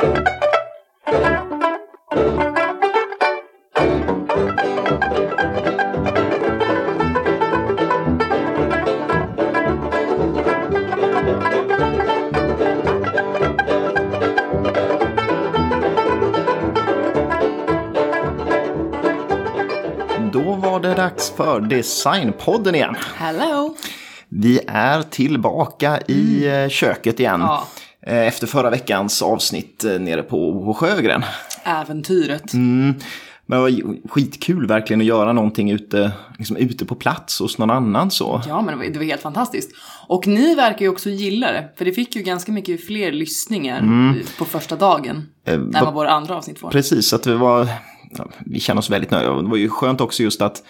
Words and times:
Då 0.00 0.06
var 20.54 20.80
det 20.80 20.94
dags 20.94 21.30
för 21.30 21.60
Designpodden 21.60 22.74
igen. 22.74 22.96
Hello! 23.16 23.76
Vi 24.28 24.60
är 24.66 25.02
tillbaka 25.02 26.00
i 26.08 26.48
eh, 26.48 26.68
köket 26.68 27.20
igen. 27.20 27.40
Ja. 27.40 27.66
Eh, 28.06 28.26
Efter 28.26 28.46
förra 28.46 28.70
veckans 28.70 29.22
avsnitt 29.22 29.84
eh, 29.84 29.98
nere 30.00 30.22
på 30.22 30.74
Sjögren. 30.78 31.22
Äventyret. 31.64 32.54
Men 32.54 33.58
det 33.58 33.58
var 33.58 34.08
skitkul 34.08 34.66
verkligen 34.66 35.00
att 35.00 35.06
göra 35.06 35.32
någonting 35.32 35.70
ute, 35.70 36.12
liksom 36.38 36.56
ute 36.56 36.84
på 36.86 36.94
plats 36.94 37.38
hos 37.40 37.58
någon 37.58 37.70
annan 37.70 38.10
så. 38.10 38.42
Ja, 38.48 38.62
men 38.62 38.78
det 38.78 38.84
var, 38.84 38.92
det 38.92 38.98
var 38.98 39.06
helt 39.06 39.22
fantastiskt. 39.22 39.70
Och 40.06 40.26
ni 40.26 40.54
verkar 40.54 40.80
ju 40.80 40.88
också 40.88 41.10
gilla 41.10 41.52
det, 41.52 41.68
för 41.76 41.84
det 41.84 41.92
fick 41.92 42.16
ju 42.16 42.22
ganska 42.22 42.52
mycket 42.52 42.86
fler 42.86 43.12
lyssningar 43.12 43.82
på 44.38 44.44
första 44.44 44.76
dagen. 44.76 45.26
än 45.46 45.70
va- 45.70 45.80
vad 45.84 45.94
våra 45.94 46.10
andra 46.10 46.36
avsnitt 46.36 46.58
får. 46.58 46.70
Precis, 46.70 47.12
att 47.12 47.22
det 47.22 47.34
var, 47.36 47.68
vi 48.46 48.60
känner 48.60 48.78
oss 48.78 48.90
väldigt 48.90 49.10
nöjda. 49.10 49.42
Det 49.42 49.48
var 49.48 49.56
ju 49.56 49.68
skönt 49.68 50.00
också 50.00 50.22
just 50.22 50.42
att 50.42 50.62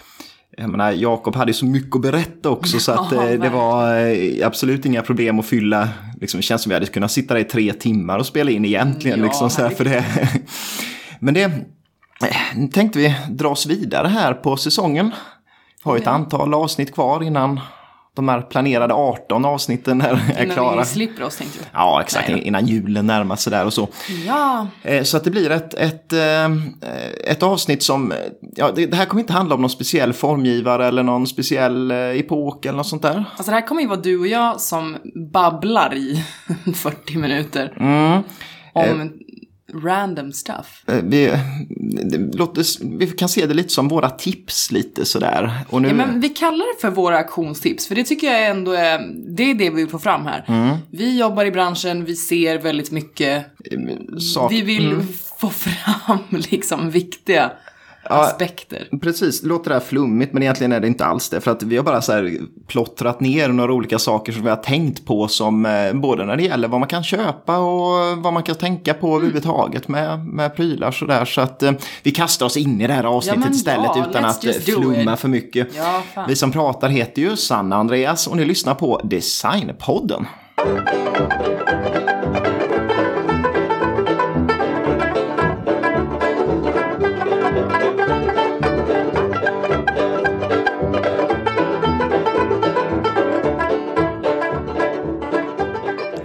jag 0.57 0.69
menar, 0.69 0.91
Jakob 0.91 1.35
hade 1.35 1.49
ju 1.49 1.53
så 1.53 1.65
mycket 1.65 1.95
att 1.95 2.01
berätta 2.01 2.49
också 2.49 2.79
så 2.79 2.91
att 2.91 3.11
Ja, 3.11 3.29
eh, 3.29 3.39
det 3.39 3.49
var 3.49 3.97
eh, 3.97 4.47
absolut 4.47 4.85
inga 4.85 5.01
problem 5.01 5.39
att 5.39 5.45
fylla. 5.45 5.89
Liksom, 6.21 6.37
det 6.37 6.43
känns 6.43 6.61
som 6.61 6.69
vi 6.69 6.73
hade 6.73 6.85
kunnat 6.85 7.11
sitta 7.11 7.33
där 7.33 7.41
i 7.41 7.43
tre 7.43 7.73
timmar 7.73 8.17
och 8.17 8.25
spela 8.25 8.51
in 8.51 8.65
egentligen. 8.65 9.19
Ja, 9.19 9.25
liksom, 9.25 9.49
så 9.49 9.61
här, 9.61 9.69
för 9.69 9.83
det. 9.83 10.05
Men 11.19 11.33
det 11.33 11.43
eh, 11.43 12.67
tänkte 12.73 12.99
vi 12.99 13.15
dra 13.29 13.49
oss 13.49 13.65
vidare 13.65 14.07
här 14.07 14.33
på 14.33 14.57
säsongen. 14.57 15.11
Har 15.83 15.95
ju 15.95 16.01
ett 16.01 16.07
antal 16.07 16.53
avsnitt 16.53 16.93
kvar 16.93 17.23
innan 17.23 17.59
de 18.15 18.29
här 18.29 18.41
planerade 18.41 18.93
18 18.93 19.45
avsnitten 19.45 20.01
är, 20.01 20.13
är 20.35 20.43
Innan 20.43 20.55
klara. 20.55 20.79
vi 20.79 20.85
slipper 20.85 21.23
oss, 21.23 21.37
tänkte 21.37 21.59
du. 21.59 21.65
Ja, 21.73 22.01
exakt. 22.01 22.29
Nej. 22.29 22.41
Innan 22.41 22.65
julen 22.65 23.07
närmar 23.07 23.35
sig 23.35 23.51
där 23.51 23.65
och 23.65 23.73
så. 23.73 23.87
Ja, 24.27 24.67
Eh, 24.83 25.03
Så 25.03 25.17
att 25.17 25.23
det 25.23 25.31
blir 25.31 25.49
ett, 25.51 25.73
ett, 25.73 26.13
eh, 26.13 26.45
ett 27.27 27.43
avsnitt 27.43 27.83
som, 27.83 28.13
ja, 28.55 28.71
det, 28.75 28.85
det 28.85 28.97
här 28.97 29.05
kommer 29.05 29.21
inte 29.21 29.33
handla 29.33 29.55
om 29.55 29.61
någon 29.61 29.69
speciell 29.69 30.13
formgivare 30.13 30.87
eller 30.87 31.03
någon 31.03 31.27
speciell 31.27 31.91
eh, 31.91 31.97
epok 31.97 32.65
eller 32.65 32.77
något 32.77 32.87
sånt 32.87 33.01
där. 33.01 33.25
alltså 33.37 33.51
det 33.51 33.55
här 33.57 33.67
kommer 33.67 33.81
ju 33.81 33.87
vara 33.87 33.99
du 33.99 34.19
och 34.19 34.27
jag 34.27 34.61
som 34.61 34.97
babblar 35.33 35.93
i 35.95 36.23
40 36.75 37.17
minuter. 37.17 37.73
Mm. 37.79 38.21
Om 38.73 39.11
random 39.73 40.33
stuff. 40.33 40.83
Eh, 40.87 40.95
Vi, 41.03 41.33
låter, 42.33 42.65
vi 42.97 43.07
kan 43.07 43.29
se 43.29 43.45
det 43.45 43.53
lite 43.53 43.69
som 43.69 43.87
våra 43.87 44.09
tips 44.09 44.71
lite 44.71 45.05
sådär. 45.05 45.51
Och 45.69 45.81
nu, 45.81 45.87
Ja, 45.87 45.93
men 45.93 46.19
vi 46.21 46.29
kallar 46.29 46.75
det 46.75 46.81
för 46.81 46.89
våra 46.89 47.17
auktionstips, 47.17 47.87
för 47.87 47.95
det 47.95 48.03
tycker 48.03 48.27
jag 48.27 48.47
ändå 48.47 48.71
är, 48.71 48.99
det 49.37 49.43
är 49.43 49.53
det 49.53 49.69
vi 49.69 49.75
vill 49.75 49.87
få 49.89 49.99
fram 49.99 50.25
här. 50.25 50.45
Mm. 50.47 50.77
Vi 50.91 51.19
jobbar 51.19 51.45
i 51.45 51.51
branschen, 51.51 52.05
vi 52.05 52.15
ser 52.15 52.59
väldigt 52.59 52.91
mycket, 52.91 53.45
sak, 54.33 54.51
vi 54.51 54.61
vill 54.61 54.95
få 55.39 55.49
fram 55.49 56.19
liksom 56.51 56.89
viktiga 56.89 57.51
aspekter. 58.03 58.87
Precis, 59.01 59.41
det 59.41 59.47
låter 59.47 59.69
det 59.69 59.75
här 59.75 59.81
flummigt 59.81 60.33
men 60.33 60.43
egentligen 60.43 60.71
är 60.71 60.79
det 60.79 60.87
inte 60.87 61.05
alls 61.05 61.29
det. 61.29 61.41
För 61.41 61.51
att 61.51 61.63
vi 61.63 61.77
har 61.77 61.83
bara 61.83 62.01
så 62.01 62.11
här 62.11 62.37
plottrat 62.67 63.19
ner 63.19 63.47
några 63.47 63.73
olika 63.73 63.99
saker 63.99 64.31
som 64.31 64.43
vi 64.43 64.49
har 64.49 64.57
tänkt 64.57 65.05
på 65.05 65.27
som 65.27 65.65
eh, 65.65 65.93
både 65.93 66.25
när 66.25 66.37
det 66.37 66.43
gäller 66.43 66.67
vad 66.67 66.79
man 66.79 66.89
kan 66.89 67.03
köpa 67.03 67.57
och 67.57 68.17
vad 68.17 68.33
man 68.33 68.43
kan 68.43 68.55
tänka 68.55 68.93
på 68.93 69.15
överhuvudtaget 69.15 69.87
med, 69.87 70.25
med 70.25 70.55
prylar 70.55 70.91
sådär. 70.91 71.25
Så 71.25 71.41
att 71.41 71.63
eh, 71.63 71.71
vi 72.03 72.11
kastar 72.11 72.45
oss 72.45 72.57
in 72.57 72.81
i 72.81 72.87
det 72.87 72.93
här 72.93 73.03
avsnittet 73.03 73.39
men 73.43 73.51
istället 73.51 73.91
ja, 73.95 74.05
utan 74.09 74.25
att 74.25 74.45
eh, 74.45 74.51
flumma 74.51 75.13
it. 75.13 75.19
för 75.19 75.27
mycket. 75.27 75.67
Ja. 75.75 76.25
Vi 76.27 76.35
som 76.35 76.51
pratar 76.51 76.89
heter 76.89 77.21
ju 77.21 77.37
Sanna 77.37 77.75
Andreas 77.75 78.27
och 78.27 78.37
ni 78.37 78.45
lyssnar 78.45 78.75
på 78.75 79.01
Designpodden. 79.03 80.25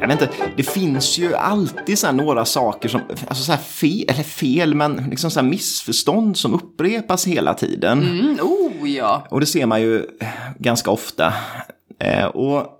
Jag 0.06 0.17
vet 0.17 0.22
inte, 0.22 0.34
det 0.56 0.62
finns 0.62 1.19
ju 1.19 1.34
alltid 1.34 1.99
så 1.99 2.12
några 2.12 2.44
saker 2.44 2.89
som, 2.89 3.00
alltså 3.28 3.44
så 3.44 3.53
här 3.53 3.59
fel, 3.59 4.05
eller 4.09 4.22
fel, 4.22 4.75
men 4.75 5.06
liksom 5.11 5.31
så 5.31 5.41
här 5.41 5.47
missförstånd 5.47 6.37
som 6.37 6.55
upprepas 6.55 7.27
hela 7.27 7.55
tiden. 7.55 8.03
Mm, 8.03 8.39
oh 8.43 8.91
ja. 8.91 9.27
Och 9.31 9.41
det 9.41 9.47
ser 9.47 9.66
man 9.66 9.83
ju 9.83 10.06
ganska 10.59 10.91
ofta. 10.91 11.33
Eh, 11.99 12.25
och 12.25 12.76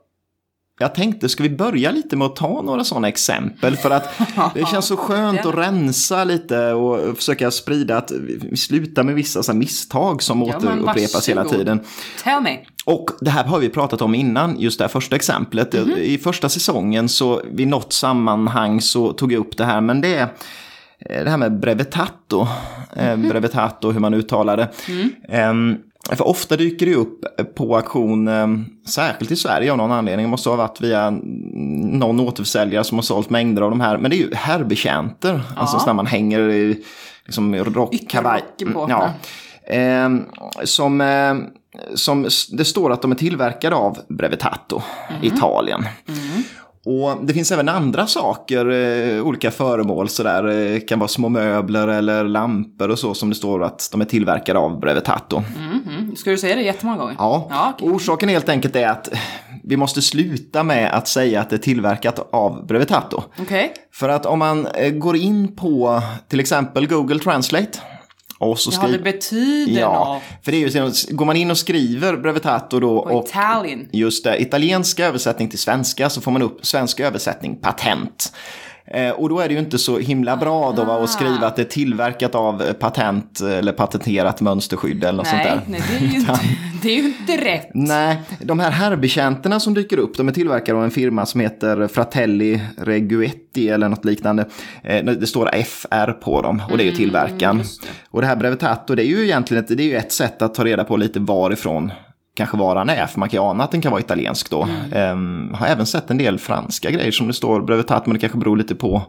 jag 0.79 0.95
tänkte, 0.95 1.29
ska 1.29 1.43
vi 1.43 1.51
börja 1.51 1.91
lite 1.91 2.17
med 2.17 2.27
att 2.27 2.37
ta 2.37 2.63
några 2.63 2.85
sådana 2.85 3.09
exempel? 3.09 3.77
För 3.77 3.91
att 3.91 4.09
det 4.55 4.67
känns 4.71 4.87
så 4.87 4.97
skönt 4.97 5.47
att 5.47 5.55
rensa 5.55 6.25
lite 6.25 6.73
och 6.73 7.17
försöka 7.17 7.51
sprida 7.51 7.97
att 7.97 8.11
vi 8.51 8.57
slutar 8.57 9.03
med 9.03 9.15
vissa 9.15 9.43
så 9.43 9.55
misstag 9.55 10.23
som 10.23 10.43
Ja, 10.43 10.57
återupprepas 10.57 11.29
hela 11.29 11.45
tiden. 11.45 11.81
Tell 12.25 12.43
me. 12.43 12.59
Och 12.85 13.11
det 13.21 13.31
här 13.31 13.45
har 13.45 13.59
vi 13.59 13.69
pratat 13.69 14.03
om 14.03 14.15
innan, 14.15 14.61
just 14.61 14.79
det 14.79 14.85
här 14.85 14.89
första 14.89 15.17
exemplet. 15.17 15.75
I 15.75 16.19
första 16.19 16.49
säsongen 16.49 17.09
så 17.09 17.43
vid 17.53 17.69
något 17.69 17.93
sammanhang 17.93 18.81
så 18.81 19.13
tog 19.13 19.33
jag 19.33 19.41
upp 19.41 19.57
det 19.57 19.65
här, 19.65 19.81
men 19.81 20.01
det 20.01 20.15
är 20.15 20.29
eh, 20.99 21.25
det 21.25 21.31
här 21.31 21.37
med 21.37 21.61
brevetato. 21.61 22.47
Eh, 22.97 23.17
brevetato, 23.17 23.91
hur 23.91 24.01
man 24.01 24.15
uttalar 24.15 24.57
det. 24.57 24.69
Ehm, 25.29 25.77
för 26.11 26.29
ofta 26.29 26.57
dyker 26.57 26.87
det 26.87 26.95
upp 26.95 27.21
på 27.55 27.77
auktion, 27.77 28.29
eh, 28.29 28.47
särskilt 28.89 29.31
i 29.31 29.37
Sverige 29.37 29.73
av 29.73 29.79
någon 29.79 29.93
anledning. 29.93 30.27
Det 30.27 30.31
måste 30.31 30.49
ha 30.49 30.57
varit 30.57 30.81
via 30.81 31.11
någon 31.11 32.21
återförsäljare 32.21 32.85
som 32.85 32.99
har 32.99 33.03
sålt 33.03 33.31
mängder 33.31 33.63
av 33.63 33.71
de 33.71 33.81
här. 33.81 33.99
Men 33.99 34.11
det 34.11 34.17
är 34.17 34.19
ju 34.19 34.35
herrbetjänter, 34.35 35.43
alltså 35.57 35.87
när 35.87 35.95
man 35.95 36.07
hänger 36.07 36.41
i 36.41 36.85
liksom, 37.25 37.57
rock, 37.57 37.95
kavaj. 38.09 38.43
Ytterrocken 38.59 38.73
på. 38.73 38.87
Ja. 38.91 39.11
Ehm, 39.67 40.25
som, 40.65 41.01
eh, 41.01 41.35
som 41.95 42.29
det 42.53 42.65
står 42.65 42.93
att 42.93 43.03
de 43.03 43.13
är 43.13 43.17
tillverkade 43.17 43.77
av 43.77 43.99
Brevetato, 44.09 44.83
Italien. 45.23 45.85
Och 46.87 47.27
det 47.27 47.33
finns 47.33 47.53
även 47.53 47.69
andra 47.69 48.07
saker, 48.07 48.67
eh, 48.71 49.23
olika 49.27 49.51
föremål 49.51 50.09
sådär, 50.09 50.75
eh, 50.75 50.81
kan 50.81 50.99
vara 50.99 51.09
små 51.09 51.29
möbler 51.29 51.89
eller 51.89 52.25
lampor 52.25 52.91
och 52.91 52.99
så 52.99 53.15
som 53.15 53.29
det 53.29 53.35
står 53.35 53.65
att 53.65 53.89
de 53.93 54.01
är 54.01 54.05
tillverkade 54.05 54.59
av 54.59 54.81
Brevetato. 54.81 55.43
Mm. 55.59 56.17
Ska 56.17 56.31
du 56.31 56.39
säga 56.39 56.57
det 56.57 56.63
jättemånga 56.63 56.99
gånger? 56.99 57.15
Ja, 57.19 57.47
Ja, 57.51 57.73
okej. 57.77 57.91
orsaken 57.91 58.29
helt 58.29 58.49
enkelt 58.49 58.77
är 58.77 58.89
att 58.89 59.09
vi 59.65 59.77
måste 59.77 60.03
sluta 60.03 60.63
med 60.63 60.91
att 60.95 61.09
säga 61.09 61.41
att 61.41 61.51
det 61.51 61.57
är 61.57 61.61
tillverkat 61.61 62.29
av 62.33 62.67
Brevetato. 62.67 63.23
Okej. 63.41 63.73
För 63.93 64.09
att 64.09 64.27
om 64.27 64.39
man 64.39 64.67
eh, 64.67 64.91
går 64.91 65.17
in 65.17 65.57
på 65.57 66.03
till 66.29 66.41
exempel 66.41 66.87
Google 66.87 67.19
Translate 67.19 67.79
och 68.39 68.59
så 68.59 68.71
Ja, 68.83 68.89
det 68.89 68.99
betyder 68.99 69.81
Ja, 69.81 70.05
något. 70.15 70.23
för 70.45 70.53
det 70.53 70.65
är 70.65 70.69
ju 70.69 70.93
går 71.17 71.25
man 71.25 71.37
in 71.37 71.51
och 71.51 71.59
skriver 71.59 72.17
Brevetato 72.17 72.81
då 72.81 73.03
På 73.03 73.15
och 73.17 73.29
Italien. 73.29 73.89
just 73.93 74.25
det, 74.25 74.43
italienska 74.43 75.07
översättning 75.07 75.49
till 75.49 75.59
svenska 75.59 76.11
så 76.11 76.21
får 76.21 76.31
man 76.31 76.43
upp 76.43 76.67
svensk 76.67 77.01
översättning 77.01 77.57
patent. 77.57 78.33
Eh, 78.89 79.11
och 79.11 79.29
då 79.29 79.41
är 79.41 79.49
det 79.49 79.55
ju 79.55 79.61
inte 79.61 79.79
så 79.79 79.99
himla 79.99 80.37
bra 80.37 80.73
då 80.77 80.85
va, 80.85 81.05
att 81.05 81.11
skriva 81.11 81.47
att 81.47 81.57
det 81.57 81.63
är 81.63 81.67
tillverkat 81.67 82.35
av 82.35 82.63
eh, 82.63 82.73
patent 82.73 83.41
eller 83.41 83.73
patenterat 83.73 84.41
mönsterskydd 84.41 85.05
eller 85.05 85.17
något 85.17 85.27
sånt 85.27 85.43
Nej, 85.45 85.53
där. 85.53 85.63
nej, 85.67 85.83
det 85.91 85.97
är 86.07 86.09
ju 86.11 86.17
inte, 86.19 86.41
det 86.83 86.89
är 86.89 86.97
ju 87.03 87.03
inte 87.07 87.45
rätt. 87.45 87.69
Nej, 87.75 88.21
de 88.41 88.59
här 88.61 88.71
herrbetjänterna 88.71 89.61
som 89.61 89.75
dyker 89.75 89.99
upp, 89.99 90.17
de 90.17 90.29
är 90.29 90.33
tillverkade 90.33 90.79
av 90.79 90.85
en 90.85 90.91
firma 90.91 91.27
som 91.27 91.41
heter 91.41 91.89
Fratelli 91.89 92.61
Reguetti 92.79 93.69
eller 93.69 93.89
något 93.89 94.05
liknande. 94.05 94.45
Eh, 94.83 95.05
Det 95.05 95.27
står 95.27 95.51
FR 95.65 96.13
på 96.13 96.43
dem 96.43 96.63
och 96.71 96.77
det 96.79 96.83
är 96.85 96.91
ju 96.91 96.97
tillverkaren. 96.97 97.63
Och 98.11 98.21
det 98.21 98.27
här 98.27 98.37
Brevetato, 98.37 98.95
det 98.95 99.03
är 99.03 99.07
ju 99.07 99.25
egentligen 99.25 99.65
ett, 99.65 99.77
det 99.77 99.83
är 99.83 99.89
ju 99.89 99.97
ett 99.97 100.13
sätt 100.13 100.43
att 100.43 100.55
ta 100.55 100.65
reda 100.65 100.85
på 100.85 100.97
lite 100.97 101.21
varifrån 101.21 101.93
kanske 102.37 102.57
varan 102.57 102.91
är, 102.91 103.07
för 103.07 103.21
man 103.21 103.29
kan 103.29 103.41
ju 103.41 103.45
ana 103.45 103.65
att 103.65 103.71
den 103.71 103.81
kan 103.81 103.93
vara 103.93 104.01
italiensk 104.01 104.51
då. 104.51 104.69
Ehm, 104.93 105.55
har 105.55 105.67
även 105.67 105.87
sett 105.87 106.11
en 106.11 106.19
del 106.19 106.39
franska 106.39 106.91
grejer 106.91 107.13
som 107.13 107.27
det 107.27 107.33
står 107.33 107.63
Brevetato, 107.63 108.03
men 108.07 108.15
det 108.15 108.21
kanske 108.21 108.39
beror 108.39 108.57
lite 108.57 108.75
på 108.75 109.03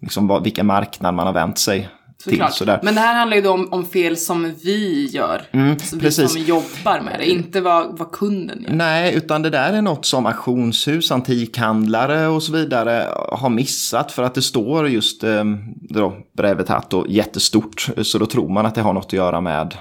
liksom, 0.00 0.40
vilken 0.42 0.66
marknad 0.66 1.14
man 1.14 1.26
har 1.26 1.34
vänt 1.34 1.58
sig 1.58 1.88
till. 2.22 2.32
Såklart. 2.32 2.54
Sådär. 2.54 2.80
Men 2.82 2.94
det 2.94 3.00
här 3.00 3.14
handlar 3.14 3.36
ju 3.36 3.42
då 3.42 3.52
om, 3.52 3.68
om 3.72 3.84
fel 3.84 4.16
som 4.16 4.54
vi 4.64 5.06
gör. 5.06 5.42
så 5.82 5.96
vi 5.96 6.02
precis. 6.02 6.32
som 6.32 6.42
jobbar 6.42 7.00
med 7.00 7.18
det, 7.18 7.30
inte 7.30 7.60
vad, 7.60 7.98
vad 7.98 8.12
kunden 8.12 8.64
gör. 8.68 8.74
Nej, 8.74 9.14
utan 9.14 9.42
det 9.42 9.50
där 9.50 9.72
är 9.72 9.82
något 9.82 10.06
som 10.06 10.26
auktionshus, 10.26 11.12
antikhandlare 11.12 12.26
och 12.26 12.42
så 12.42 12.52
vidare 12.52 13.06
har 13.32 13.50
missat 13.50 14.12
för 14.12 14.22
att 14.22 14.34
det 14.34 14.42
står 14.42 14.88
just 14.88 15.24
eh, 15.24 15.44
då, 15.80 16.16
Brevetato 16.36 17.04
jättestort. 17.08 17.88
Så 18.02 18.18
då 18.18 18.26
tror 18.26 18.48
man 18.48 18.66
att 18.66 18.74
det 18.74 18.80
har 18.80 18.92
något 18.92 19.06
att 19.06 19.12
göra 19.12 19.40
med, 19.40 19.74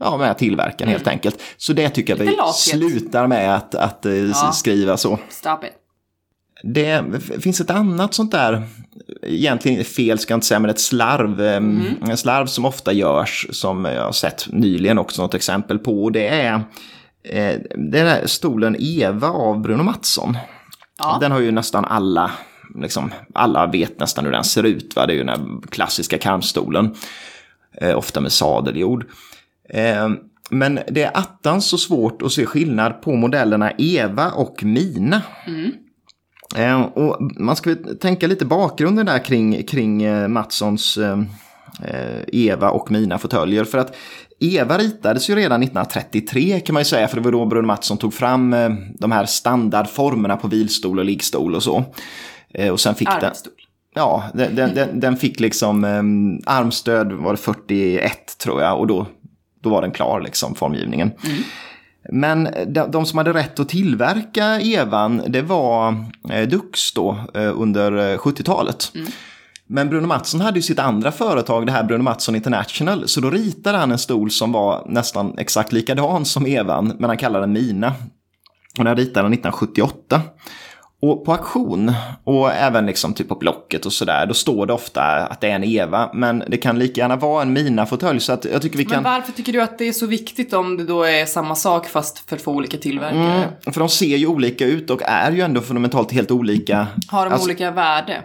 ja, 0.00 0.16
med 0.16 0.38
tillverkaren 0.38 0.90
helt 0.92 1.06
enkelt. 1.06 1.42
Så 1.56 1.72
det 1.72 1.88
tycker 1.88 2.16
jag 2.16 2.24
vi 2.24 2.36
slutar 2.54 3.26
med 3.26 3.54
att, 3.56 3.74
att 3.74 4.06
eh, 4.06 4.14
Ja. 4.14 4.52
skriva 4.52 4.96
så. 4.96 5.18
Stop 5.28 5.64
it. 5.64 5.72
Det 6.62 7.04
finns 7.40 7.60
ett 7.60 7.70
annat 7.70 8.14
sånt 8.14 8.32
där, 8.32 8.62
egentligen 9.22 9.84
fel 9.84 10.18
ska 10.18 10.32
jag 10.32 10.36
inte 10.36 10.46
säga, 10.46 10.58
men 10.60 10.70
ett 10.70 10.80
slarv. 10.80 11.40
Mm. 11.40 11.80
En 12.02 12.16
slarv 12.16 12.46
som 12.46 12.64
ofta 12.64 12.92
görs, 12.92 13.46
som 13.50 13.84
jag 13.84 14.04
har 14.04 14.12
sett 14.12 14.46
nyligen 14.52 14.98
också 14.98 15.22
något 15.22 15.34
exempel 15.34 15.78
på. 15.78 16.10
Det 16.10 16.28
är 16.28 16.54
eh, 17.24 17.54
den 17.74 17.90
där 18.06 18.26
stolen 18.26 18.76
Eva 18.78 19.28
av 19.28 19.60
Bruno 19.60 19.82
Mattsson. 19.82 20.38
Ja. 20.98 21.18
Den 21.20 21.32
har 21.32 21.40
ju 21.40 21.50
nästan 21.50 21.84
alla, 21.84 22.30
liksom, 22.74 23.12
alla 23.34 23.66
vet 23.66 24.00
nästan 24.00 24.24
hur 24.24 24.32
den 24.32 24.44
ser 24.44 24.62
ut. 24.62 24.96
Va? 24.96 25.06
Det 25.06 25.12
är 25.12 25.14
ju 25.14 25.24
den 25.24 25.28
här 25.28 25.68
klassiska 25.70 26.18
karmstolen, 26.18 26.94
eh, 27.80 27.98
ofta 27.98 28.20
med 28.20 28.32
sadeljord. 28.32 29.06
Eh, 29.72 30.08
men 30.50 30.78
det 30.88 31.02
är 31.02 31.16
attans 31.16 31.66
så 31.66 31.78
svårt 31.78 32.22
att 32.22 32.32
se 32.32 32.46
skillnad 32.46 33.02
på 33.02 33.16
modellerna 33.16 33.72
Eva 33.78 34.30
och 34.30 34.64
Mina. 34.64 35.22
Mm. 35.46 35.72
Eh, 36.56 36.82
och 36.82 37.16
man 37.20 37.56
ska 37.56 37.74
tänka 38.00 38.26
lite 38.26 38.44
bakgrunden 38.44 39.06
där 39.06 39.24
kring, 39.24 39.62
kring 39.62 40.02
eh, 40.02 40.28
Mattssons 40.28 40.98
Eva 42.26 42.70
och 42.70 42.90
Mina 42.90 43.18
fåtöljer. 43.18 43.64
För 43.64 43.78
att 43.78 43.96
Eva 44.40 44.78
ritades 44.78 45.30
ju 45.30 45.34
redan 45.34 45.62
1933 45.62 46.60
kan 46.60 46.74
man 46.74 46.80
ju 46.80 46.84
säga, 46.84 47.08
för 47.08 47.16
det 47.16 47.22
var 47.22 47.32
då 47.32 47.46
Bruno 47.46 47.66
Mattsson 47.66 47.98
tog 47.98 48.14
fram 48.14 48.54
de 48.94 49.12
här 49.12 49.26
standardformerna 49.26 50.36
på 50.36 50.48
vilstol 50.48 50.98
och 50.98 51.04
liggstol 51.04 51.54
och 51.54 51.62
så. 51.62 51.84
Och 52.72 52.80
sen 52.80 52.94
fick 52.94 53.08
Armstol. 53.08 53.52
Den, 53.54 54.02
ja, 54.02 54.24
den, 54.34 54.54
den, 54.54 55.00
den, 55.00 55.16
fick 55.16 55.40
liksom 55.40 55.84
armstöd 56.46 57.12
var 57.12 57.32
det 57.32 57.38
41 57.38 58.38
tror 58.38 58.62
jag 58.62 58.78
och 58.78 58.86
då, 58.86 59.06
då 59.60 59.70
var 59.70 59.82
den 59.82 59.90
klar 59.90 60.20
liksom 60.20 60.54
formgivningen. 60.54 61.12
Mm. 61.24 61.42
Men 62.12 62.48
de, 62.90 63.06
som 63.06 63.18
hade 63.18 63.32
rätt 63.32 63.60
att 63.60 63.68
tillverka 63.68 64.60
Evan, 64.60 65.22
det 65.26 65.42
var 65.42 66.04
eh, 66.30 66.48
Dux 66.48 66.92
då 66.92 67.18
eh, 67.34 67.60
under 67.60 68.16
70-talet. 68.16 68.92
Eh, 68.94 69.00
mm. 69.00 69.12
Men 69.66 69.88
Bruno 69.88 70.06
Mattsson 70.06 70.40
hade 70.40 70.58
ju 70.58 70.62
sitt 70.62 70.78
andra 70.78 71.12
företag, 71.12 71.66
det 71.66 71.72
här 71.72 71.84
Bruno 71.84 72.02
Mattsson 72.02 72.34
International, 72.34 73.08
så 73.08 73.20
då 73.20 73.30
ritade 73.30 73.78
han 73.78 73.92
en 73.92 73.98
stol 73.98 74.30
som 74.30 74.52
var 74.52 74.84
nästan 74.88 75.38
exakt 75.38 75.72
likadan 75.72 76.24
som 76.24 76.46
Evan, 76.46 76.96
men 76.98 77.10
han 77.10 77.16
kallade 77.16 77.42
den 77.42 77.52
Mina. 77.52 77.94
Och 78.78 78.84
den 78.84 78.96
ritade 78.96 79.24
han 79.24 79.32
1978. 79.32 80.22
Och 81.02 81.24
på 81.24 81.32
auktion 81.32 81.92
och 82.24 82.52
även 82.52 82.86
liksom 82.86 83.14
typ 83.14 83.28
på 83.28 83.34
Blocket 83.34 83.86
och 83.86 83.92
sådär, 83.92 84.26
då 84.26 84.34
står 84.34 84.66
det 84.66 84.72
ofta 84.72 85.02
att 85.02 85.40
det 85.40 85.50
är 85.50 85.54
en 85.54 85.64
Eva. 85.64 86.10
Men 86.14 86.44
det 86.48 86.56
kan 86.56 86.78
lika 86.78 87.00
gärna 87.00 87.16
vara 87.16 87.42
en 87.42 87.52
Mina-fåtölj. 87.52 88.20
Så 88.20 88.32
att 88.32 88.44
jag 88.44 88.62
tycker 88.62 88.78
vi 88.78 88.84
kan... 88.84 89.02
Men 89.02 89.12
varför 89.12 89.32
tycker 89.32 89.52
du 89.52 89.62
att 89.62 89.78
det 89.78 89.88
är 89.88 89.92
så 89.92 90.06
viktigt 90.06 90.52
om 90.52 90.76
det 90.76 90.84
då 90.84 91.02
är 91.02 91.26
samma 91.26 91.54
sak 91.54 91.88
fast 91.88 92.30
för 92.30 92.36
två 92.36 92.50
olika 92.50 92.78
tillverkare? 92.78 93.34
Mm, 93.34 93.72
för 93.72 93.80
de 93.80 93.88
ser 93.88 94.16
ju 94.16 94.26
olika 94.26 94.66
ut 94.66 94.90
och 94.90 95.02
är 95.02 95.32
ju 95.32 95.40
ändå 95.40 95.60
fundamentalt 95.60 96.12
helt 96.12 96.30
olika. 96.30 96.86
Har 97.08 97.24
de 97.24 97.32
alltså... 97.32 97.48
olika 97.48 97.70
värde? 97.70 98.22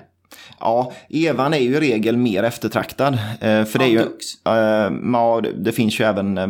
Ja, 0.60 0.92
Evan 1.10 1.54
är 1.54 1.57
ju 1.57 1.75
i 1.75 1.80
regel 1.80 2.18
mer 2.18 2.44
eftertraktad. 2.44 3.13
Eh, 3.13 3.66
för 3.66 3.80
det 3.80 3.86
är 3.86 3.89
ju, 3.89 4.00
eh, 4.00 5.12
ja, 5.13 5.42
det 5.56 5.72
finns 5.72 6.00
ju 6.00 6.06
även 6.06 6.38
eh, 6.38 6.48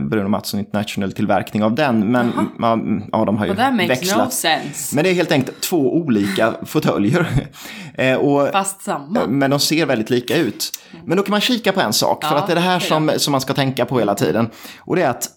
Bruno 0.00 0.28
Mattsson 0.28 0.60
International-tillverkning 0.60 1.62
av 1.62 1.74
den. 1.74 2.12
Men 2.12 2.32
ja, 2.58 2.78
ja, 3.12 3.24
de 3.24 3.36
har 3.38 3.46
ju 3.46 3.52
well, 3.52 3.88
växlat. 3.88 4.24
No 4.24 4.30
sense. 4.30 4.94
Men 4.94 5.04
det 5.04 5.10
är 5.10 5.14
helt 5.14 5.32
enkelt 5.32 5.60
två 5.60 5.96
olika 5.96 6.54
fåtöljer. 6.66 7.26
och, 8.20 8.48
Fast 8.52 8.82
samma. 8.82 9.26
Men 9.26 9.50
de 9.50 9.60
ser 9.60 9.86
väldigt 9.86 10.10
lika 10.10 10.36
ut. 10.36 10.72
Men 11.04 11.16
då 11.16 11.22
kan 11.22 11.30
man 11.30 11.40
kika 11.40 11.72
på 11.72 11.80
en 11.80 11.92
sak, 11.92 12.24
för 12.24 12.36
att 12.36 12.46
det 12.46 12.52
är 12.52 12.54
det 12.54 12.60
här 12.60 12.78
som, 12.78 13.12
som 13.16 13.32
man 13.32 13.40
ska 13.40 13.54
tänka 13.54 13.84
på 13.84 13.98
hela 13.98 14.14
tiden. 14.14 14.50
Och 14.78 14.96
det 14.96 15.02
är 15.02 15.10
att 15.10 15.28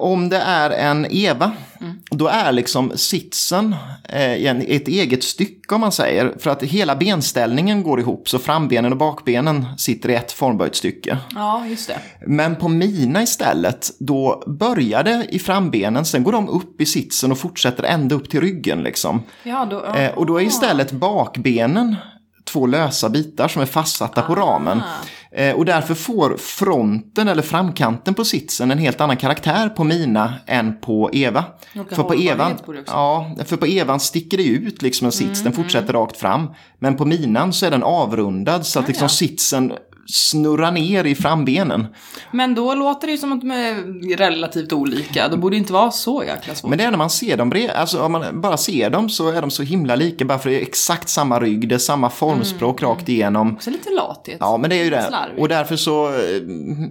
om 0.00 0.28
det 0.28 0.36
är 0.38 0.70
en 0.70 1.06
Eva, 1.10 1.52
mm. 1.80 1.98
då 2.10 2.28
är 2.28 2.52
liksom 2.52 2.92
sitsen 2.94 3.74
eh, 4.08 4.32
ett 4.56 4.88
eget 4.88 5.22
stycke 5.22 5.74
om 5.74 5.80
man 5.80 5.92
säger. 5.92 6.34
För 6.38 6.50
att 6.50 6.62
hela 6.62 6.96
benställningen 6.96 7.82
går 7.82 8.00
ihop, 8.00 8.28
så 8.28 8.38
frambenen 8.38 8.92
och 8.92 8.98
bakbenen 8.98 9.66
sitter 9.78 10.08
i 10.08 10.14
ett 10.14 10.32
formböjt 10.32 10.76
stycke. 10.76 11.18
Ja, 11.34 11.66
just 11.66 11.88
det. 11.88 11.98
Men 12.26 12.56
på 12.56 12.68
mina 12.68 13.22
istället, 13.22 13.90
då 13.98 14.42
börjar 14.46 15.04
det 15.04 15.26
i 15.28 15.38
frambenen, 15.38 16.04
sen 16.04 16.24
går 16.24 16.32
de 16.32 16.48
upp 16.48 16.80
i 16.80 16.86
sitsen 16.86 17.32
och 17.32 17.38
fortsätter 17.38 17.82
ända 17.82 18.14
upp 18.14 18.30
till 18.30 18.40
ryggen 18.40 18.82
liksom. 18.82 19.22
Ja, 19.42 19.66
då, 19.70 19.82
ja. 19.86 19.96
Eh, 19.96 20.10
och 20.14 20.26
då 20.26 20.40
är 20.40 20.44
istället 20.44 20.92
bakbenen 20.92 21.96
två 22.44 22.66
lösa 22.66 23.08
bitar 23.08 23.48
som 23.48 23.62
är 23.62 23.66
fastsatta 23.66 24.22
på 24.22 24.34
ramen. 24.34 24.82
Eh, 25.32 25.56
och 25.56 25.64
därför 25.64 25.94
får 25.94 26.36
fronten 26.36 27.28
eller 27.28 27.42
framkanten 27.42 28.14
på 28.14 28.24
sitsen 28.24 28.70
en 28.70 28.78
helt 28.78 29.00
annan 29.00 29.16
karaktär 29.16 29.68
på 29.68 29.84
mina 29.84 30.34
än 30.46 30.80
på 30.80 31.10
Eva. 31.12 31.44
För 31.90 32.02
på, 32.02 32.14
Evan, 32.14 32.52
ja, 32.86 33.36
för 33.44 33.56
på 33.56 33.66
Evan 33.66 34.00
sticker 34.00 34.36
det 34.36 34.44
ut 34.44 34.82
liksom 34.82 35.06
en 35.06 35.12
sits, 35.12 35.40
mm, 35.40 35.44
den 35.44 35.52
fortsätter 35.52 35.90
mm. 35.90 36.02
rakt 36.02 36.16
fram. 36.16 36.50
Men 36.78 36.96
på 36.96 37.04
minan 37.04 37.52
så 37.52 37.66
är 37.66 37.70
den 37.70 37.82
avrundad 37.82 38.66
så 38.66 38.80
att 38.80 38.88
liksom 38.88 39.08
sitsen 39.08 39.72
snurra 40.06 40.70
ner 40.70 41.04
i 41.04 41.14
frambenen. 41.14 41.86
Men 42.32 42.54
då 42.54 42.74
låter 42.74 43.06
det 43.06 43.10
ju 43.10 43.18
som 43.18 43.32
att 43.32 43.40
de 43.40 43.50
är 43.50 44.16
relativt 44.16 44.72
olika. 44.72 45.28
Det 45.28 45.36
borde 45.36 45.56
inte 45.56 45.72
vara 45.72 45.90
så 45.90 46.24
jäkla 46.24 46.54
svårt. 46.54 46.68
Men 46.68 46.78
det 46.78 46.84
är 46.84 46.90
när 46.90 46.98
man 46.98 47.10
ser 47.10 47.36
dem, 47.36 47.68
alltså 47.74 48.02
om 48.02 48.12
man 48.12 48.40
bara 48.40 48.56
ser 48.56 48.90
dem 48.90 49.08
så 49.08 49.30
är 49.30 49.40
de 49.40 49.50
så 49.50 49.62
himla 49.62 49.96
lika. 49.96 50.24
Bara 50.24 50.38
för 50.38 50.50
det 50.50 50.56
är 50.56 50.62
exakt 50.62 51.08
samma 51.08 51.40
rygg, 51.40 51.68
det 51.68 51.74
är 51.74 51.78
samma 51.78 52.10
formspråk 52.10 52.82
mm. 52.82 52.94
rakt 52.94 53.08
igenom. 53.08 53.52
Också 53.52 53.70
lite 53.70 53.90
lathet. 53.90 54.36
Ja, 54.40 54.56
men 54.56 54.70
det 54.70 54.76
är 54.76 54.84
ju 54.84 54.90
det. 54.90 55.28
Och 55.38 55.48
därför 55.48 55.76
så, 55.76 56.08
eh, 56.08 56.42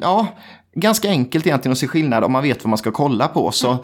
ja, 0.01 0.27
ganska 0.75 1.09
enkelt 1.09 1.47
egentligen 1.47 1.71
att 1.71 1.77
se 1.77 1.87
skillnad 1.87 2.23
om 2.23 2.31
man 2.31 2.43
vet 2.43 2.63
vad 2.63 2.69
man 2.69 2.77
ska 2.77 2.91
kolla 2.91 3.27
på. 3.27 3.51
Så 3.51 3.67
mm 3.67 3.79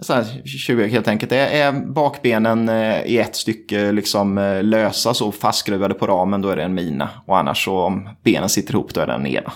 så 0.00 0.12
här, 0.14 0.42
20 0.44 0.86
helt 0.86 1.08
enkelt. 1.08 1.30
Det 1.30 1.38
är 1.38 1.72
bakbenen 1.72 2.68
eh, 2.68 3.02
i 3.02 3.18
ett 3.18 3.36
stycke 3.36 3.92
liksom 3.92 4.38
eh, 4.38 4.62
lösa 4.62 5.14
så 5.14 5.32
fastskruvade 5.32 5.94
på 5.94 6.06
ramen, 6.06 6.40
då 6.40 6.48
är 6.48 6.56
det 6.56 6.62
en 6.62 6.74
mina. 6.74 7.08
Och 7.26 7.38
annars 7.38 7.64
så 7.64 7.78
om 7.78 8.08
benen 8.24 8.48
sitter 8.48 8.74
ihop, 8.74 8.94
då 8.94 9.00
är 9.00 9.06
det 9.06 9.12
en 9.12 9.26
eva. 9.26 9.52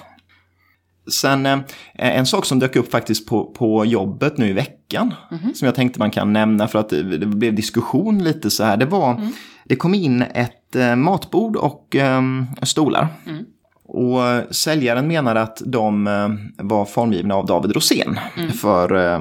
Sen 1.20 1.46
eh, 1.46 1.58
en 1.94 2.26
sak 2.26 2.44
som 2.44 2.58
dök 2.58 2.76
upp 2.76 2.90
faktiskt 2.90 3.28
på, 3.28 3.44
på 3.44 3.84
jobbet 3.84 4.38
nu 4.38 4.48
i 4.48 4.52
veckan, 4.52 5.14
mm 5.30 5.42
-hmm. 5.42 5.54
som 5.54 5.66
jag 5.66 5.74
tänkte 5.74 5.98
man 5.98 6.10
kan 6.10 6.32
nämna 6.32 6.68
för 6.68 6.78
att 6.78 6.88
det 6.88 7.26
blev 7.26 7.54
diskussion 7.54 8.24
lite 8.24 8.50
så 8.50 8.64
här, 8.64 8.76
det 8.76 8.86
var, 8.86 9.12
mm. 9.12 9.32
det 9.64 9.76
kom 9.76 9.94
in 9.94 10.22
ett 10.22 10.76
matbord 10.96 11.56
och 11.56 11.94
um, 11.94 12.46
stolar. 12.62 13.08
Mm. 13.26 13.44
Och 13.86 14.54
säljaren 14.54 15.06
menade 15.06 15.42
att 15.42 15.62
de 15.66 16.06
eh, 16.06 16.28
var 16.64 16.84
formgivna 16.84 17.34
av 17.34 17.46
David 17.46 17.72
Rosén 17.72 18.18
mm. 18.36 18.52
för 18.52 19.14
eh, 19.14 19.20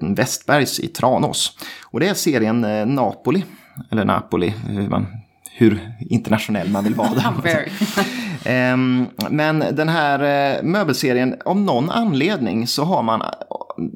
Westbergs 0.00 0.80
i 0.80 0.88
Tranås. 0.88 1.58
Och 1.84 2.00
det 2.00 2.08
är 2.08 2.14
serien 2.14 2.64
eh, 2.64 2.86
Napoli, 2.86 3.44
eller 3.90 4.04
Napoli, 4.04 4.54
hur, 4.68 4.88
man, 4.88 5.06
hur 5.52 5.92
internationell 6.00 6.70
man 6.70 6.84
vill 6.84 6.94
vara. 6.94 7.34
Ehm, 8.44 9.06
men 9.30 9.64
den 9.72 9.88
här 9.88 10.62
möbelserien, 10.62 11.36
av 11.44 11.56
någon 11.56 11.90
anledning 11.90 12.66
så 12.66 12.84
har 12.84 13.02
man 13.02 13.22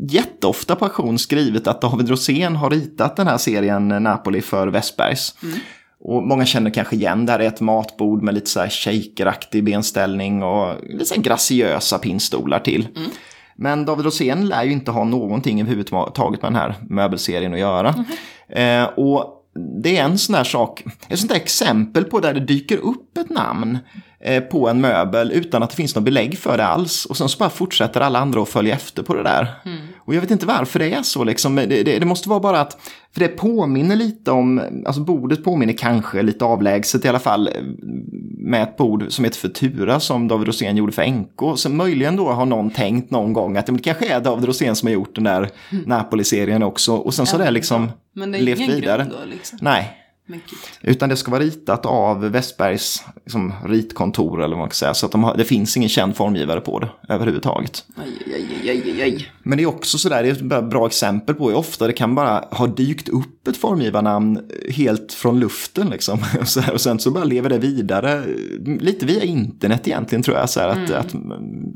jätteofta 0.09 0.77
på 0.77 0.85
auktion 0.85 1.19
skrivit 1.19 1.67
att 1.67 1.81
David 1.81 2.09
Rosén 2.09 2.57
har 2.57 2.71
ritat 2.71 3.17
den 3.17 3.27
här 3.27 3.39
serien 3.39 3.89
Napoli 3.89 4.41
för 4.41 4.69
Westbergs. 4.69 5.35
Mm. 5.43 5.59
Och 6.05 6.23
många 6.23 6.47
känner 6.47 6.71
kanske 6.71 6.97
igen 6.97 7.27
där 7.27 7.39
är 7.39 7.49
ett 7.49 7.61
matbord 7.61 8.23
med 8.23 8.35
lite 8.35 8.51
så 8.51 8.61
här 8.61 8.69
shakeraktig 8.69 9.65
benställning 9.65 10.43
och 10.43 10.75
lite 10.89 11.05
så 11.05 11.15
här 11.15 11.23
graciösa 11.23 11.99
pinnstolar 11.99 12.61
till. 12.61 12.89
Mm. 12.97 13.11
Men 13.57 13.85
David 13.85 14.05
Rosén 14.05 14.47
lär 14.47 14.65
ju 14.65 14.73
inte 14.73 14.91
ha 14.91 15.05
någonting 15.05 15.61
överhuvudtaget 15.61 16.43
med 16.43 16.53
den 16.53 16.61
här 16.61 16.75
möbelserien 16.89 17.53
att 17.53 17.59
göra. 17.59 17.95
Mm. 18.49 18.83
Eh, 18.85 18.89
och 18.99 19.41
det 19.83 19.97
är 19.97 20.05
en 20.05 20.19
sån 20.19 20.33
där 20.33 20.45
sak, 20.45 20.85
ett 21.09 21.19
sånt 21.19 21.31
där 21.31 21.37
exempel 21.37 22.05
på 22.05 22.21
där 22.21 22.35
det 22.35 22.41
dyker 22.41 22.77
upp 22.77 23.19
ett 23.19 23.31
namn 23.31 23.79
eh, 24.21 24.43
på 24.43 24.69
en 24.69 24.81
möbel 24.81 25.33
utan 25.33 25.63
att 25.63 25.71
det 25.71 25.77
finns 25.77 25.95
något 25.95 26.05
belägg 26.05 26.39
för 26.39 26.57
det 26.57 26.67
alls. 26.67 27.07
Och 27.07 27.17
sen 27.17 27.29
så 27.29 27.39
bara 27.39 27.51
fortsätter 27.51 28.01
alla 28.01 28.19
andra 28.19 28.43
att 28.43 28.49
följa 28.49 28.75
efter 28.75 29.03
på 29.03 29.15
det 29.15 29.23
där. 29.23 29.49
Mm. 29.65 29.79
Och 30.05 30.15
jag 30.15 30.21
vet 30.21 30.31
inte 30.31 30.47
varför 30.47 30.79
det 30.79 30.93
är 30.93 31.03
så 31.03 31.25
liksom. 31.25 31.57
Det, 31.57 31.67
det, 31.67 31.99
det, 31.99 32.07
måste 32.07 32.29
vara 32.29 32.41
bara 32.41 32.61
att, 32.61 32.77
för 33.13 33.21
det 33.21 33.29
påminner 33.29 33.97
lite 33.97 34.31
om, 34.31 34.63
alltså 34.87 35.01
bordet 35.01 35.45
påminner 35.45 35.73
kanske 35.73 36.23
lite 36.23 36.45
avlägset 36.45 37.05
i 37.05 37.09
alla 37.09 37.19
fall 37.19 37.51
med 38.39 38.63
ett 38.63 38.77
bord 38.77 39.05
som 39.09 39.25
heter 39.25 39.39
Futura 39.39 40.01
som 40.01 40.29
David 40.29 40.47
Rosén 40.47 40.77
gjorde 40.77 40.93
för 40.93 41.07
NK. 41.07 41.59
Så 41.59 41.71
möjligen 41.71 42.17
då 42.17 42.31
har 42.31 42.47
någon 42.47 42.71
tänkt 42.71 43.11
någon 43.11 43.33
gång 43.33 43.57
att 43.57 43.67
det 43.67 43.79
kanske 43.79 44.09
är 44.09 44.21
David 44.21 44.45
Rosén 44.45 44.77
som 44.77 44.87
har 44.87 44.93
gjort 44.93 45.15
den 45.15 45.25
där 45.25 45.51
mm. 45.73 45.85
Napoli-serien 45.87 46.63
också. 46.63 46.95
Och 46.95 47.15
sen 47.15 47.27
så 47.27 47.37
har 47.37 47.45
det 47.45 47.51
liksom 47.51 47.91
Men 48.13 48.33
det 48.33 48.39
är 48.39 48.43
levt 48.43 48.61
ingen 48.61 48.75
vidare. 48.75 49.03
Grund 49.03 49.13
då, 49.13 49.31
liksom. 49.31 49.59
Nej. 49.63 50.04
Utan 50.81 51.09
det 51.09 51.17
ska 51.17 51.31
vara 51.31 51.43
ritat 51.43 51.87
av 51.87 52.21
Westbergs 52.21 53.05
liksom, 53.25 53.55
ritkontor 53.65 54.43
eller 54.43 54.57
vad 54.57 54.59
man 54.59 54.69
ska 54.69 54.75
säga. 54.75 54.95
Så 54.95 55.07
att 55.07 55.13
de 55.13 55.25
har, 55.25 55.37
det 55.37 55.45
finns 55.45 55.77
ingen 55.77 55.89
känd 55.89 56.17
formgivare 56.17 56.61
på 56.61 56.79
det 56.79 56.89
överhuvudtaget. 57.09 57.85
Aj, 57.97 58.35
aj, 58.35 58.71
aj, 58.71 59.03
aj, 59.03 59.33
Men 59.43 59.59
det 59.59 59.65
är 59.65 59.67
också 59.67 59.99
sådär, 59.99 60.23
det 60.23 60.29
är 60.29 60.59
ett 60.59 60.71
bra 60.71 60.87
exempel 60.87 61.35
på 61.35 61.49
hur 61.49 61.57
ofta 61.57 61.87
det 61.87 61.93
kan 61.93 62.15
bara 62.15 62.45
ha 62.51 62.67
dykt 62.67 63.09
upp 63.09 63.49
ett 63.49 63.57
formgivarnamn 63.57 64.51
helt 64.71 65.13
från 65.13 65.41
luften 65.41 65.91
liksom. 65.91 66.19
Och, 66.41 66.49
så 66.49 66.61
här, 66.61 66.73
och 66.73 66.81
sen 66.81 66.99
så 66.99 67.11
bara 67.11 67.25
lever 67.25 67.51
det 67.51 67.59
vidare, 67.59 68.25
lite 68.81 69.07
via 69.07 69.25
internet 69.25 69.89
egentligen 69.89 70.23
tror 70.23 70.37
jag. 70.37 70.51
Så 70.51 70.61
här, 70.61 70.69
att, 70.69 70.91
mm. 70.91 71.01
att 71.01 71.15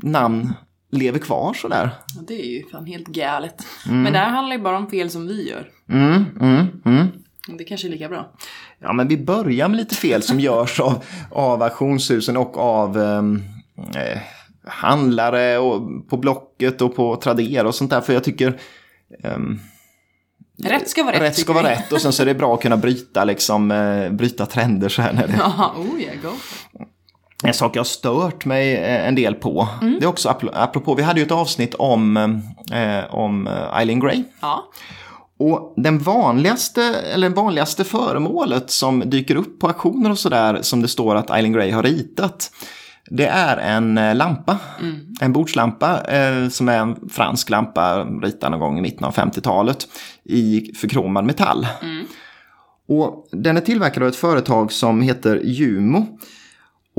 namn 0.03 0.53
lever 0.91 1.19
kvar 1.19 1.53
sådär. 1.53 1.89
Ja, 2.15 2.21
det 2.27 2.41
är 2.41 2.45
ju 2.45 2.63
fan 2.71 2.85
helt 2.85 3.07
galet. 3.07 3.65
Mm. 3.87 4.01
Men 4.01 4.13
det 4.13 4.19
här 4.19 4.29
handlar 4.29 4.55
ju 4.55 4.61
bara 4.61 4.77
om 4.77 4.89
fel 4.89 5.09
som 5.09 5.27
vi 5.27 5.49
gör. 5.49 5.69
Mm, 5.89 6.25
mm, 6.41 6.67
mm. 6.85 7.07
Det 7.47 7.63
kanske 7.63 7.87
är 7.87 7.91
lika 7.91 8.09
bra. 8.09 8.31
Ja, 8.79 8.93
men 8.93 9.07
vi 9.07 9.17
börjar 9.17 9.67
med 9.67 9.77
lite 9.77 9.95
fel 9.95 10.23
som 10.23 10.39
görs 10.39 10.79
av, 10.79 11.03
av 11.31 11.63
auktionshusen 11.63 12.37
och 12.37 12.57
av 12.57 12.97
ehm, 13.01 13.43
eh, 13.95 14.19
handlare 14.67 15.57
och 15.57 16.07
på 16.09 16.17
Blocket 16.17 16.81
och 16.81 16.95
på 16.95 17.15
Tradera 17.15 17.67
och 17.67 17.75
sånt 17.75 17.91
där. 17.91 18.01
För 18.01 18.13
jag 18.13 18.23
tycker 18.23 18.59
ehm, 19.23 19.59
Rätt 20.63 20.89
ska 20.89 21.03
vara 21.03 21.13
rätt. 21.15 21.21
rätt 21.21 21.35
ska 21.37 21.53
vara 21.53 21.69
rätt 21.69 21.91
och 21.93 22.01
sen 22.01 22.13
så 22.13 22.21
är 22.21 22.25
det 22.25 22.33
bra 22.35 22.53
att 22.53 22.61
kunna 22.61 22.77
bryta, 22.77 23.23
liksom, 23.23 23.71
eh, 23.71 24.09
bryta 24.11 24.45
trender 24.45 24.89
så 24.89 25.01
här. 25.01 25.13
När 25.13 25.27
det, 25.27 25.33
Ja, 25.37 25.73
oh 25.77 26.01
yeah, 26.01 26.15
go. 26.21 26.29
En 27.43 27.53
sak 27.53 27.75
jag 27.75 27.79
har 27.79 27.85
stört 27.85 28.45
mig 28.45 28.75
eh, 28.75 29.07
en 29.07 29.15
del 29.15 29.33
på, 29.35 29.67
Mm. 29.81 29.97
det 29.99 30.05
är 30.05 30.09
också 30.09 30.29
apro- 30.29 30.51
apropå, 30.53 30.95
vi 30.95 31.03
hade 31.03 31.19
ju 31.19 31.25
ett 31.25 31.31
avsnitt 31.31 31.73
om, 31.75 32.17
eh, 32.71 33.15
om 33.15 33.47
eh, 33.47 33.77
Eileen 33.79 33.99
Gray. 33.99 34.23
Ja. 34.41 34.69
Och 35.39 35.73
den 35.77 35.99
vanligaste, 35.99 36.83
eller 36.83 37.29
vanligaste 37.29 37.83
föremålet 37.83 38.69
som 38.71 39.03
dyker 39.05 39.35
upp 39.35 39.59
på 39.59 39.67
auktioner 39.67 40.11
och 40.11 40.19
sådär 40.19 40.59
som 40.61 40.81
det 40.81 40.87
står 40.87 41.15
att 41.15 41.29
Eileen 41.29 41.53
Gray 41.53 41.71
har 41.71 41.83
ritat. 41.83 42.51
Det 43.09 43.25
är 43.25 43.57
en 43.57 43.97
eh, 43.97 44.15
lampa, 44.15 44.57
en 45.21 45.33
bordslampa 45.33 46.03
eh, 46.03 46.49
som 46.49 46.69
är 46.69 46.77
en 46.77 47.09
fransk 47.09 47.49
lampa 47.49 48.03
ritad 48.03 48.51
någon 48.51 48.59
gång 48.59 48.77
i 48.79 48.81
mitten 48.81 49.05
av 49.05 49.13
50-talet 49.15 49.87
i 50.23 50.71
förkromad 50.75 51.25
metall. 51.25 51.67
Och 52.87 53.27
den 53.31 53.57
är 53.57 53.61
tillverkad 53.61 54.03
av 54.03 54.09
ett 54.09 54.15
företag 54.15 54.71
som 54.71 55.01
heter 55.01 55.41
Jumo. 55.43 56.05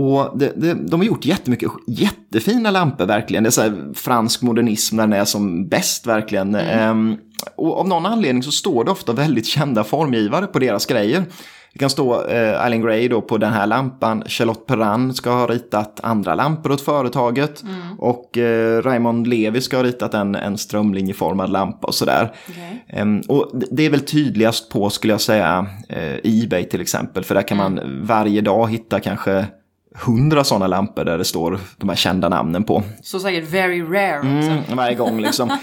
Och 0.00 0.38
det, 0.38 0.52
det, 0.56 0.74
de 0.74 1.00
har 1.00 1.04
gjort 1.06 1.24
jättemycket 1.24 1.70
jättefina 1.86 2.70
lampor 2.70 3.06
verkligen. 3.06 3.42
Det 3.44 3.48
är 3.48 3.50
så 3.50 3.62
här 3.62 3.94
fransk 3.94 4.42
modernism 4.42 4.96
när 4.96 5.02
den 5.06 5.12
är 5.20 5.24
som 5.24 5.68
bäst 5.68 6.06
verkligen. 6.06 6.54
Ehm, 6.54 7.16
och 7.56 7.80
av 7.80 7.88
någon 7.88 8.06
anledning 8.06 8.42
så 8.42 8.50
står 8.50 8.84
det 8.84 8.90
ofta 8.90 9.12
väldigt 9.12 9.46
kända 9.46 9.84
formgivare 9.84 10.46
på 10.46 10.58
deras 10.58 10.86
grejer. 10.86 11.24
Det 11.72 11.78
kan 11.78 11.90
stå 11.90 12.26
eh, 12.26 12.64
Eileen 12.64 12.82
Gray 12.82 13.08
då 13.08 13.20
på 13.22 13.38
den 13.38 13.52
här 13.52 13.66
lampan. 13.66 14.22
Charlotte 14.26 14.66
Perrin 14.66 15.14
ska 15.14 15.30
ha 15.30 15.46
ritat 15.46 16.00
andra 16.02 16.34
lampor 16.34 16.72
åt 16.72 16.80
företaget. 16.80 17.62
Och 17.98 18.38
eh, 18.38 18.82
Raymond 18.82 19.26
Levi 19.26 19.60
ska 19.60 19.76
ha 19.76 19.84
ritat 19.84 20.14
en, 20.14 20.34
en 20.34 20.58
strömlinjeformad 20.58 21.50
lampa 21.50 21.86
och 21.86 21.94
sådär. 21.94 22.32
Okej. 22.48 22.84
Ehm, 22.88 23.20
och 23.28 23.50
det- 23.70 23.86
är 23.86 23.90
väl 23.90 24.00
tydligast 24.00 24.70
på, 24.70 24.90
skulle 24.90 25.12
jag 25.12 25.20
säga, 25.20 25.66
eh, 25.88 26.14
Ebay 26.42 26.64
till 26.64 26.80
exempel. 26.80 27.24
För 27.24 27.34
där 27.34 27.42
kan 27.48 27.56
man 27.56 27.80
varje 28.02 28.40
dag 28.40 28.70
hitta 28.70 29.00
kanske 29.00 29.46
hundra 29.94 30.44
sådana 30.44 30.66
lampor 30.66 31.04
där 31.04 31.18
det 31.18 31.24
står 31.24 31.58
de 31.76 31.88
här 31.88 31.96
kända 31.96 32.28
namnen 32.28 32.64
på. 32.64 32.82
Så 33.02 33.20
säkert 33.20 33.50
very 33.50 33.82
rare 33.82 34.18
också. 34.18 34.50
Mm, 34.50 34.76
varje 34.76 34.94
gång 34.94 35.20
liksom. 35.20 35.50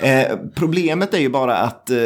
Eh, 0.00 0.36
problemet 0.54 1.14
är 1.14 1.18
ju 1.18 1.28
bara 1.28 1.56
att, 1.56 1.90
eh, 1.90 1.96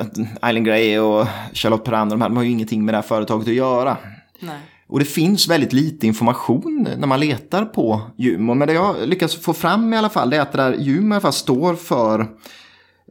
att 0.00 0.42
Eileen 0.42 0.64
Gray 0.64 0.98
och 0.98 1.26
Charlotte 1.52 1.84
Perrander, 1.84 2.16
de, 2.16 2.22
här, 2.22 2.28
de 2.28 2.36
har 2.36 2.44
ju 2.44 2.50
ingenting 2.50 2.84
med 2.84 2.94
det 2.94 2.98
här 2.98 3.02
företaget 3.02 3.48
att 3.48 3.54
göra. 3.54 3.96
Nej. 4.40 4.58
Och 4.88 4.98
det 4.98 5.04
finns 5.04 5.48
väldigt 5.48 5.72
lite 5.72 6.06
information 6.06 6.88
när 6.98 7.06
man 7.06 7.20
letar 7.20 7.64
på 7.64 8.00
Jumo. 8.16 8.54
Men 8.54 8.68
det 8.68 8.74
jag 8.74 8.96
lyckas 9.08 9.36
få 9.36 9.52
fram 9.52 9.94
i 9.94 9.96
alla 9.96 10.08
fall 10.08 10.30
det 10.30 10.36
är 10.36 10.40
att 10.40 10.52
det 10.52 10.58
där 10.58 10.74
Jumo 10.74 11.08
i 11.08 11.12
alla 11.14 11.20
fall 11.20 11.32
står 11.32 11.74
för 11.74 12.26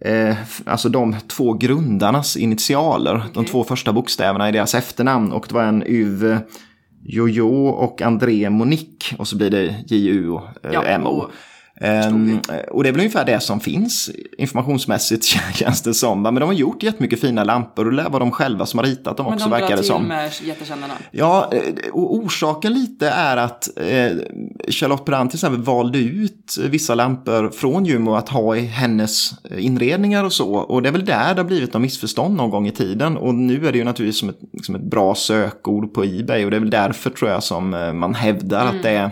eh, 0.02 0.36
alltså 0.66 0.90
de 0.90 1.16
två 1.28 1.54
grundarnas 1.54 2.38
initialer. 2.38 3.24
De 3.34 3.46
två 3.46 3.64
första 3.64 3.94
bokstäverna 3.94 4.50
i 4.50 4.52
deras 4.52 4.76
efternamn. 4.76 5.32
Och 5.32 5.46
det 5.50 5.56
var 5.56 5.64
en 5.64 5.84
Uwe 5.88 6.40
Jojo 7.08 7.68
och 7.68 8.02
André 8.02 8.50
Monique. 8.50 9.16
Och 9.18 9.28
så 9.28 9.38
blir 9.38 9.50
det 9.50 9.76
J-U 9.88 10.30
och 10.30 10.48
Ja, 10.74 10.84
eh, 11.82 12.08
M-O. 12.08 12.54
och- 12.72 12.84
det 12.84 12.90
är 12.90 12.94
väl 12.94 13.00
ungefär 13.00 13.26
det 13.26 13.40
som 13.40 13.60
finns 13.60 14.10
informationsmässigt 14.38 15.24
känns 15.56 15.82
det 15.82 15.94
som. 15.94 16.22
Men 16.22 16.36
de 16.36 16.44
har 16.44 16.54
gjort 16.54 16.84
jättemycket 16.84 17.22
fina 17.22 17.44
lampor 17.44 17.86
och 17.86 17.92
det 17.92 17.98
lär 17.98 18.10
vara 18.10 18.20
de 18.20 18.32
själva 18.32 18.66
som 18.66 18.78
har 18.80 18.86
ritat 18.86 19.18
dem 19.18 19.26
Men 19.26 19.34
också 19.34 19.46
de 19.46 19.52
verkar 19.52 19.68
drar 19.68 19.76
det 19.76 19.82
till 19.82 19.92
som. 19.92 20.04
med 20.04 20.32
jättekända 20.44 20.88
namn. 20.88 21.00
Ja, 21.12 21.50
eh, 21.54 21.92
och 21.94 22.16
orsaken 22.16 22.74
lite 22.74 23.10
är 23.10 23.38
att 23.38 23.70
eh, 23.78 24.12
Charlotte 24.70 25.06
Brandt 25.06 25.32
till 25.32 25.38
exempel 25.38 25.62
valde 25.62 25.98
ut 26.00 26.56
vissa 26.70 26.96
lampor 26.96 27.50
från 27.50 27.86
Jumo 27.86 28.16
att 28.16 28.30
ha 28.30 28.56
i 28.56 28.62
hennes 28.66 29.32
inredningar 29.58 30.24
och 30.24 30.34
så. 30.34 30.54
Och 30.56 30.82
det 30.82 30.90
är 30.90 30.94
väl 30.94 31.06
där 31.06 31.36
det 31.36 31.42
har 31.42 31.48
blivit 31.48 31.74
något 31.74 31.82
missförstånd 31.82 32.36
någon 32.36 32.50
gång 32.50 32.68
i 32.68 32.72
tiden. 32.72 33.18
Och 33.18 33.36
nu 33.36 33.68
är 33.68 33.72
det 33.72 33.78
ju 33.78 33.84
naturligtvis 33.84 34.20
som 34.20 34.30
ett, 34.30 34.40
liksom 34.54 34.76
ett 34.76 34.82
bra 34.84 35.16
sökord 35.16 35.94
på 35.94 36.04
Ebay. 36.04 36.46
Och 36.46 36.52
det 36.52 36.58
är 36.58 36.62
väl 36.62 36.70
därför 36.70 37.10
tror 37.10 37.32
jag 37.32 37.44
som 37.44 37.74
eh, 37.74 37.94
man 37.94 38.14
hävdar 38.16 38.66
att 38.66 38.84
det 38.84 38.90
är 38.90 39.04
eh, 39.04 39.10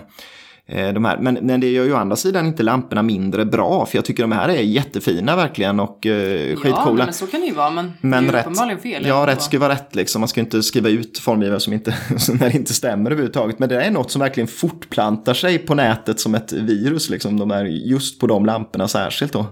de 0.67 1.05
här. 1.05 1.17
Men, 1.17 1.33
men 1.41 1.59
det 1.59 1.71
gör 1.71 1.83
ju 1.85 1.93
å 1.93 1.97
andra 1.97 2.15
sidan 2.15 2.45
inte 2.47 2.63
lamporna 2.63 3.03
mindre 3.03 3.45
bra. 3.45 3.85
För 3.85 3.97
jag 3.97 4.05
tycker 4.05 4.23
de 4.23 4.31
här 4.31 4.49
är 4.49 4.61
jättefina 4.61 5.35
verkligen 5.35 5.79
och 5.79 6.05
eh, 6.05 6.49
Ja, 6.49 6.55
skitcoola. 6.55 7.05
men 7.05 7.13
så 7.13 7.27
kan 7.27 7.39
det 7.41 7.47
ju 7.47 7.53
vara. 7.53 7.69
Men, 7.69 7.93
Men 8.01 8.11
det 8.11 8.17
är 8.17 8.21
ju 8.21 8.31
rätt, 8.37 8.45
uppenbarligen 8.45 8.79
fel. 8.81 9.05
ja, 9.07 9.27
rätt 9.27 9.41
ska 9.41 9.59
vara 9.59 9.73
rätt. 9.73 9.95
Liksom. 9.95 10.21
Man 10.21 10.27
ska 10.27 10.39
inte 10.41 10.63
skriva 10.63 10.89
ut 10.89 11.17
formgivare 11.17 11.59
som 11.59 11.73
inte, 11.73 11.91
när 12.39 12.49
det 12.49 12.55
inte 12.55 12.73
stämmer 12.73 13.11
överhuvudtaget. 13.11 13.59
Men 13.59 13.69
det 13.69 13.81
är 13.83 13.91
något 13.91 14.11
som 14.11 14.19
verkligen 14.19 14.47
fortplantar 14.47 15.33
sig 15.33 15.57
på 15.57 15.75
nätet 15.75 16.19
som 16.19 16.35
ett 16.35 16.51
virus. 16.53 17.09
Liksom. 17.09 17.39
De 17.39 17.51
är 17.51 17.65
just 17.65 18.19
på 18.19 18.27
de 18.27 18.45
lamporna 18.45 18.87
särskilt. 18.87 19.33
Då. 19.33 19.45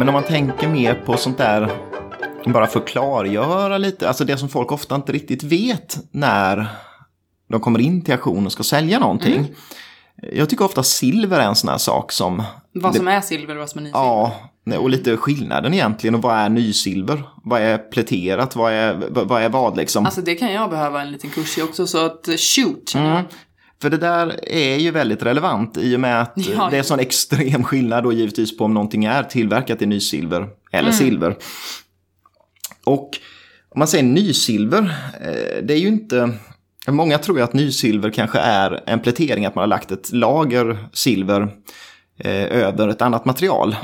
Men 0.00 0.08
om 0.08 0.12
man 0.12 0.22
tänker 0.22 0.68
mer 0.68 0.94
på 0.94 1.16
sånt 1.16 1.38
där, 1.38 1.70
bara 2.46 2.66
för 2.66 2.80
att 2.80 2.86
klargöra 2.86 3.78
lite, 3.78 4.08
alltså 4.08 4.24
det 4.24 4.36
som 4.36 4.48
folk 4.48 4.72
ofta 4.72 4.94
inte 4.94 5.12
riktigt 5.12 5.42
vet 5.42 5.98
när 6.10 6.66
de 7.48 7.60
kommer 7.60 7.80
in 7.80 8.02
till 8.04 8.14
auktion 8.14 8.46
och 8.46 8.52
ska 8.52 8.62
sälja 8.62 8.98
någonting. 8.98 9.36
Mm. 9.36 9.54
Jag 10.32 10.48
tycker 10.48 10.64
ofta 10.64 10.82
silver 10.82 11.38
är 11.38 11.46
en 11.46 11.54
sån 11.54 11.70
här 11.70 11.78
sak 11.78 12.12
som, 12.12 12.42
Vad 12.72 12.96
som 12.96 13.08
är 13.08 13.20
silver 13.20 13.54
och 13.54 13.60
vad 13.60 13.68
som 13.68 13.78
är 13.78 13.82
nysilver. 13.82 14.00
ja, 14.00 14.78
och 14.78 14.90
lite 14.90 15.16
skillnaden 15.16 15.74
egentligen 15.74 16.14
och 16.14 16.22
vad 16.22 16.36
är 16.36 16.48
nysilver? 16.48 17.22
Vad 17.44 17.60
är 17.60 17.78
pläterat? 17.78 18.56
Vad 18.56 18.72
är 18.72 19.08
vad, 19.10 19.42
är 19.42 19.48
vad 19.48 19.76
liksom? 19.76 20.06
Alltså 20.06 20.20
det 20.20 20.34
kan 20.34 20.52
jag 20.52 20.70
behöva 20.70 21.02
en 21.02 21.12
liten 21.12 21.30
kurs 21.30 21.58
i 21.58 21.62
också, 21.62 21.86
så 21.86 22.06
att 22.06 22.28
shoot. 22.38 22.94
Mm. 22.94 23.22
För 23.82 23.90
det 23.90 23.96
där 23.96 24.40
är 24.48 24.76
ju 24.76 24.90
väldigt 24.90 25.22
relevant 25.22 25.76
i 25.76 25.96
och 25.96 26.00
med 26.00 26.22
att 26.22 26.32
Ja. 26.56 26.68
det 26.70 26.78
är 26.78 26.82
sån 26.82 27.00
extrem 27.00 27.64
skillnad 27.64 28.04
då 28.04 28.12
givetvis 28.12 28.58
på 28.58 28.64
om 28.64 28.74
någonting 28.74 29.04
är 29.04 29.22
tillverkat 29.22 29.82
i 29.82 29.86
nysilver 29.86 30.48
eller 30.72 30.88
Mm. 30.88 30.98
silver. 30.98 31.36
Och 32.84 33.10
om 33.68 33.78
man 33.78 33.88
säger 33.88 34.04
nysilver, 34.04 34.82
eh, 35.20 35.62
det 35.62 35.74
är 35.74 35.78
ju 35.78 35.88
inte... 35.88 36.30
Många 36.88 37.18
tror 37.18 37.38
ju 37.38 37.44
att 37.44 37.52
nysilver 37.52 38.10
kanske 38.10 38.38
är 38.38 38.82
en 38.86 39.00
plätering, 39.00 39.46
att 39.46 39.54
man 39.54 39.62
har 39.62 39.66
lagt 39.66 39.90
ett 39.92 40.12
lager 40.12 40.78
silver 40.92 41.42
eh, 42.18 42.44
över 42.44 42.88
ett 42.88 43.02
annat 43.02 43.24
material. 43.24 43.76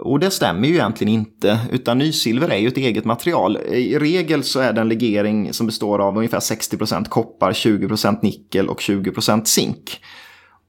Och 0.00 0.20
det 0.20 0.30
stämmer 0.30 0.68
ju 0.68 0.74
egentligen 0.74 1.12
inte, 1.14 1.58
utan 1.72 1.98
nysilver 1.98 2.48
är 2.48 2.56
ju 2.58 2.68
ett 2.68 2.76
eget 2.76 3.04
material. 3.04 3.56
I 3.56 3.98
regel 3.98 4.42
så 4.44 4.60
är 4.60 4.72
det 4.72 4.80
en 4.80 4.88
legering 4.88 5.52
som 5.52 5.66
består 5.66 5.98
av 5.98 6.16
ungefär 6.16 6.40
60% 6.40 7.04
koppar, 7.08 7.52
20% 7.52 8.18
nickel 8.22 8.68
och 8.68 8.80
20% 8.80 9.44
zink. 9.44 10.00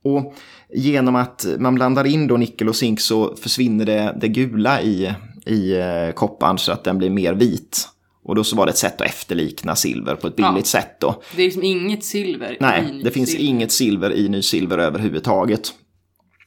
Och 0.03 0.33
genom 0.73 1.15
att 1.15 1.45
man 1.59 1.75
blandar 1.75 2.07
in 2.07 2.27
då 2.27 2.37
nickel 2.37 2.69
och 2.69 2.75
zink 2.75 2.99
så 2.99 3.35
försvinner 3.35 3.85
det, 3.85 4.17
det 4.21 4.27
gula 4.27 4.81
i, 4.81 5.13
i 5.45 5.71
eh, 5.79 6.11
kopparn 6.15 6.57
så 6.57 6.71
att 6.71 6.83
den 6.83 6.97
blir 6.97 7.09
mer 7.09 7.33
vit. 7.33 7.87
Och 8.23 8.35
då 8.35 8.43
så 8.43 8.55
var 8.55 8.65
det 8.65 8.69
ett 8.69 8.77
sätt 8.77 9.01
att 9.01 9.07
efterlikna 9.07 9.75
silver 9.75 10.15
på 10.15 10.27
ett 10.27 10.35
billigt 10.35 10.53
Ja. 10.55 10.63
sätt 10.63 10.99
då. 10.99 11.21
Det 11.35 11.41
är 11.41 11.45
liksom 11.45 11.63
inget 11.63 12.03
silver 12.03 12.51
i 12.51 12.57
Nej, 12.59 13.01
det 13.03 13.11
finns 13.11 13.29
nysilver. 13.29 13.49
inget 13.49 13.71
silver 13.71 14.13
i 14.13 14.29
nysilver 14.29 14.77
överhuvudtaget. 14.77 15.61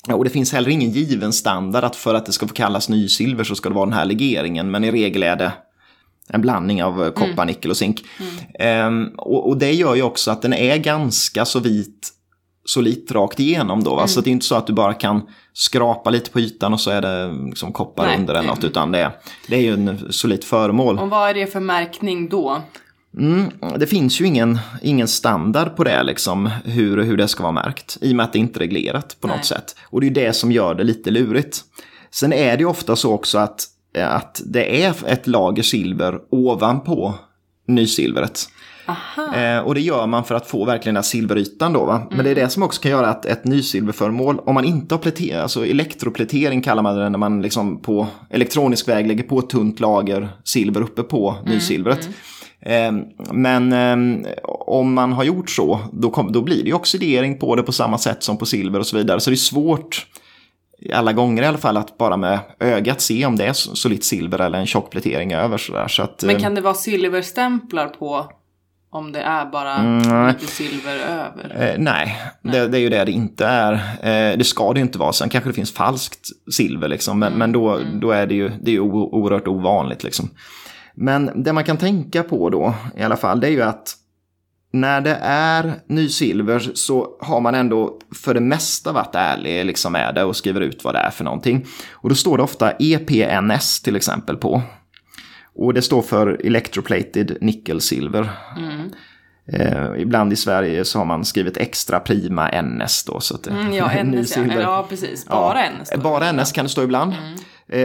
Och 0.09 0.25
det 0.25 0.31
finns 0.31 0.53
heller 0.53 0.71
ingen 0.71 0.91
given 0.91 1.33
standard 1.33 1.85
att 1.85 1.97
för 1.97 2.15
att 2.15 2.27
det 2.27 2.33
ska 2.33 2.49
få 2.49 2.55
kallas 2.55 2.89
nysilver 2.89 3.45
så 3.45 3.55
ska 3.55 3.69
det 3.69 3.75
vara 3.75 3.87
den 3.87 3.95
här 3.95 4.05
legeringen. 4.05 4.71
Men 4.71 4.85
i 4.85 4.91
regel 4.91 5.23
är 5.23 5.37
det 5.37 5.53
en 6.29 6.41
blandning 6.41 6.83
av 6.85 7.05
eh, 7.05 7.11
koppar, 7.11 7.45
nickel 7.45 7.71
och 7.71 7.77
zink. 7.77 8.05
Ehm, 8.59 9.09
och, 9.17 9.49
och 9.49 9.57
det 9.57 9.73
gör 9.73 9.95
ju 9.95 10.03
också 10.03 10.31
att 10.31 10.43
den 10.43 10.53
är 10.53 10.77
ganska 10.77 11.45
så 11.45 11.61
vit 11.61 12.13
solitt 12.65 13.13
rakt 13.13 13.41
igenom 13.41 13.85
då. 13.85 13.95
Va? 13.95 14.07
Så 14.07 14.21
det 14.21 14.31
är 14.31 14.33
inte 14.33 14.47
så 14.47 14.55
att 14.55 14.67
du 14.67 14.73
bara 14.73 14.95
kan 14.95 15.23
skrapa 15.53 16.11
lite 16.11 16.31
på 16.31 16.41
ytan 16.41 16.73
och 16.73 16.81
så 16.81 16.91
är 16.91 17.01
det 17.03 17.33
liksom 17.49 17.73
koppar 17.73 18.07
Nej, 18.07 18.19
under 18.19 18.35
eller 18.35 18.49
något. 18.49 18.65
Utan 18.65 18.93
det 18.93 18.99
är, 18.99 19.11
det 19.49 19.57
är 19.57 19.61
ju 19.61 19.73
en 19.73 20.13
solitt 20.13 20.45
föremål. 20.45 20.99
Och 20.99 21.11
vad 21.11 21.31
är 21.31 21.35
det 21.35 21.47
för 21.47 21.61
märkning 21.61 22.29
då? 22.29 22.63
Mm, 23.19 23.51
det 23.79 23.87
finns 23.87 24.21
ju 24.21 24.27
ingen, 24.27 24.59
ingen 24.83 25.09
standard 25.09 25.77
på 25.77 25.85
det, 25.85 26.03
liksom, 26.03 26.51
hur, 26.65 27.03
hur 27.03 27.17
det 27.17 27.29
ska 27.29 27.43
vara 27.43 27.53
märkt. 27.53 27.99
I 28.01 28.13
och 28.13 28.17
med 28.17 28.25
att 28.25 28.33
det 28.33 28.39
inte 28.39 28.59
är 28.59 28.61
reglerat 28.61 29.17
på 29.21 29.27
Nej. 29.27 29.37
något 29.37 29.47
sätt. 29.47 29.77
Och 29.85 30.01
det 30.01 30.07
är 30.07 30.11
det 30.11 30.33
som 30.33 30.53
gör 30.53 30.75
det 30.75 30.85
lite 30.85 31.11
lurigt. 31.11 31.61
Sen 32.11 32.33
är 32.33 32.57
det 32.57 32.61
ju 32.61 32.69
ofta 32.69 32.97
så 32.97 33.13
också 33.13 33.39
att, 33.39 33.67
att 33.99 34.43
det 34.47 34.85
är 34.85 34.95
ett 35.07 35.27
lager 35.27 35.63
silver 35.63 36.19
ovanpå 36.31 37.15
nysilvret. 37.67 38.49
Eh, 39.35 39.59
och 39.59 39.75
det 39.75 39.81
gör 39.81 40.07
man 40.07 40.25
för 40.25 40.35
att 40.35 40.47
få 40.47 40.65
verkligen 40.65 40.95
den 40.95 41.03
här 41.03 41.09
silverytan 41.09 41.73
då. 41.73 41.85
Va? 41.85 42.03
Men 42.11 42.25
det 42.25 42.31
är 42.31 42.35
det 42.35 42.49
som 42.49 42.63
också 42.63 42.83
kan 42.83 42.91
göra 42.91 43.09
att 43.09 43.27
ett 43.27 43.45
nysilverföremål, 43.45 44.39
om 44.39 44.55
man 44.55 44.65
inte 44.65 44.95
har 44.95 45.01
plätering, 45.01 45.41
alltså 45.41 45.67
elektroplätering 45.67 46.63
kallar 46.63 46.83
man 46.83 46.97
det 46.97 47.09
när 47.09 47.19
man 47.19 47.43
liksom 47.43 47.83
på 47.83 48.07
elektronisk 48.31 48.89
väg 48.89 49.07
lägger 49.07 49.23
på 49.23 49.39
ett 49.39 49.49
tunt 49.49 49.81
lager 49.81 50.29
silver 50.45 50.81
uppe 50.81 51.03
på 51.03 51.37
nysilvret. 51.47 52.05
Eh, 52.05 52.11
Men 53.31 53.73
eh, 53.73 54.27
om 54.45 54.95
man 54.95 55.13
har 55.13 55.25
gjort 55.25 55.51
så, 55.51 55.81
då, 55.93 56.11
kom, 56.11 56.33
då 56.33 56.43
blir 56.43 56.63
det 56.63 56.69
ju 56.69 56.75
oxidering 56.75 57.39
på 57.39 57.57
det 57.57 57.63
på 57.63 57.73
samma 57.73 57.99
sätt 57.99 58.23
som 58.23 58.39
på 58.39 58.47
silver 58.47 58.79
och 58.79 58.87
så 58.87 58.97
vidare. 58.97 59.21
Så 59.21 59.31
det 59.31 59.35
är 59.35 59.37
svårt, 59.37 60.07
alla 60.93 61.13
gånger 61.13 61.43
i 61.43 61.47
alla 61.47 61.59
fall, 61.59 61.77
att 61.77 61.99
bara 61.99 62.17
med 62.17 62.39
ögat 62.61 63.01
se 63.01 63.27
om 63.27 63.37
det 63.37 63.45
är 63.47 63.53
solitt 63.53 64.05
silver 64.05 64.39
eller 64.41 64.59
en 64.59 64.67
tjock 64.67 64.91
plätering 64.91 65.33
över. 65.33 65.59
Så. 65.59 65.85
Så 65.89 66.03
att, 66.03 66.23
Men 66.23 66.37
eh, 66.37 66.43
kan 66.43 66.55
det 66.55 66.61
vara 66.61 66.75
silverstämplar 66.75 67.87
på 67.89 68.27
om 68.91 69.13
det 69.13 69.21
är 69.21 69.47
bara 69.47 69.75
Mm, 69.75 70.29
lite 70.29 70.47
silver 70.47 70.97
över? 70.97 71.69
Eh, 71.69 71.75
nej, 71.79 72.17
Det, 72.43 72.69
det 72.69 72.79
är 72.79 72.81
ju 72.81 72.89
det 72.89 73.05
det 73.05 73.13
inte 73.13 73.47
är. 73.47 73.73
Eh, 74.03 74.39
det 74.39 74.45
ska 74.45 74.73
det 74.73 74.79
ju 74.79 74.85
inte 74.85 74.99
vara. 74.99 75.13
Sen 75.13 75.29
kanske 75.29 75.51
det 75.51 75.55
finns 75.55 75.73
falskt 75.73 76.29
silver, 76.53 76.89
liksom. 76.89 77.19
men, 77.19 77.33
men 77.33 77.53
då, 77.53 77.81
då 78.01 78.11
är 78.11 78.27
det 78.27 78.35
ju, 78.35 78.49
det 78.49 78.71
är 78.71 78.75
ju 78.75 78.81
oerhört 78.81 79.49
ovanligt. 79.49 80.05
Liksom. 80.05 80.31
Men 80.95 81.43
det 81.43 81.53
man 81.53 81.65
kan 81.65 81.77
tänka 81.77 82.23
på 82.23 82.51
då, 82.51 82.75
i 82.97 83.03
alla 83.03 83.17
fall, 83.17 83.41
det 83.41 83.47
är 83.47 83.51
ju 83.51 83.63
att 83.63 83.97
när 84.73 85.01
det 85.01 85.19
är 85.23 85.75
nysilver 85.87 86.59
så 86.75 87.17
har 87.21 87.41
man 87.41 87.55
ändå 87.55 87.99
för 88.23 88.35
det 88.35 88.41
mesta 88.41 88.93
varit 88.93 89.15
ärlig 89.15 89.65
liksom 89.67 89.93
med 89.93 90.15
det 90.15 90.25
och 90.25 90.37
skriver 90.37 90.61
ut 90.61 90.85
vad 90.85 90.95
det 90.95 90.99
är 90.99 91.11
för 91.11 91.25
någonting. 91.25 91.67
Och 91.93 92.09
då 92.09 92.15
står 92.15 92.37
det 92.37 92.43
ofta 92.43 92.73
EPNS 92.79 93.83
till 93.83 93.97
exempel 93.97 94.37
på. 94.37 94.63
Och 95.55 95.75
det 95.75 95.83
står 95.83 96.03
för 96.03 96.47
Electroplated 96.47 97.37
Nickel 97.41 97.81
Silver. 97.81 98.31
Eh, 99.53 99.87
ibland 99.99 100.33
i 100.33 100.37
Sverige 100.37 100.85
så 100.85 100.99
har 100.99 101.05
man 101.05 101.25
skrivit 101.25 101.57
extra 101.57 102.01
prima 102.01 102.63
NS 102.63 103.05
då. 103.05 103.21
Så 103.21 103.35
att 103.35 103.43
det 103.45 103.51
Mm, 103.51 103.75
ja, 103.75 103.91
NS 104.05 104.37
ja. 104.37 104.43
ja, 104.61 104.87
precis. 104.89 105.27
Bara 105.27 105.61
NS. 105.71 105.91
då. 105.91 106.01
Bara 106.01 106.33
NS 106.33 106.53
kan 106.53 106.65
det 106.65 106.69
stå 106.69 106.83
ibland. 106.83 107.13
Eh, 107.13 107.19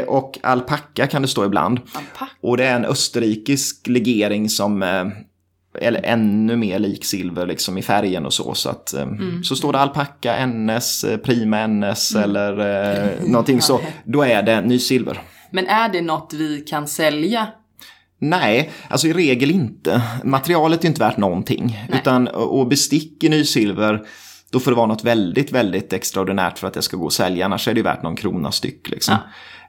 och 0.07 0.39
alpacka 0.43 1.07
kan 1.07 1.21
det 1.21 1.27
stå 1.27 1.45
ibland. 1.45 1.79
Alpacka. 1.79 2.31
Och 2.41 2.57
det 2.57 2.65
är 2.65 2.75
en 2.75 2.85
österrikisk 2.85 3.87
legering 3.87 4.49
som 4.49 4.83
eh, 4.83 5.05
eller 5.81 6.01
ännu 6.03 6.55
mer 6.55 6.79
lik 6.79 7.05
silver 7.05 7.45
liksom 7.45 7.77
i 7.77 7.81
färgen 7.81 8.25
och 8.25 8.33
så. 8.33 8.53
Så, 8.53 8.69
att, 8.69 8.93
eh, 8.93 9.07
så 9.43 9.55
står 9.55 9.73
det 9.73 9.79
alpacka, 9.79 10.45
NS, 10.45 11.03
eh, 11.03 11.17
prima 11.17 11.67
NS 11.67 12.15
eller 12.15 12.59
eh, 12.59 13.09
någonting 13.27 13.61
så. 13.61 13.79
Då 14.03 14.23
är 14.23 14.43
det 14.43 14.61
nysilver. 14.61 15.21
Men 15.51 15.67
är 15.67 15.89
det 15.89 16.01
något 16.01 16.33
vi 16.33 16.61
kan 16.61 16.87
sälja? 16.87 17.47
Nej, 18.19 18.71
alltså 18.89 19.07
i 19.07 19.13
regel 19.13 19.51
inte. 19.51 20.01
Materialet 20.23 20.83
är 20.83 20.87
inte 20.87 20.99
värt 20.99 21.17
någonting. 21.17 21.77
Utan, 21.93 22.27
och 22.27 22.67
bestick 22.67 23.23
i 23.23 23.29
nysilver, 23.29 24.01
då 24.51 24.59
får 24.59 24.71
det 24.71 24.77
vara 24.77 24.87
något 24.87 25.03
väldigt, 25.03 25.51
väldigt 25.51 25.93
extraordinärt 25.93 26.59
för 26.59 26.67
att 26.67 26.73
det 26.73 26.81
ska 26.81 26.97
gå 26.97 27.07
att 27.07 27.13
sälja. 27.13 27.45
Annars 27.45 27.67
är 27.67 27.73
det 27.73 27.77
ju 27.77 27.83
värt 27.83 28.03
någon 28.03 28.15
krona 28.15 28.51
styck. 28.51 28.89
Liksom. 28.89 29.15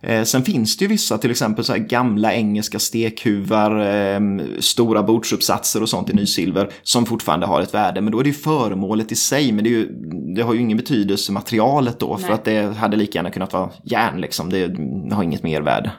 Eh, 0.02 0.23
sen 0.25 0.42
finns 0.42 0.76
det 0.76 0.85
ju 0.85 0.88
vissa, 0.88 1.18
till 1.18 1.30
exempel 1.30 1.64
så 1.64 1.75
gamla 1.78 2.35
engelska 2.35 2.78
stekhuvar, 2.78 3.80
eh, 3.80 4.20
stora 4.58 5.02
bordsuppsatser 5.02 5.82
och 5.82 5.88
sånt 5.88 6.11
i 6.11 6.14
nysilver 6.14 6.70
som 6.82 7.06
fortfarande 7.06 7.47
har 7.47 7.61
ett 7.61 7.75
värde. 7.75 8.00
Men 8.00 8.12
då 8.12 8.18
är 8.18 8.25
det 8.25 8.30
ju 8.30 8.35
föremålet 8.35 9.12
i 9.12 9.16
sig, 9.16 9.52
men 9.52 9.64
det, 9.64 9.70
ju, 9.70 9.88
det 10.37 10.42
har 10.42 10.54
ju 10.54 10.61
ingen 10.61 10.76
betydelse 10.76 11.32
materialet 11.32 12.00
då. 12.00 12.16
För 12.16 12.26
Nej. 12.26 12.35
att 12.35 12.44
det 12.44 12.76
hade 12.76 12.97
lika 12.97 13.18
gärna 13.18 13.30
kunnat 13.30 13.52
vara 13.52 13.70
järn, 13.85 14.20
liksom. 14.20 14.50
det 14.50 15.14
har 15.14 15.23
inget 15.23 15.42
mer 15.42 15.61
värde. 15.61 15.92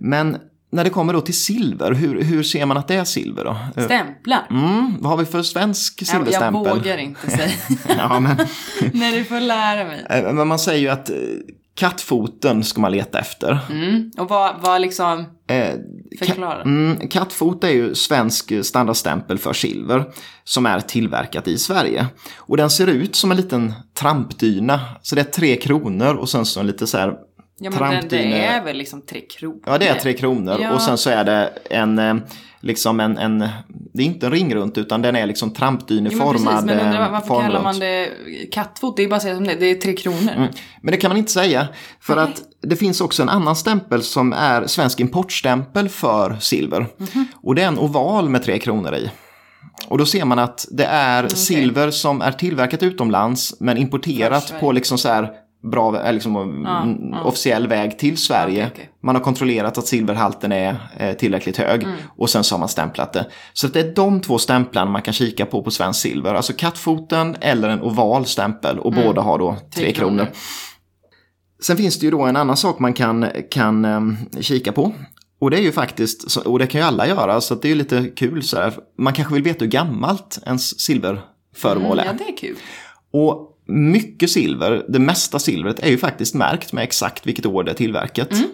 Men 0.00 0.36
när 0.72 0.84
det 0.84 0.90
kommer 0.90 1.12
då 1.12 1.20
till 1.20 1.38
silver, 1.38 1.92
hur, 1.92 2.22
hur 2.22 2.42
ser 2.42 2.66
man 2.66 2.76
att 2.76 2.88
det 2.88 2.94
är 2.94 3.04
silver 3.04 3.44
då? 3.44 3.82
Stämplar? 3.84 4.46
Mm, 4.50 4.96
vad 5.00 5.10
har 5.10 5.16
vi 5.18 5.24
för 5.24 5.42
svensk 5.42 6.02
Jag, 6.02 6.06
jag 6.08 6.08
silverstämpel? 6.16 6.72
vågar 6.72 6.98
inte 6.98 7.30
säga. 7.30 7.50
ja, 7.98 8.20
men, 8.20 8.36
Nej, 8.92 9.18
du 9.18 9.24
får 9.24 9.40
lära 9.40 9.84
mig. 9.84 10.06
eh, 10.10 10.32
men 10.32 10.48
man 10.48 10.58
säger 10.58 10.80
ju 10.80 10.88
att 10.88 11.10
eh, 11.10 11.16
kattfoten 11.74 12.64
ska 12.64 12.80
man 12.80 12.92
leta 12.92 13.18
efter. 13.18 13.58
Mm. 13.70 14.10
Och 14.18 14.28
vad, 14.28 14.54
vad 14.60 14.80
liksom, 14.80 15.26
Eh, 15.46 15.74
förklara. 16.18 16.62
Mm, 16.62 17.08
kattfot 17.08 17.64
är 17.64 17.68
ju 17.70 17.94
svensk 17.94 18.52
standardstämpel 18.62 19.38
för 19.38 19.52
silver 19.52 20.04
som 20.44 20.66
är 20.66 20.80
tillverkat 20.80 21.48
i 21.48 21.58
Sverige. 21.58 22.06
Och 22.36 22.56
den 22.56 22.70
ser 22.70 22.86
ut 22.86 23.16
som 23.16 23.30
en 23.30 23.36
liten 23.36 23.74
trampdyna. 23.94 24.80
Så 25.02 25.14
det 25.14 25.20
är 25.20 25.24
tre 25.24 25.56
kronor 25.56 26.14
och 26.14 26.28
sen 26.28 26.44
så 26.44 26.60
en 26.60 26.66
lite 26.66 26.86
så 26.86 26.98
här 26.98 27.14
Ja, 27.62 27.70
men 27.70 27.72
det, 27.72 27.78
trampdyne. 27.78 28.36
det 28.36 28.44
är 28.44 28.64
väl 28.64 28.76
liksom 28.76 29.02
tre 29.02 29.20
kronor? 29.20 29.60
Ja, 29.66 29.78
det 29.78 29.88
är 29.88 29.94
tre 29.94 30.12
kronor. 30.12 30.56
Ja. 30.60 30.72
Och 30.72 30.82
sen 30.82 30.98
så 30.98 31.10
är 31.10 31.24
det 31.24 31.52
en, 31.70 31.98
eh, 31.98 32.14
liksom 32.60 33.00
en, 33.00 33.18
en, 33.18 33.38
det 33.68 34.02
är 34.02 34.06
inte 34.06 34.26
en 34.26 34.32
ringrunt 34.32 34.78
utan 34.78 35.02
den 35.02 35.16
är 35.16 35.26
liksom 35.26 35.48
Jo, 35.48 35.50
men 35.52 35.58
trampdyneformad. 35.58 36.32
precis, 36.32 36.64
men 36.64 36.86
undrar, 36.86 37.06
eh, 37.06 37.12
varför 37.12 37.26
formrunt. 37.26 37.46
kallar 37.52 37.62
man 37.62 37.78
det 37.78 38.08
kattfot? 38.52 38.96
Det 38.96 39.02
är 39.02 39.08
bara 39.08 39.16
att 39.16 39.22
säga 39.22 39.34
som 39.34 39.46
det 39.46 39.54
det 39.54 39.66
är 39.70 39.74
tre 39.74 39.92
kronor. 39.92 40.32
Mm. 40.36 40.48
Men 40.82 40.92
det 40.92 40.96
kan 40.96 41.08
man 41.10 41.18
inte 41.18 41.32
säga. 41.32 41.68
För 42.00 42.16
Nej. 42.16 42.24
att 42.24 42.42
det 42.62 42.76
finns 42.76 43.00
också 43.00 43.22
en 43.22 43.28
annan 43.28 43.56
stämpel 43.56 44.02
som 44.02 44.32
är 44.32 44.66
svensk 44.66 45.00
importstämpel 45.00 45.88
för 45.88 46.36
silver. 46.40 46.86
Och 47.42 47.54
det 47.54 47.62
är 47.62 47.68
en 47.68 47.78
oval 47.78 48.28
med 48.28 48.42
tre 48.42 48.58
kronor 48.58 48.94
i. 48.94 49.10
Och 49.88 49.98
då 49.98 50.06
ser 50.06 50.24
man 50.24 50.38
att 50.38 50.66
det 50.70 50.84
är 50.84 51.28
silver 51.28 51.90
som 51.90 52.22
är 52.22 52.32
tillverkat 52.32 52.82
utomlands 52.82 53.54
men 53.60 53.76
importerat 53.76 54.54
på 54.60 54.72
liksom 54.72 54.98
så 54.98 55.08
här 55.08 55.30
bra, 55.62 56.00
eller 56.00 56.12
liksom, 56.12 56.36
mm, 56.36 57.14
officiell 57.14 57.66
väg 57.66 57.98
till 57.98 58.16
Sverige. 58.16 58.66
Okej, 58.66 58.70
okej. 58.74 58.90
Man 59.02 59.14
har 59.14 59.22
kontrollerat 59.22 59.78
att 59.78 59.86
silverhalten 59.86 60.52
är 60.52 60.76
eh, 60.96 61.12
tillräckligt 61.12 61.56
hög 61.56 61.86
och 62.16 62.30
sen 62.30 62.44
så 62.44 62.54
har 62.54 62.60
man 62.60 62.68
stämplat 62.68 63.12
det. 63.12 63.26
Så 63.52 63.66
det 63.66 63.80
är 63.80 63.94
de 63.94 64.20
två 64.20 64.38
stämplarna 64.38 64.90
man 64.90 65.02
kan 65.02 65.14
kika 65.14 65.46
på 65.46 65.62
på 65.62 65.70
svensk 65.70 66.00
silver. 66.00 66.34
Alltså 66.34 66.52
kattfoten 66.52 67.36
eller 67.40 67.68
en 67.68 67.82
oval 67.82 68.26
stämpel 68.26 68.78
och 68.78 68.92
båda 68.92 69.22
har 69.22 69.38
då 69.38 69.56
tre, 69.74 69.92
kronor. 69.92 70.16
kronor. 70.16 70.32
Sen 71.62 71.76
finns 71.76 71.98
det 71.98 72.04
ju 72.04 72.10
då 72.10 72.22
en 72.22 72.36
annan 72.36 72.56
sak 72.56 72.78
man 72.78 72.92
kan, 72.92 73.26
kan 73.50 73.84
um, 73.84 74.16
kika 74.40 74.72
på. 74.72 74.92
Och 75.40 75.50
det 75.50 75.58
är 75.58 75.62
ju 75.62 75.72
faktiskt, 75.72 76.36
och 76.36 76.58
det 76.58 76.66
kan 76.66 76.80
ju 76.80 76.86
alla 76.86 77.06
göra, 77.06 77.40
så 77.40 77.54
det 77.54 77.68
är 77.68 77.70
ju 77.70 77.74
lite 77.74 78.10
kul 78.16 78.42
så 78.42 78.56
här. 78.56 78.74
Man 78.98 79.12
kanske 79.12 79.34
vill 79.34 79.42
veta 79.42 79.64
hur 79.64 79.70
gammalt 79.70 80.38
ens 80.46 80.80
silverföremål 80.80 81.98
är. 81.98 82.02
Mm, 82.02 82.16
ja, 82.18 82.24
det 82.24 82.32
är 82.32 82.36
kul. 82.36 82.56
Och 83.12 83.51
mycket 83.72 84.30
silver, 84.30 84.84
det 84.88 84.98
mesta 84.98 85.38
silvret 85.38 85.80
är 85.80 85.90
ju 85.90 85.98
faktiskt 85.98 86.34
märkt 86.34 86.72
med 86.72 86.84
exakt 86.84 87.26
vilket 87.26 87.46
år 87.46 87.64
det 87.64 87.70
är 87.70 87.74
tillverkat. 87.74 88.32
Mm. 88.32 88.48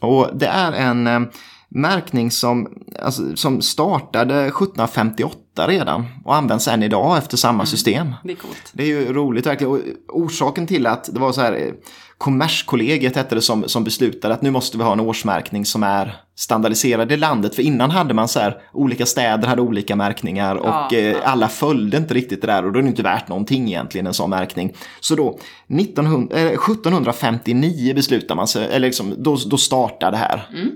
Och 0.00 0.30
det 0.34 0.46
är 0.46 0.72
en 0.72 1.06
eh, 1.06 1.20
märkning 1.68 2.30
som, 2.30 2.68
alltså, 3.02 3.36
som 3.36 3.62
startade 3.62 4.34
1758 4.34 5.66
redan 5.68 6.06
och 6.24 6.34
används 6.34 6.68
än 6.68 6.82
idag 6.82 7.18
efter 7.18 7.36
samma 7.36 7.66
system. 7.66 8.14
Det 8.24 8.32
är 8.32 8.36
coolt. 8.36 8.70
Det 8.72 8.82
är 8.82 8.86
ju 8.86 9.12
roligt 9.12 9.46
verkligen. 9.46 9.72
Och 9.72 9.80
orsaken 10.08 10.66
till 10.66 10.86
att 10.86 11.14
det 11.14 11.20
var 11.20 11.32
så 11.32 11.40
här, 11.40 11.52
eh, 11.52 11.72
Kommerskollegiet 12.20 13.16
hette 13.16 13.34
det 13.34 13.42
som, 13.42 13.68
som 13.68 13.84
beslutade 13.84 14.34
att 14.34 14.42
nu 14.42 14.50
måste 14.50 14.78
vi 14.78 14.84
ha 14.84 14.92
en 14.92 15.00
årsmärkning 15.00 15.64
som 15.64 15.82
är 15.82 16.16
standardiserad 16.36 17.12
i 17.12 17.16
landet. 17.16 17.54
För 17.54 17.62
innan 17.62 17.90
hade 17.90 18.14
man 18.14 18.28
så 18.28 18.40
här, 18.40 18.62
olika 18.72 19.06
städer 19.06 19.48
hade 19.48 19.62
olika 19.62 19.96
märkningar 19.96 20.56
och 20.56 20.68
Ja, 20.68 20.88
eh, 20.92 21.04
ja. 21.04 21.18
alla 21.24 21.48
följde 21.48 21.96
inte 21.96 22.14
riktigt 22.14 22.40
det 22.40 22.46
där 22.46 22.64
och 22.66 22.72
då 22.72 22.78
är 22.78 22.82
det 22.82 22.88
inte 22.88 23.02
värt 23.02 23.28
någonting 23.28 23.68
egentligen 23.68 24.06
en 24.06 24.14
sån 24.14 24.30
märkning. 24.30 24.72
Så 25.00 25.14
då, 25.14 25.38
1900, 25.68 26.36
eh, 26.38 26.46
1759 26.46 27.94
beslutade 27.94 28.34
man 28.34 28.48
sig, 28.48 28.64
eller 28.66 28.88
liksom, 28.88 29.14
då, 29.18 29.36
då 29.46 29.56
startade 29.56 30.10
det 30.12 30.16
här. 30.16 30.48
Mm. 30.52 30.70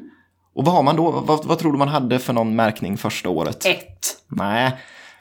Och 0.54 0.64
vad 0.64 0.74
har 0.74 0.82
man 0.82 0.96
då, 0.96 1.10
vad, 1.10 1.44
vad 1.44 1.58
tror 1.58 1.72
du 1.72 1.78
man 1.78 1.88
hade 1.88 2.18
för 2.18 2.32
någon 2.32 2.56
märkning 2.56 2.96
första 2.96 3.28
året? 3.28 3.66
Ett. 3.66 4.16
Nej, 4.28 4.72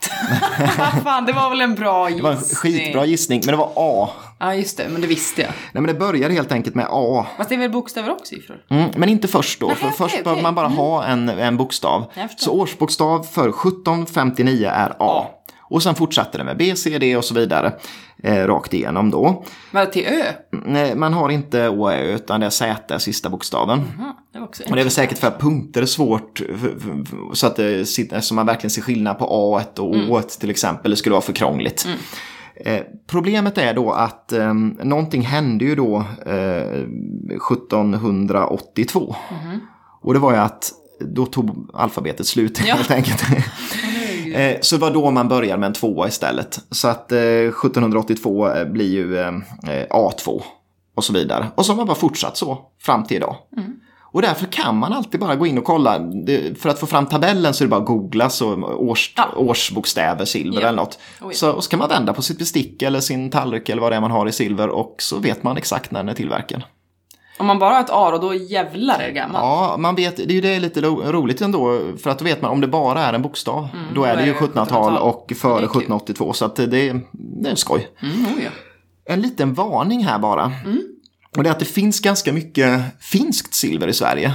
Fan, 1.04 1.26
det 1.26 1.34
var 1.34 1.50
väl 1.50 1.62
en 1.62 1.76
bra 1.76 2.10
det 2.10 2.22
var 2.22 2.32
en 2.32 2.38
gissning. 2.38 2.56
skitbra 2.56 3.06
gissning, 3.06 3.42
men 3.46 3.52
det 3.52 3.58
var 3.58 3.72
A. 3.76 4.10
Ja, 4.44 4.56
just 4.56 4.78
det. 4.78 4.90
Men 4.90 5.02
det 5.02 5.08
visste 5.08 5.42
jag. 5.42 5.52
Nej 5.72 5.82
men 5.82 5.88
det 5.88 5.94
börjar 5.94 6.30
helt 6.30 6.52
enkelt 6.52 6.76
med 6.76 6.88
A. 6.90 7.26
Fast 7.38 7.50
det 7.50 7.56
är 7.56 7.60
väl 7.60 7.72
bokstäver 7.72 8.12
och 8.12 8.28
siffror? 8.28 8.58
Mm, 8.70 8.90
men 8.96 9.10
inte 9.10 9.28
först 9.28 9.60
då, 9.60 9.68
Nej, 9.68 9.76
för 9.76 9.86
okej, 9.86 9.98
först 9.98 10.14
okej. 10.14 10.24
behöver 10.24 10.42
man 10.42 10.56
bara 10.56 10.68
ha 10.68 11.06
en, 11.06 11.30
en 11.30 11.58
bokstav. 11.58 12.12
Så 12.38 12.52
årsbokstav 12.52 13.24
för 13.24 13.50
1759 13.50 14.68
är 14.68 14.90
A. 14.90 14.96
A. 15.00 15.26
Och 15.62 15.84
sen 15.84 15.96
fortsätter 15.96 16.40
det 16.40 16.46
med 16.46 16.58
B, 16.58 16.76
C, 16.76 16.98
D 17.00 17.18
och 17.18 17.26
så 17.26 17.34
vidare. 17.34 17.74
Eh, 18.24 18.48
rakt 18.48 18.74
igenom 18.74 19.12
då. 19.12 19.44
Det 19.72 19.86
till 19.86 20.06
Ö? 20.06 20.24
Nej, 20.66 20.96
man 20.96 21.14
har 21.14 21.30
inte 21.30 21.70
Å, 21.70 21.92
Ö, 21.92 22.16
utan 22.16 22.40
det 22.40 22.46
är 22.46 22.50
Z, 22.50 23.00
sista 23.00 23.30
bokstaven. 23.30 23.82
Ja, 24.00 24.18
det 24.34 24.40
var 24.40 24.48
också 24.48 24.64
Och 24.64 24.76
det 24.76 24.82
är 24.82 24.84
väl 24.84 24.92
säkert 24.92 25.18
för 25.18 25.28
att 25.28 25.40
punkter 25.40 25.82
är 25.82 25.86
svårt, 25.86 26.42
så 27.34 27.48
att 27.48 27.56
det 27.56 27.86
så 28.22 28.34
man 28.34 28.46
verkligen 28.46 28.72
ser 28.72 28.82
skillnad 28.82 29.20
på 29.20 29.26
A 29.26 29.64
och 29.82 29.96
Mm. 29.96 30.12
Å 30.12 30.22
till 30.22 30.50
exempel. 30.50 30.92
Det 30.92 30.98
skulle 30.98 31.14
vara 31.14 31.22
för 31.22 31.34
krångligt. 31.34 31.88
Eh, 32.56 32.82
problemet 33.08 33.58
är 33.58 33.74
då 33.74 33.92
att 33.92 34.32
eh, 34.32 34.54
någonting 34.84 35.22
hände 35.22 35.66
ju 35.66 35.76
då 35.76 36.06
eh, 36.26 36.84
1782. 37.84 39.16
Mhm. 39.44 39.60
Och 40.02 40.14
det 40.14 40.20
var 40.20 40.32
ju 40.32 40.38
att 40.38 40.72
då 41.00 41.26
tog 41.26 41.70
alfabetet 41.74 42.26
slut 42.28 42.62
Ja. 42.66 42.76
helt 42.76 42.92
enkelt. 42.92 43.24
Eh, 44.36 44.58
Så 44.62 44.76
det 44.76 44.82
var 44.82 44.92
då 44.92 45.12
man 45.12 45.28
började 45.28 45.60
med 45.60 45.68
en 45.68 45.74
tvåa 45.74 46.08
istället. 46.08 46.60
Så 46.72 46.88
att 46.88 47.12
eh, 47.12 47.20
1782 47.20 48.50
eh, 48.50 48.66
blir 48.68 48.90
ju 48.92 49.18
eh, 49.18 49.28
eh, 49.28 49.88
A2 49.90 50.42
och 50.96 51.04
så 51.04 51.14
vidare. 51.14 51.48
Och 51.56 51.66
så 51.66 51.72
har 51.72 51.78
man 51.78 51.86
bara 51.88 51.96
fortsatt 51.98 52.38
så 52.38 52.58
fram 52.82 53.04
till 53.04 53.18
idag. 53.18 53.36
Och 54.14 54.22
därför 54.22 54.46
kan 54.46 54.78
man 54.78 54.94
alltid 54.94 55.20
bara 55.20 55.36
gå 55.36 55.48
in 55.48 55.58
och 55.58 55.64
kolla. 55.64 56.00
För 56.60 56.70
att 56.70 56.80
få 56.80 56.86
fram 56.86 57.06
tabellen 57.06 57.54
så 57.54 57.64
är 57.64 57.66
det 57.66 57.70
bara 57.70 57.80
att 57.82 57.86
googla 57.88 58.30
så 58.30 58.54
års, 58.64 59.14
Ja. 59.18 59.30
årsbokstäver, 59.36 60.26
silver 60.26 60.62
Ja. 60.62 60.68
eller 60.68 60.78
något. 60.78 61.00
Oh 61.22 61.32
så, 61.32 61.52
och 61.52 61.64
så 61.64 61.70
kan 61.70 61.80
man 61.80 61.90
vända 61.90 62.14
på 62.14 62.22
sitt 62.22 62.38
bestick 62.40 62.82
eller 62.82 63.00
sin 63.00 63.30
tallrik 63.32 63.70
eller 63.70 63.82
vad 63.82 63.92
det 63.92 63.96
är 63.96 64.02
man 64.02 64.12
har 64.12 64.28
i 64.28 64.32
silver 64.32 64.70
och 64.70 64.96
så 65.00 65.18
vet 65.20 65.44
man 65.44 65.58
exakt 65.58 65.92
när 65.92 66.00
den 66.00 66.10
är 66.10 66.14
tillverkad. 66.14 66.64
Om 67.38 67.46
man 67.48 67.60
bara 67.60 67.74
har 67.74 67.80
ett 67.82 67.90
A 67.92 68.18
då 68.22 68.34
jävlar 68.34 69.00
är 69.00 69.08
det 69.08 69.12
gammalt. 69.14 69.44
Ja, 69.44 69.76
man 69.80 69.96
vet, 69.96 70.18
det 70.18 70.24
är 70.24 70.36
ju 70.36 70.42
det 70.42 70.60
lite 70.60 70.82
ro- 70.82 71.02
roligt 71.12 71.42
ändå, 71.42 71.80
för 72.04 72.10
att 72.10 72.20
då 72.20 72.26
vet 72.26 72.42
man 72.42 72.52
om 72.52 72.62
det 72.62 72.68
bara 72.68 73.02
är 73.06 73.14
en 73.14 73.22
bokstav, 73.22 73.68
då 73.96 74.04
är 74.04 74.16
det 74.18 74.26
ju 74.26 74.34
det 74.34 74.40
1700-tal 74.40 74.66
1700-tal. 74.94 74.98
och 74.98 75.32
före 75.38 75.52
Det 75.54 75.56
är 75.66 75.68
kul. 75.68 75.82
1782, 75.82 76.34
så 76.34 76.46
att 76.46 76.56
det, 76.56 76.66
det, 76.68 76.90
är- 76.90 77.02
det 77.12 77.50
är 77.50 77.56
skoj. 77.56 77.88
Mm, 78.02 78.16
oh 78.26 78.44
ja. 78.44 78.50
En 79.14 79.22
liten 79.22 79.54
varning 79.54 80.04
här 80.06 80.20
bara. 80.20 80.52
Mm. 80.66 80.82
Och 81.38 81.44
det 81.44 81.50
är 81.50 81.52
att 81.52 81.60
det 81.60 81.66
finns 81.66 82.00
ganska 82.00 82.34
mycket 82.34 82.82
finskt 83.00 83.54
silver 83.54 83.88
i 83.88 83.94
Sverige. 83.94 84.34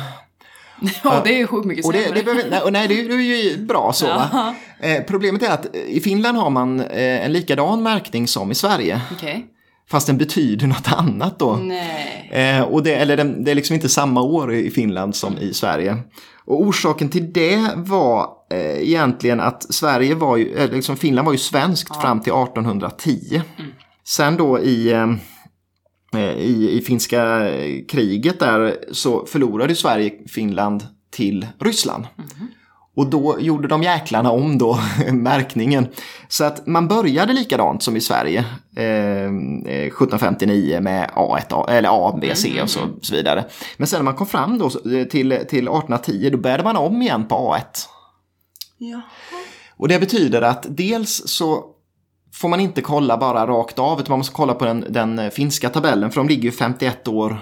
ja, 1.05 1.21
det 1.25 1.35
är 1.35 1.39
ju 1.39 1.47
sjukt 1.47 1.67
mycket 1.67 1.87
Och 1.87 1.93
det, 1.93 2.15
det 2.15 2.23
behöver, 2.23 2.51
nej, 2.51 2.61
och 2.61 2.73
nej, 2.73 2.89
det 2.89 2.95
är 2.95 3.21
ju 3.21 3.67
bra 3.67 3.93
så. 3.93 4.07
Jaha. 4.07 4.55
Eh, 4.81 5.03
problemet 5.09 5.43
är 5.43 5.51
att 5.51 5.75
i 5.75 6.01
Finland 6.01 6.39
har 6.39 6.51
man 6.51 6.81
eh, 6.81 7.25
en 7.25 7.33
likadan 7.33 7.83
märkning 7.83 8.29
som 8.29 8.51
i 8.51 8.55
Sverige. 8.55 9.01
Okej. 9.13 9.47
Fast 9.91 10.07
den 10.07 10.19
betyder 10.19 10.67
något 10.67 10.93
annat 10.93 11.39
då. 11.39 11.57
Nej. 11.57 12.31
Eh, 12.33 12.63
och 12.63 12.83
det, 12.83 12.95
eller 12.95 13.17
den, 13.17 13.45
det 13.45 13.51
är 13.51 13.55
liksom 13.55 13.75
inte 13.75 13.89
samma 13.89 14.23
år 14.23 14.55
i 14.55 14.71
Finland 14.71 15.17
som 15.17 15.39
i 15.39 15.55
Sverige. 15.55 15.97
Och 16.45 16.63
orsaken 16.63 17.09
till 17.09 17.33
det 17.33 17.71
var 17.77 18.29
eh, 18.51 18.83
egentligen 18.83 19.41
att 19.41 19.75
Sverige 19.75 20.15
var 20.15 20.37
ju, 20.37 20.55
eh, 20.55 20.71
liksom 20.71 20.97
Finland 20.97 21.27
var 21.27 21.33
ju 21.33 21.39
svenskt 21.39 22.01
fram 22.01 22.21
till 22.21 22.33
1810. 22.33 23.43
Sen 24.05 24.37
då 24.37 24.61
i, 24.61 24.93
eh, 24.93 25.03
eh, 25.03 25.09
i, 26.39 26.79
i 26.79 26.81
finska 26.81 27.49
eh, 27.49 27.85
kriget 27.89 28.41
där 28.41 28.77
så 28.93 29.27
förlorade 29.27 29.75
Sverige 29.75 30.13
Finland 30.29 30.87
till 31.11 31.47
Ryssland. 31.59 32.07
Och 32.97 33.07
då 33.07 33.41
gjorde 33.41 33.69
de 33.69 33.83
jäklarna 33.83 34.31
om 34.31 34.59
då 34.59 34.79
märkningen. 35.13 35.87
Så 36.29 36.45
att 36.45 36.67
man 36.67 36.89
började 36.89 37.33
likadant 37.33 37.83
som 37.83 37.97
i 37.97 38.01
Sverige. 38.01 38.45
Eh, 38.77 38.85
eh, 38.85 39.87
1759 39.87 40.81
med 40.81 41.11
A1, 41.11 41.71
eller 41.71 41.89
A, 41.93 42.19
B, 42.21 42.35
C 42.35 42.63
och 42.63 42.71
så, 42.71 42.81
så 43.03 43.15
vidare. 43.15 43.45
Men 43.77 43.87
sen 43.87 43.99
när 43.99 44.05
man 44.05 44.15
kom 44.15 44.27
fram 44.27 44.59
då 44.59 44.67
eh, 44.67 45.05
till, 45.05 45.29
till 45.31 45.69
1810 45.69 46.31
då 46.33 46.39
började 46.39 46.65
man 46.65 46.77
om 46.77 47.03
igen 47.03 47.29
på 47.29 47.35
A1. 47.35 47.87
Ja. 48.79 49.01
Och 49.77 49.89
det 49.89 49.99
betyder 49.99 50.43
att 50.43 50.67
dels 50.69 51.23
så 51.27 51.65
får 52.33 52.49
man 52.49 52.61
inte 52.61 52.81
kolla 52.81 53.17
bara 53.17 53.47
rakt 53.47 53.79
av 53.79 54.01
utan 54.01 54.13
man 54.13 54.19
måste 54.19 54.35
kolla 54.35 54.55
på 54.55 54.65
den, 54.65 54.85
den 54.89 55.19
eh, 55.19 55.31
finska 55.31 55.69
tabellen 55.69 56.11
för 56.11 56.21
de 56.21 56.29
ligger 56.29 56.43
ju 56.43 56.53
51 56.53 57.09
år 57.09 57.39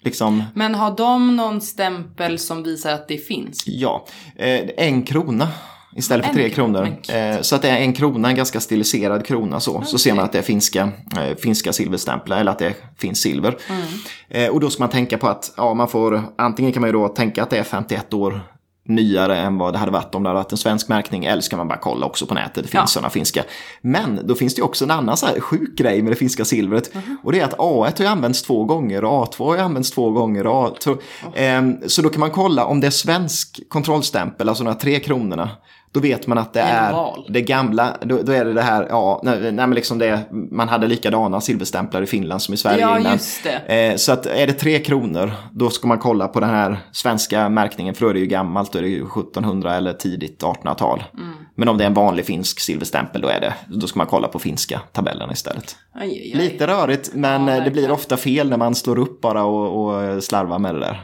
liksom 0.00 0.44
Men 0.54 0.74
har 0.74 0.96
de 0.96 1.36
någon 1.36 1.60
stämpel 1.60 2.38
som 2.38 2.62
visar 2.62 2.92
att 2.92 3.08
det 3.08 3.18
finns? 3.18 3.64
Ja, 3.66 4.06
eh, 4.36 4.60
en 4.76 5.02
krona 5.02 5.48
istället 5.96 6.26
för 6.26 6.30
En 6.30 6.36
tre 6.36 6.50
kronor. 6.50 6.96
men 7.08 7.32
Eh, 7.34 7.40
så 7.40 7.56
att 7.56 7.62
det 7.62 7.68
är 7.68 7.76
en 7.76 7.92
krona, 7.92 8.28
en 8.28 8.34
ganska 8.34 8.60
stiliserad 8.60 9.26
krona 9.26 9.60
så. 9.60 9.82
Så 9.82 9.98
ser 9.98 10.14
man 10.14 10.24
att 10.24 10.32
det 10.32 10.38
är 10.38 10.42
finska, 10.42 10.92
eh, 11.16 11.36
finska 11.36 11.72
silverstämplar 11.72 12.40
eller 12.40 12.52
att 12.52 12.58
det 12.58 12.74
finns 12.98 13.20
silver. 13.20 13.56
Mm. 13.68 13.82
Eh, 14.28 14.50
och 14.50 14.60
då 14.60 14.70
ska 14.70 14.82
man 14.82 14.90
tänka 14.90 15.18
på 15.18 15.28
att 15.28 15.52
ja, 15.56 15.74
man 15.74 15.88
får, 15.88 16.22
antingen 16.38 16.72
kan 16.72 16.80
man 16.80 16.88
ju 16.88 16.92
då 16.92 17.08
tänka 17.08 17.42
att 17.42 17.50
det 17.50 17.58
är 17.58 17.62
51 17.62 18.14
år 18.14 18.40
nyare 18.88 19.36
än 19.38 19.58
vad 19.58 19.74
det 19.74 19.78
hade 19.78 19.92
varit 19.92 20.14
om 20.14 20.22
det 20.22 20.28
hade 20.28 20.38
varit 20.40 20.52
en 20.52 20.58
svensk 20.58 20.88
märkning 20.88 21.24
eller 21.24 21.42
ska 21.42 21.56
man 21.56 21.68
bara 21.68 21.78
kolla 21.78 22.06
också 22.06 22.26
på 22.26 22.34
nätet, 22.34 22.54
det 22.54 22.60
finns 22.62 22.74
Ja. 22.74 22.86
sådana 22.86 23.10
finska. 23.10 23.44
Men 23.80 24.20
då 24.26 24.34
finns 24.34 24.54
det 24.54 24.62
också 24.62 24.84
en 24.84 24.90
annan 24.90 25.16
så 25.16 25.26
här 25.26 25.40
sjuk 25.40 25.78
grej 25.78 26.02
med 26.02 26.12
det 26.12 26.16
finska 26.16 26.44
silvret 26.44 26.94
Mhm. 26.94 27.16
och 27.22 27.32
det 27.32 27.40
är 27.40 27.44
att 27.44 27.58
A1 27.58 27.98
har 27.98 28.04
ju 28.04 28.06
använts 28.06 28.42
två 28.42 28.64
gånger 28.64 29.04
och 29.04 29.26
A2 29.26 29.44
har 29.46 29.54
ju 29.56 29.60
använts 29.60 29.90
två 29.90 30.10
gånger. 30.10 30.46
Och 30.46 30.78
A2, 30.78 30.98
Ehm, 31.34 31.76
så 31.86 32.02
då 32.02 32.08
kan 32.08 32.20
man 32.20 32.30
kolla 32.30 32.64
om 32.64 32.80
det 32.80 32.86
är 32.86 32.90
svensk 32.90 33.60
kontrollstämpel, 33.68 34.48
alltså 34.48 34.64
de 34.64 34.70
här 34.70 34.78
tre 34.78 35.00
kronorna. 35.00 35.50
Då 35.92 36.00
vet 36.00 36.26
man 36.26 36.38
att 36.38 36.52
det 36.52 36.60
En 36.60 36.66
är 36.94 37.14
det 37.28 37.40
gamla, 37.40 37.96
då, 38.00 38.22
då 38.22 38.32
är 38.32 38.44
det 38.44 38.52
det 38.52 38.62
här, 38.62 38.86
ja, 38.90 39.20
nej, 39.22 39.38
nej 39.40 39.52
men 39.52 39.70
liksom 39.74 39.98
det, 39.98 40.20
man 40.30 40.68
hade 40.68 40.86
likadana 40.86 41.40
silverstämplar 41.40 42.02
i 42.02 42.06
Finland 42.06 42.42
som 42.42 42.54
i 42.54 42.56
Sverige 42.56 42.80
Ja, 42.80 42.98
innan. 42.98 43.12
just 43.12 43.44
det. 43.44 43.90
Eh, 43.90 43.96
så 43.96 44.12
att 44.12 44.26
är 44.26 44.46
det 44.46 44.52
tre 44.52 44.78
kronor, 44.78 45.32
då 45.52 45.70
ska 45.70 45.88
man 45.88 45.98
kolla 45.98 46.28
på 46.28 46.40
den 46.40 46.50
här 46.50 46.76
svenska 46.92 47.48
märkningen, 47.48 47.94
för 47.94 48.04
då 48.04 48.08
är 48.10 48.14
det 48.14 48.20
ju 48.20 48.26
gammalt, 48.26 48.72
då 48.72 48.78
är 48.78 48.82
det 48.82 48.88
ju 48.88 49.04
1700 49.06 49.74
eller 49.74 49.92
tidigt 49.92 50.42
1800-tal. 50.42 51.04
Mm. 51.14 51.32
Men 51.54 51.68
om 51.68 51.78
det 51.78 51.84
är 51.84 51.86
en 51.86 51.94
vanlig 51.94 52.24
finsk 52.26 52.60
silverstämpel, 52.60 53.20
då, 53.20 53.28
är 53.28 53.40
det, 53.40 53.54
då 53.66 53.86
ska 53.86 53.98
man 53.98 54.06
kolla 54.06 54.28
på 54.28 54.38
finska 54.38 54.80
tabellen 54.92 55.30
istället. 55.32 55.76
Aj, 55.94 56.08
aj, 56.08 56.32
aj. 56.34 56.48
Lite 56.50 56.66
rörigt, 56.66 57.10
men 57.14 57.46
Ja, 57.48 57.56
eh, 57.56 57.64
det 57.64 57.70
blir 57.70 57.90
ofta 57.90 58.16
fel 58.16 58.50
när 58.50 58.56
man 58.56 58.74
står 58.74 58.98
upp 58.98 59.20
bara 59.20 59.44
och, 59.44 59.84
och 60.16 60.24
slarvar 60.24 60.58
med 60.58 60.74
det 60.74 60.80
där. 60.80 61.00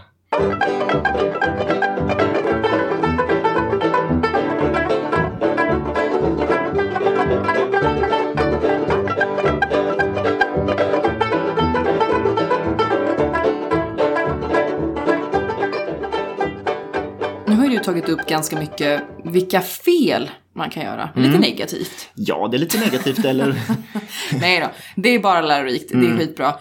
Tagit 17.92 18.09
upp 18.09 18.27
ganska 18.29 18.57
mycket 18.59 19.03
vilka 19.24 19.61
fel 19.61 20.31
man 20.55 20.70
kan 20.70 20.83
göra. 20.83 21.09
Mm. 21.16 21.31
Lite 21.31 21.38
negativt. 21.51 22.09
Ja, 22.14 22.48
det 22.51 22.57
är 22.57 22.59
lite 22.59 22.81
negativt, 22.81 23.24
eller? 23.24 23.55
Nej 24.40 24.61
då, 24.61 24.66
det 24.96 25.09
är 25.14 25.18
bara 25.18 25.40
lärorikt. 25.40 25.88
Det 25.88 25.94
är 25.98 26.05
Mm. 26.05 26.18
skitbra. 26.18 26.55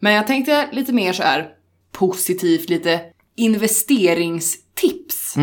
Men 0.00 0.12
jag 0.12 0.26
tänkte 0.26 0.68
lite 0.72 0.92
mer 0.92 1.12
så 1.12 1.22
här 1.22 1.48
positivt, 1.92 2.68
lite 2.70 3.00
investeringstips. 3.36 5.34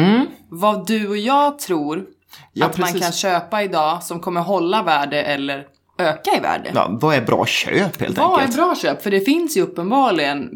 Vad 0.50 0.88
du 0.88 1.08
och 1.08 1.18
jag 1.18 1.60
tror 1.60 1.96
Mm. 1.96 2.08
Ja, 2.54 2.66
att 2.66 2.78
man 2.78 2.88
precis. 2.88 3.02
kan 3.02 3.12
köpa 3.12 3.64
idag 3.64 4.04
som 4.04 4.20
kommer 4.20 4.42
hålla 4.42 4.84
värde 4.84 5.22
eller 5.24 5.66
öka 5.98 6.32
i 6.38 6.40
värde. 6.40 6.72
Ja, 6.76 6.88
vad 7.02 7.16
är 7.16 7.22
bra 7.22 7.46
köp 7.46 8.02
helt 8.02 8.18
Vad 8.18 8.32
är 8.32 8.42
enkelt? 8.42 8.56
bra 8.56 8.76
köp? 8.76 9.04
För 9.04 9.12
det 9.12 9.20
finns 9.22 9.58
ju 9.58 9.62
uppenbarligen 9.62 10.50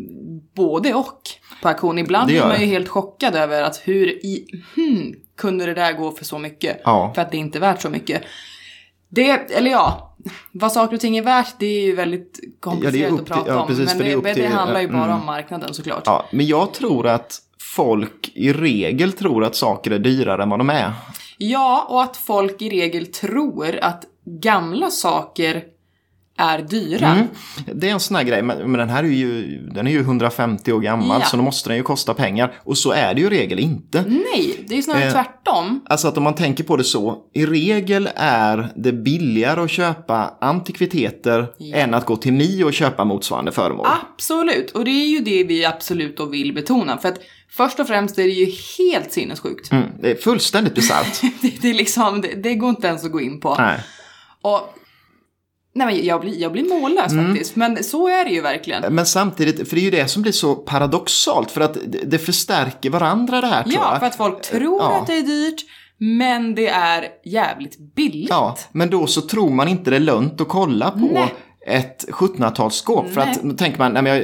både 0.56 0.94
och 0.94 1.22
på 1.66 1.70
auktion. 1.70 1.98
Ibland 1.98 2.28
blir 2.28 2.42
man 2.42 2.62
ju 2.62 2.66
helt 2.66 2.90
chockad 2.90 3.36
över 3.36 3.64
att 3.64 3.82
hur 3.84 4.08
i, 4.08 4.46
hmm, 4.76 5.16
kunde 5.38 5.66
det 5.66 5.74
där 5.74 5.94
gå 5.94 6.12
för 6.12 6.26
så 6.26 6.40
mycket? 6.40 6.82
Ja. 6.84 7.12
För 7.16 7.22
att 7.22 7.32
det 7.32 7.38
inte 7.38 7.58
är 7.58 7.60
värt 7.60 7.82
så 7.82 7.90
mycket. 7.90 8.22
Det, 9.10 9.30
eller 9.30 9.72
ja, 9.72 10.16
vad 10.52 10.72
saker 10.72 10.96
och 10.96 11.02
ting 11.02 11.18
är 11.18 11.22
värt, 11.22 11.56
det 11.60 11.66
är 11.66 11.82
ju 11.82 11.96
väldigt 11.96 12.40
komplicerat 12.60 13.12
upp 13.12 13.20
att 13.20 13.26
till- 13.26 13.34
prata 13.34 13.52
ja, 13.52 13.62
om. 13.62 13.68
precis, 13.68 13.86
men 13.86 13.98
för 13.98 14.04
det 14.04 14.10
det, 14.10 14.16
upp 14.16 14.24
det, 14.24 14.34
till- 14.34 14.48
handlar 14.48 14.82
ju 14.82 14.88
bara 14.88 15.04
mm. 15.04 15.20
om 15.20 15.26
marknaden 15.26 15.74
såklart. 15.74 16.04
Ja, 16.06 16.26
men 16.32 16.46
jag 16.46 16.74
tror 16.74 17.08
att 17.08 17.40
folk 17.60 18.32
i 18.34 18.54
regel 18.54 19.12
tror 19.12 19.44
att 19.44 19.56
saker 19.56 19.92
är 19.92 20.00
dyrare 20.00 20.44
än 20.44 20.50
vad 20.50 20.60
de 20.60 20.70
är. 20.70 20.94
Ja, 21.38 21.86
och 21.90 22.02
att 22.02 22.18
folk 22.18 22.62
i 22.62 22.70
regel 22.70 23.06
tror 23.06 23.80
att 23.82 24.04
gamla 24.26 24.90
saker 24.90 25.64
är 26.38 26.62
dyra. 26.62 27.08
Mm. 27.08 27.28
Det 27.74 27.90
är 27.90 27.92
en 27.92 28.00
sån 28.00 28.16
här 28.16 28.24
grej, 28.24 28.42
men, 28.42 28.58
men 28.58 28.80
den 28.80 28.90
här 28.90 29.04
är 29.04 29.08
ju, 29.08 29.60
den 29.74 29.88
är 29.88 29.92
ju 29.92 30.00
150 30.00 30.72
år 30.72 30.80
gammal 30.80 31.22
Ja. 31.22 31.28
så 31.28 31.38
då 31.38 31.44
måste 31.44 31.70
den 31.70 31.78
ju 31.78 31.84
kosta 31.84 32.14
pengar. 32.14 32.54
Och 32.64 32.78
så 32.78 32.92
är 32.92 33.14
det 33.14 33.22
ju 33.22 33.28
i 33.28 33.30
regel 33.30 33.60
inte. 33.60 34.04
Nej, 34.08 34.66
det 34.68 34.74
är 34.74 34.78
ju 34.78 34.84
snarare 34.84 35.04
Eh, 35.06 35.12
tvärtom. 35.12 35.82
Alltså 35.90 36.08
att 36.08 36.18
om 36.18 36.24
man 36.24 36.36
tänker 36.36 36.64
på 36.64 36.78
det 36.78 36.84
så, 36.84 37.18
i 37.34 37.46
regel 37.46 38.10
är 38.16 38.70
det 38.76 38.92
billigare 38.94 39.62
att 39.62 39.70
köpa 39.72 40.34
antikviteter 40.42 41.48
Ja. 41.58 41.76
än 41.78 41.94
att 41.94 42.06
gå 42.06 42.16
till 42.16 42.34
Mio 42.34 42.64
och 42.66 42.74
köpa 42.74 43.06
motsvarande 43.06 43.52
föremål. 43.52 43.88
Absolut, 44.14 44.72
och 44.72 44.86
det 44.86 44.92
är 44.92 45.08
ju 45.08 45.20
det 45.20 45.44
vi 45.44 45.66
absolut 45.66 46.18
då 46.18 46.26
vill 46.26 46.54
betona. 46.54 46.98
För 46.98 47.10
att 47.10 47.20
först 47.50 47.80
och 47.80 47.88
främst 47.88 48.18
är 48.20 48.24
det 48.24 48.30
ju 48.30 48.52
helt 48.78 49.12
sinnessjukt. 49.12 49.72
Mm, 49.72 49.84
det 50.02 50.12
är 50.12 50.16
fullständigt 50.16 50.76
bisarrt. 50.76 51.22
Det, 51.42 51.62
det, 51.62 51.70
är 51.70 51.74
liksom, 51.74 52.22
det, 52.22 52.28
det 52.44 52.56
går 52.56 52.70
inte 52.70 52.88
ens 52.88 53.06
att 53.06 53.12
gå 53.12 53.22
in 53.22 53.40
på. 53.40 53.56
Nej. 53.56 53.80
Och, 54.42 54.74
nej 55.76 55.88
men 55.88 56.06
jag 56.06 56.22
blir, 56.22 56.42
jag 56.42 56.52
blir 56.52 56.80
mållös 56.82 57.12
Mm. 57.12 57.28
faktiskt, 57.28 57.56
men 57.56 57.84
så 57.84 58.08
är 58.08 58.26
det 58.26 58.32
ju 58.32 58.42
verkligen. 58.42 58.94
Men 58.94 59.06
samtidigt, 59.06 59.70
för 59.70 59.76
det 59.76 59.82
är 59.82 59.84
ju 59.84 59.92
det 59.92 60.08
som 60.08 60.22
blir 60.22 60.32
så 60.32 60.56
paradoxalt, 60.56 61.52
för 61.52 61.62
att 61.62 61.78
det 62.06 62.18
förstärker 62.18 62.90
varandra 62.90 63.42
det 63.42 63.48
här 63.48 63.64
tror 63.64 63.76
Ja, 63.76 63.90
jag. 63.92 64.00
för 64.00 64.08
att 64.08 64.16
folk 64.16 64.42
tror 64.42 64.82
Ja. 64.82 64.98
att 65.02 65.08
det 65.08 65.18
är 65.18 65.22
dyrt, 65.24 65.62
men 65.98 66.56
det 66.56 66.68
är 66.68 67.08
jävligt 67.26 67.96
billigt. 67.96 68.30
Ja, 68.30 68.58
men 68.72 68.90
då 68.90 69.08
så 69.08 69.22
tror 69.22 69.50
man 69.50 69.68
inte 69.68 69.90
det 69.90 69.96
är 69.96 70.00
lönt 70.00 70.42
att 70.42 70.48
kolla 70.48 70.92
på 70.92 71.10
Nej. 71.14 71.34
ett 71.68 72.06
1700-talsskåp. 72.12 73.10
För 73.14 73.22
att 73.22 73.44
då 73.44 73.56
tänker 73.56 73.80
man, 73.80 73.92
nej 73.94 74.02
men 74.04 74.16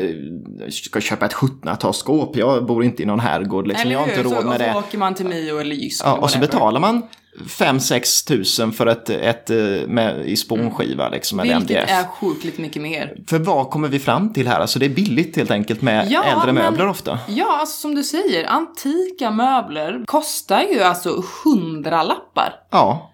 jag 0.59 0.73
ska 0.73 1.01
köpa 1.01 1.25
ett 1.25 1.33
1700-talsskåp, 1.33 2.37
jag 2.37 2.65
bor 2.65 2.83
inte 2.83 3.03
i 3.03 3.05
någon 3.05 3.19
herrgård 3.19 3.67
liksom, 3.67 3.81
Eller 3.81 3.91
jag 3.93 3.99
har 3.99 4.07
inte 4.09 4.23
råd 4.23 4.33
så, 4.33 4.41
med 4.41 4.53
och 4.53 4.59
det. 4.59 4.71
så 4.73 4.79
åker 4.79 4.97
man 4.97 5.13
till 5.15 5.25
Mio 5.25 5.59
eller 5.59 5.75
Jysk 5.75 6.05
Ja, 6.05 6.13
och 6.13 6.29
så 6.31 6.39
betalar 6.39 6.79
man 6.79 7.01
5-6 7.39 8.27
tusen 8.27 8.71
för 8.71 8.87
ett, 8.87 9.09
ett 9.09 9.49
eh, 9.49 9.57
med, 9.87 10.25
i 10.25 10.35
spånskiva 10.37 11.09
liksom, 11.09 11.39
eller 11.39 11.59
Vilket 11.59 11.77
MDF. 11.77 11.89
är 11.91 12.03
sjukligt 12.07 12.57
mycket 12.57 12.81
mer. 12.81 13.15
För 13.27 13.39
vad 13.39 13.69
kommer 13.69 13.87
vi 13.87 13.99
fram 13.99 14.33
till 14.33 14.47
här? 14.47 14.59
Alltså 14.59 14.79
det 14.79 14.85
är 14.85 14.89
billigt 14.89 15.35
helt 15.35 15.51
enkelt 15.51 15.81
med 15.81 16.11
Ja, 16.11 16.23
äldre 16.23 16.51
men- 16.53 16.63
möbler 16.63 16.87
ofta. 16.87 17.19
Ja, 17.27 17.57
alltså 17.59 17.79
som 17.81 17.95
du 17.95 18.03
säger, 18.03 18.45
antika 18.45 19.31
möbler 19.31 20.03
kostar 20.05 20.61
ju 20.61 20.81
alltså 20.81 21.23
hundralappar. 21.43 22.53
Ja. 22.71 23.11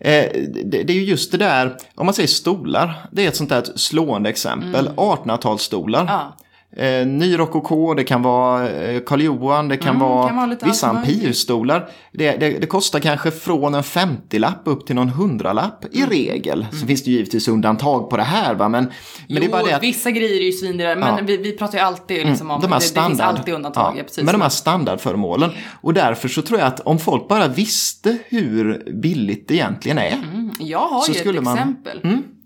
Eh, 0.00 0.24
det, 0.64 0.82
det 0.82 0.90
är 0.92 0.96
ju 0.96 1.04
just 1.04 1.32
det 1.32 1.38
där, 1.38 1.76
om 1.94 2.06
man 2.06 2.14
säger 2.14 2.28
stolar, 2.28 3.06
det 3.12 3.24
är 3.24 3.28
ett 3.28 3.36
sånt 3.36 3.50
där 3.50 3.62
slående 3.76 4.28
exempel. 4.30 4.88
1800-talsstolar. 4.96 6.00
Mm. 6.00 6.12
Ja. 6.14 6.36
Eh, 6.76 7.06
ny 7.06 7.38
rokoko, 7.38 7.94
det 7.94 8.04
kan 8.04 8.22
vara 8.22 8.68
eh, 8.70 9.00
Karl 9.06 9.20
Johan, 9.20 9.68
det 9.68 9.76
kan 9.76 9.96
Mm, 9.96 10.08
vara, 10.08 10.26
kan 10.28 10.36
vara 10.36 10.56
vissa 10.64 10.90
empirstolar. 10.90 11.88
Det, 12.12 12.30
det, 12.36 12.50
det 12.60 12.66
kostar 12.66 13.00
kanske 13.00 13.30
från 13.30 13.74
en 13.74 13.82
50-lapp 13.82 14.62
upp 14.64 14.86
till 14.86 14.94
någon 14.96 15.08
hundralapp 15.08 15.84
Mm. 15.84 16.12
i 16.12 16.14
regel. 16.14 16.66
Så 16.72 16.86
finns 16.86 17.04
det 17.04 17.10
ju 17.10 17.16
givetvis 17.16 17.48
undantag 17.48 18.10
på 18.10 18.16
det 18.16 18.22
här 18.22 18.54
va, 18.54 18.68
men, 18.68 18.84
men 18.84 18.92
jo, 19.28 19.40
det 19.40 19.46
är 19.46 19.50
bara 19.50 19.62
det 19.62 19.76
att 19.76 19.82
vissa 19.82 20.10
grejer 20.10 20.40
är 20.40 20.44
ju 20.44 20.52
svindyra, 20.52 20.94
men 20.94 21.08
Ja. 21.08 21.18
vi, 21.26 21.36
vi 21.36 21.52
pratar 21.52 21.78
ju 21.78 21.84
alltid 21.84 22.26
liksom 22.26 22.50
om, 22.50 22.60
de 22.60 22.66
här 22.72 22.78
det, 22.78 22.84
det 22.84 22.88
standard, 22.88 23.10
finns 23.10 23.20
alltid 23.20 23.54
undantag. 23.54 23.94
ja, 23.98 24.02
precis. 24.02 24.24
men 24.24 24.32
de 24.32 24.40
här 24.42 24.48
standardföremålen. 24.48 25.50
Och 25.80 25.94
därför 25.94 26.28
så 26.28 26.42
tror 26.42 26.58
jag 26.58 26.66
att 26.68 26.80
om 26.80 26.98
folk 26.98 27.28
bara 27.28 27.48
visste 27.48 28.18
hur 28.28 28.82
billigt 29.02 29.48
det 29.48 29.54
egentligen 29.54 29.98
är. 29.98 30.12
Mm, 30.32 30.50
Jag 30.58 30.78
har 30.88 31.00
Så 31.00 31.12
ju 31.12 31.18
ett 31.20 31.42
man- 31.42 31.58
Mm. 31.58 31.68
exempel 31.68 32.00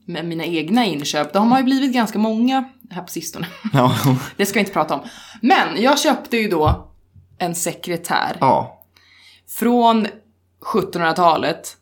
med 0.09 0.25
mina 0.25 0.45
egna 0.45 0.85
inköp. 0.85 1.33
De 1.33 1.53
har 1.53 1.59
ju 1.59 1.65
blivit 1.65 1.93
ganska 1.93 2.19
många 2.19 2.65
här 2.91 3.03
på 3.03 3.09
sistone. 3.09 3.47
Ja, 3.73 3.97
Det 4.37 4.47
ska 4.47 4.59
jag 4.59 4.63
inte 4.63 4.73
prata 4.73 4.95
om. 4.95 5.01
Men 5.43 5.83
jag 5.83 5.99
köpte 5.99 6.37
ju 6.37 6.49
då 6.49 6.89
en 7.39 7.55
sekretär 7.55 8.37
ja 8.41 8.75
från 9.59 10.07
1700-talet. 10.73 11.77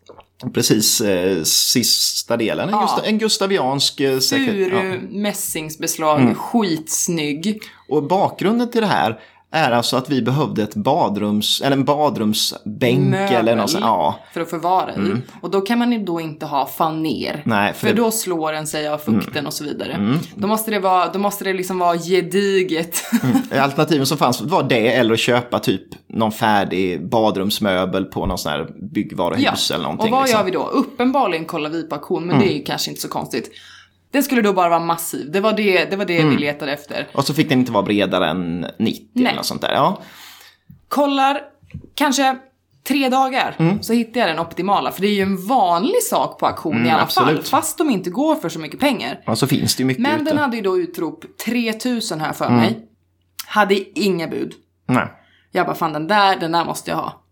precis 0.54 1.00
eh, 1.00 1.42
sista 1.42 2.36
delen. 2.36 2.68
En, 2.68 2.74
Ja. 2.74 2.80
Gustav, 2.80 3.04
en 3.04 3.18
gustaviansk 3.18 4.00
eh, 4.00 4.18
säkert. 4.18 4.46
Furu, 4.46 4.70
Ja. 4.74 4.80
Mm. 4.80 5.22
mässingsbeslag, 5.22 6.36
skitsnygg. 6.36 7.60
Och 7.88 8.02
bakgrunden 8.02 8.70
till 8.70 8.80
det 8.80 8.86
här 8.86 9.20
är 9.56 9.70
alltså 9.70 9.96
att 9.96 10.10
vi 10.10 10.22
behövde 10.22 10.62
ett 10.62 10.74
badrums, 10.74 11.60
eller 11.60 11.76
en 11.76 11.84
badrumsbänk 11.84 13.14
eller 13.30 13.56
något 13.56 13.70
sånt. 13.70 13.84
Ja, 13.84 14.18
för 14.34 14.40
att 14.40 14.50
förvara 14.50 14.94
i. 14.94 15.12
Och 15.40 15.50
då 15.50 15.60
kan 15.60 15.78
man 15.78 15.92
ju 15.92 15.98
då 15.98 16.20
inte 16.20 16.46
ha 16.46 16.66
faner. 16.66 17.42
Nej, 17.44 17.72
för 17.72 17.78
för 17.80 17.86
det- 17.86 17.92
Mm. 17.92 18.04
då 18.04 18.10
slår 18.10 18.52
den 18.52 18.66
sig 18.66 18.88
av 18.88 18.98
fukten 18.98 19.46
och 19.46 19.52
så 19.52 19.64
vidare. 19.64 20.18
Då 20.34 20.46
måste 20.48 20.70
det 20.70 20.78
vara, 20.78 21.08
då 21.12 21.18
måste 21.18 21.44
det 21.44 21.52
liksom 21.52 21.78
vara 21.78 21.96
gediget. 21.98 23.02
alternativen 23.60 24.06
som 24.06 24.18
fanns 24.18 24.40
var 24.40 24.62
det 24.62 24.88
eller 24.94 25.12
att 25.14 25.20
köpa 25.20 25.58
typ 25.58 25.82
någon 26.08 26.32
färdig 26.32 27.08
badrumsmöbel 27.08 28.04
på 28.04 28.26
någon 28.26 28.38
sån 28.38 28.52
här 28.52 28.68
byggvaruhus 28.92 29.70
eller 29.70 29.82
någonting. 29.82 30.04
och 30.06 30.10
vad 30.12 30.22
liksom. 30.22 30.38
gör 30.38 30.44
vi 30.44 30.50
då? 30.50 30.62
Uppenbarligen 30.62 31.44
kollar 31.44 31.70
vi 31.70 31.82
på 31.82 31.94
auktion, 31.94 32.26
men 32.26 32.38
det 32.40 32.52
är 32.52 32.56
ju 32.56 32.62
kanske 32.64 32.90
inte 32.90 33.02
så 33.02 33.08
konstigt. 33.08 33.50
Den 34.16 34.22
skulle 34.22 34.42
då 34.42 34.52
bara 34.52 34.68
vara 34.68 34.80
massiv. 34.80 35.30
Det 35.32 35.40
var 35.40 35.52
det, 35.52 35.84
det, 35.84 35.96
var 35.96 36.04
det 36.04 36.18
Mm. 36.18 36.30
vi 36.30 36.40
letade 36.40 36.72
efter. 36.72 37.08
Och 37.12 37.24
så 37.24 37.34
fick 37.34 37.48
den 37.48 37.58
inte 37.58 37.72
vara 37.72 37.82
bredare 37.82 38.28
än 38.28 38.60
90 38.78 39.04
Nej. 39.12 39.24
eller 39.26 39.36
något 39.36 39.46
sånt 39.46 39.60
där. 39.60 39.72
Ja. 39.72 40.00
Kollar, 40.88 41.40
kanske 41.94 42.36
tre 42.88 43.08
dagar, 43.08 43.54
Mm. 43.58 43.82
så 43.82 43.92
hittar 43.92 44.20
jag 44.20 44.28
den 44.28 44.38
optimala. 44.38 44.92
För 44.92 45.00
det 45.00 45.06
är 45.08 45.12
ju 45.14 45.22
en 45.22 45.46
vanlig 45.46 46.02
sak 46.02 46.38
på 46.38 46.46
auktion 46.46 46.86
i 46.86 46.90
alla 46.90 47.06
fall. 47.06 47.24
Mm, 47.24 47.34
absolut. 47.36 47.48
Fast 47.48 47.78
de 47.78 47.90
inte 47.90 48.10
går 48.10 48.34
för 48.36 48.48
så 48.48 48.58
mycket 48.58 48.80
pengar. 48.80 49.20
Och 49.26 49.38
så 49.38 49.46
finns 49.46 49.76
det 49.76 49.80
ju 49.80 49.86
mycket 49.86 50.02
Men 50.02 50.12
ute. 50.12 50.20
Mm. 50.20 50.24
den 50.34 50.38
hade 50.38 50.56
ju 50.56 50.62
då 50.62 50.78
utrop 50.78 51.24
3000 51.44 52.20
här 52.20 52.32
för 52.32 52.50
mig. 52.50 52.78
Hade 53.46 53.98
inga 54.00 54.28
bud. 54.28 54.52
Nej. 54.88 55.06
Jag 55.52 55.66
bara, 55.66 55.76
fan 55.76 55.92
den 55.92 56.06
där, 56.06 56.36
den 56.36 56.52
där 56.52 56.64
måste 56.64 56.90
jag 56.90 56.98
ha. 56.98 57.22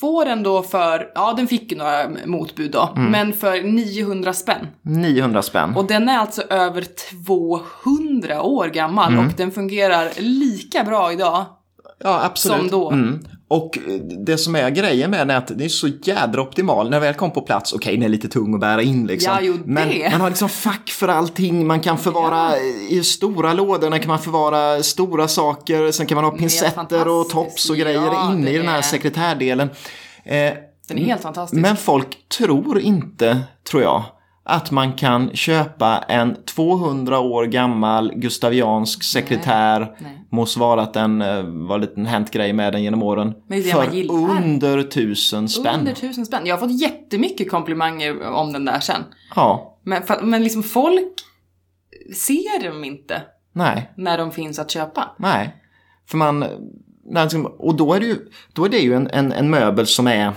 Får 0.00 0.24
den 0.24 0.42
då 0.42 0.62
för, 0.62 1.08
ja 1.14 1.32
den 1.36 1.46
fick 1.46 1.72
ju 1.72 1.78
några 1.78 2.08
motbud 2.26 2.70
då, 2.70 2.92
Mm. 2.96 3.10
men 3.10 3.32
för 3.32 3.62
900 3.62 4.32
spänn. 4.32 4.66
900 4.82 5.42
spänn. 5.42 5.76
Och 5.76 5.84
den 5.86 6.08
är 6.08 6.18
alltså 6.18 6.42
över 6.42 6.84
200 7.10 8.42
år 8.42 8.68
gammal 8.68 9.12
Mm. 9.12 9.26
och 9.26 9.32
den 9.36 9.50
fungerar 9.50 10.08
lika 10.18 10.84
bra 10.84 11.12
idag. 11.12 11.44
Ja, 12.04 12.24
absolut. 12.24 12.58
Som 12.58 12.68
då. 12.68 12.90
Mm. 12.90 13.24
Och 13.52 13.78
eh, 13.78 13.94
det 14.26 14.38
som 14.38 14.54
är 14.56 14.70
grejen 14.70 15.10
med 15.10 15.20
den 15.20 15.30
är 15.30 15.36
att 15.36 15.46
den 15.46 15.60
är 15.60 15.68
så 15.68 15.88
jädra 16.02 16.42
optimal. 16.42 16.84
När 16.84 16.90
den 16.90 17.00
väl 17.00 17.14
kom 17.14 17.30
på 17.30 17.40
plats, 17.40 17.72
okej 17.72 17.94
den 17.96 18.02
är 18.02 18.08
lite 18.08 18.28
tung 18.28 18.54
att 18.54 18.60
bära 18.60 18.82
in 18.82 19.06
liksom. 19.06 19.32
Ja, 19.32 19.38
jo, 19.42 19.58
Men 19.64 19.88
man 20.12 20.20
har 20.20 20.28
liksom 20.28 20.48
fack 20.48 20.90
för 20.90 21.08
allting. 21.08 21.66
Man 21.66 21.80
kan 21.80 21.98
förvara 21.98 22.58
i 22.90 23.02
stora 23.04 23.52
lådorna 23.52 23.98
kan 23.98 24.08
man 24.08 24.18
förvara 24.18 24.82
stora 24.82 25.28
saker. 25.28 25.90
Sen 25.90 26.06
kan 26.06 26.14
man 26.16 26.24
ha 26.24 26.30
pincetter 26.30 27.08
och 27.08 27.28
tops 27.28 27.70
och 27.70 27.76
grejer 27.76 28.02
Ja, 28.02 28.32
inne 28.32 28.50
i 28.50 28.58
den 28.58 28.68
här 28.68 28.78
är- 28.78 28.82
sekretärdelen. 28.82 29.70
Eh, 30.24 30.34
Den 30.88 30.98
är 30.98 31.04
helt 31.04 31.22
fantastisk. 31.22 31.62
men 31.62 31.76
folk 31.76 32.28
tror 32.38 32.80
inte, 32.80 33.40
tror 33.70 33.82
jag, 33.82 34.02
att 34.44 34.70
man 34.70 34.92
kan 34.92 35.36
köpa 35.36 35.98
en 35.98 36.36
200 36.44 37.18
år 37.18 37.44
gammal 37.44 38.12
gustaviansk 38.14 39.02
sekretär, 39.04 39.96
nej. 39.98 40.26
må 40.30 40.46
svara 40.46 40.82
att 40.82 40.94
den 40.94 41.22
eh, 41.22 41.42
var 41.42 41.74
en 41.74 41.80
liten 41.80 42.06
hänt 42.06 42.30
grej 42.30 42.52
med 42.52 42.72
den 42.72 42.82
genom 42.82 43.02
åren, 43.02 43.34
för 43.72 44.10
under 44.10 44.82
tusen 44.82 45.48
spänn. 45.48 45.78
Under 45.78 45.92
1000 45.92 46.26
spänn. 46.26 46.46
Jag 46.46 46.56
har 46.56 46.60
fått 46.60 46.80
jättemycket 46.80 47.50
komplimanger 47.50 48.28
om 48.28 48.52
den 48.52 48.64
där 48.64 48.80
sen. 48.80 49.02
Ja, 49.36 49.78
Men, 49.82 50.02
men 50.22 50.42
liksom 50.44 50.62
folk 50.62 51.12
ser 52.14 52.64
dem 52.70 52.84
inte 52.84 53.22
nej, 53.52 53.92
när 53.96 54.18
de 54.18 54.32
finns 54.32 54.58
att 54.58 54.70
köpa. 54.70 55.10
nej. 55.18 55.56
För 56.10 56.18
man, 56.18 56.44
liksom- 57.14 57.46
och 57.46 57.74
då 57.74 57.94
är 57.94 58.00
det 58.00 58.06
ju, 58.06 58.16
då 58.52 58.64
är 58.64 58.68
det 58.68 58.78
ju 58.78 58.94
en, 58.94 59.06
en, 59.06 59.32
en 59.32 59.50
möbel 59.50 59.86
som 59.86 60.06
är 60.06 60.32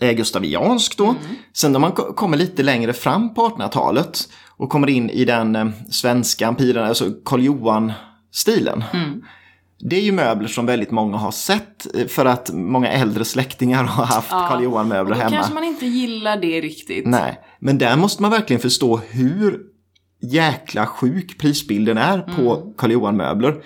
gustaviansk 0.00 0.96
då. 0.98 1.14
Sen 1.52 1.72
när 1.72 1.78
man 1.78 1.92
ko- 1.92 2.12
kommer 2.12 2.36
lite 2.36 2.62
längre 2.62 2.92
fram 2.92 3.34
på 3.34 3.48
1800-talet 3.48 4.28
och 4.56 4.70
kommer 4.70 4.90
in 4.90 5.10
i 5.10 5.24
den 5.24 5.56
eh, 5.56 5.66
svenska 5.90 6.46
empiren, 6.46 6.84
alltså 6.84 7.10
Karl 7.24 7.40
Johan-stilen. 7.42 8.84
Det 9.90 9.96
är 9.96 10.00
ju 10.00 10.12
möbler 10.12 10.48
som 10.48 10.66
väldigt 10.66 10.90
många 10.90 11.16
har 11.16 11.30
sett 11.30 11.96
eh, 11.96 12.06
för 12.06 12.26
att 12.26 12.50
många 12.52 12.88
äldre 12.88 13.24
släktingar 13.24 13.84
har 13.84 14.04
haft 14.04 14.30
Karl 14.30 14.56
Och 14.56 14.64
Johan-möbler 14.64 15.14
då 15.14 15.20
hemma. 15.20 15.30
kanske 15.36 15.54
man 15.54 15.64
inte 15.64 15.86
gillar 15.86 16.36
det 16.36 16.60
riktigt. 16.60 17.06
Nej, 17.06 17.40
men 17.60 17.78
där 17.78 17.96
måste 17.96 18.22
man 18.22 18.30
verkligen 18.30 18.60
förstå 18.60 18.96
hur 19.10 19.60
jäkla 20.22 20.86
sjuk 20.86 21.38
prisbilden 21.38 21.98
är 21.98 22.18
på 22.20 22.74
Karl 22.78 22.90
Johan-möbler. 22.92 23.62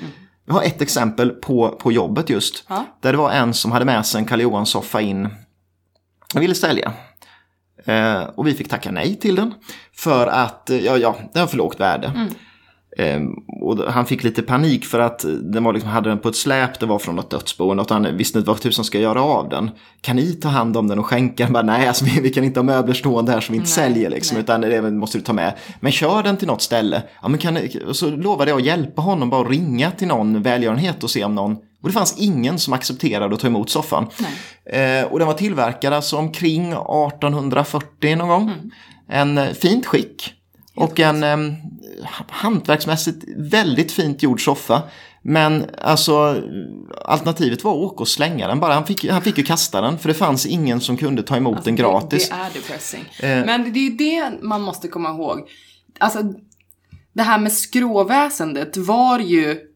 Jag 0.47 0.55
har 0.55 0.63
ett 0.63 0.83
exempel 0.83 1.31
på, 1.31 1.69
på 1.69 1.93
jobbet 1.93 2.31
just. 2.31 2.65
Ja. 2.69 2.85
Där 3.03 3.13
det 3.13 3.19
var 3.19 3.31
en 3.31 3.55
som 3.55 3.73
hade 3.73 3.85
med 3.85 4.07
sig 4.07 4.19
en 4.19 4.25
Karl 4.27 4.41
Johan-soffa 4.41 5.01
in 5.01 5.29
ville 6.35 6.55
sälja. 6.55 6.93
Eh, 7.85 8.23
och 8.23 8.47
vi 8.47 8.55
fick 8.55 8.69
tacka 8.69 8.91
nej 8.91 9.17
till 9.17 9.35
den. 9.35 9.55
För 9.97 10.27
att, 10.27 10.71
eh, 10.71 10.79
ja, 10.79 10.97
ja, 10.97 11.17
den 11.33 11.41
har 11.41 11.47
för 11.47 11.57
lågt 11.57 11.81
värde. 11.81 12.29
Eh, 12.99 13.21
och 13.61 13.79
han 13.93 14.07
fick 14.07 14.25
lite 14.25 14.43
panik 14.43 14.85
för 14.85 14.99
att 14.99 15.25
den 15.43 15.65
var 15.65 15.73
liksom, 15.73 15.91
hade 15.91 16.09
den 16.09 16.19
på 16.19 16.29
ett 16.29 16.37
släp, 16.37 16.81
det 16.81 16.87
var 16.87 16.99
från 16.99 17.17
något 17.17 17.31
dödsboende 17.31 17.83
och 17.83 17.91
han 17.91 18.17
visste 18.17 18.39
inte 18.39 18.49
vad 18.49 18.61
tusan 18.61 18.85
ska 18.85 18.99
göra 18.99 19.23
av 19.23 19.49
den. 19.49 19.71
Kan 20.01 20.17
ni 20.17 20.33
ta 20.33 20.49
hand 20.49 20.77
om 20.77 20.89
den 20.89 20.99
och 20.99 21.07
skänka 21.07 21.45
den? 21.45 21.53
Bara, 21.53 21.63
nej, 21.63 21.89
alltså, 21.89 22.05
vi, 22.15 22.21
vi 22.21 22.31
kan 22.31 22.45
inte 22.45 22.61
ha 22.61 22.65
möbler 22.65 22.95
stående 22.95 23.33
här 23.33 23.41
som 23.41 23.53
vi 23.53 23.57
inte 23.57 23.81
Nej, 23.81 23.91
säljer 23.91 24.11
liksom, 24.11 24.35
nej. 24.35 24.43
utan 24.43 24.61
det 24.61 24.91
måste 24.91 25.19
du 25.19 25.23
ta 25.23 25.33
med. 25.33 25.55
Men 25.81 25.93
kör 25.93 26.23
den 26.23 26.37
till 26.37 26.49
något 26.49 26.63
ställe. 26.63 27.03
Ja, 27.23 27.29
men 27.29 27.39
kan, 27.39 27.59
så 27.93 28.11
lovade 28.11 28.51
jag 28.51 28.59
att 28.59 28.67
hjälpa 28.67 29.03
honom 29.03 29.31
bara 29.31 29.49
ringa 29.49 29.91
till 29.91 30.09
någon 30.09 30.43
välgörenhet 30.43 31.05
och 31.05 31.11
se 31.11 31.25
om 31.25 31.35
någon 31.35 31.57
och 31.83 31.89
det 31.89 31.93
fanns 31.93 32.19
ingen 32.19 32.59
som 32.59 32.73
accepterade 32.73 33.35
att 33.35 33.41
ta 33.41 33.47
emot 33.47 33.71
soffan. 33.71 34.07
Eh, 34.65 35.03
och 35.03 35.19
den 35.19 35.29
var 35.29 35.35
tillverkad 35.35 35.93
alltså 35.93 36.17
omkring 36.17 36.73
1840 36.73 38.17
någon 38.17 38.29
gång. 38.29 38.53
En 39.09 39.39
eh, 39.39 39.53
fint 39.53 39.87
skick. 39.87 40.35
Och 40.75 41.01
en 41.01 41.23
eh, 41.23 41.39
hantverksmässigt 42.29 43.25
väldigt 43.37 43.93
fint 43.93 44.23
gjord 44.23 44.45
soffa. 44.45 44.83
Men 45.23 45.67
alltså 45.79 46.43
alternativet 47.05 47.65
var 47.65 47.73
att 47.73 47.93
åka 47.93 48.01
och 48.01 48.09
slänga 48.09 48.49
den 48.49 48.61
bara. 48.61 48.75
Han 48.75 48.87
fick, 48.87 49.11
han 49.11 49.23
fick 49.23 49.39
ju 49.39 49.45
kasta 49.45 49.81
den 49.81 49.99
för 49.99 50.09
det 50.09 50.15
fanns 50.15 50.47
ingen 50.47 50.81
som 50.81 50.97
kunde 50.97 51.23
ta 51.23 51.37
emot 51.37 51.65
den 51.65 51.77
gratis. 51.77 52.29
Det, 52.29 52.35
det 52.35 52.41
är 52.43 52.51
depressing. 52.51 53.05
Eh. 53.21 53.47
Men 53.47 53.73
det 53.73 53.87
är 53.87 53.91
det 53.91 54.43
man 54.43 54.63
måste 54.63 54.89
komma 54.89 55.11
ihåg. 55.11 55.49
Alltså, 56.01 56.23
det 57.13 57.23
här 57.23 57.39
med 57.39 57.53
skråväsendet 57.53 58.77
var 58.77 59.19
ju 59.19 59.68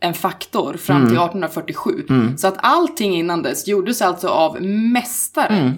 en 0.00 0.14
faktor 0.14 0.74
fram 0.74 0.96
Mm. 0.96 1.08
till 1.08 1.18
1847. 1.18 2.06
Så 2.38 2.46
att 2.46 2.56
allting 2.58 3.14
innan 3.16 3.42
dess 3.42 3.68
gjordes 3.68 4.02
alltså 4.02 4.28
av 4.28 4.62
mästare. 4.62 5.46
Mm. 5.58 5.72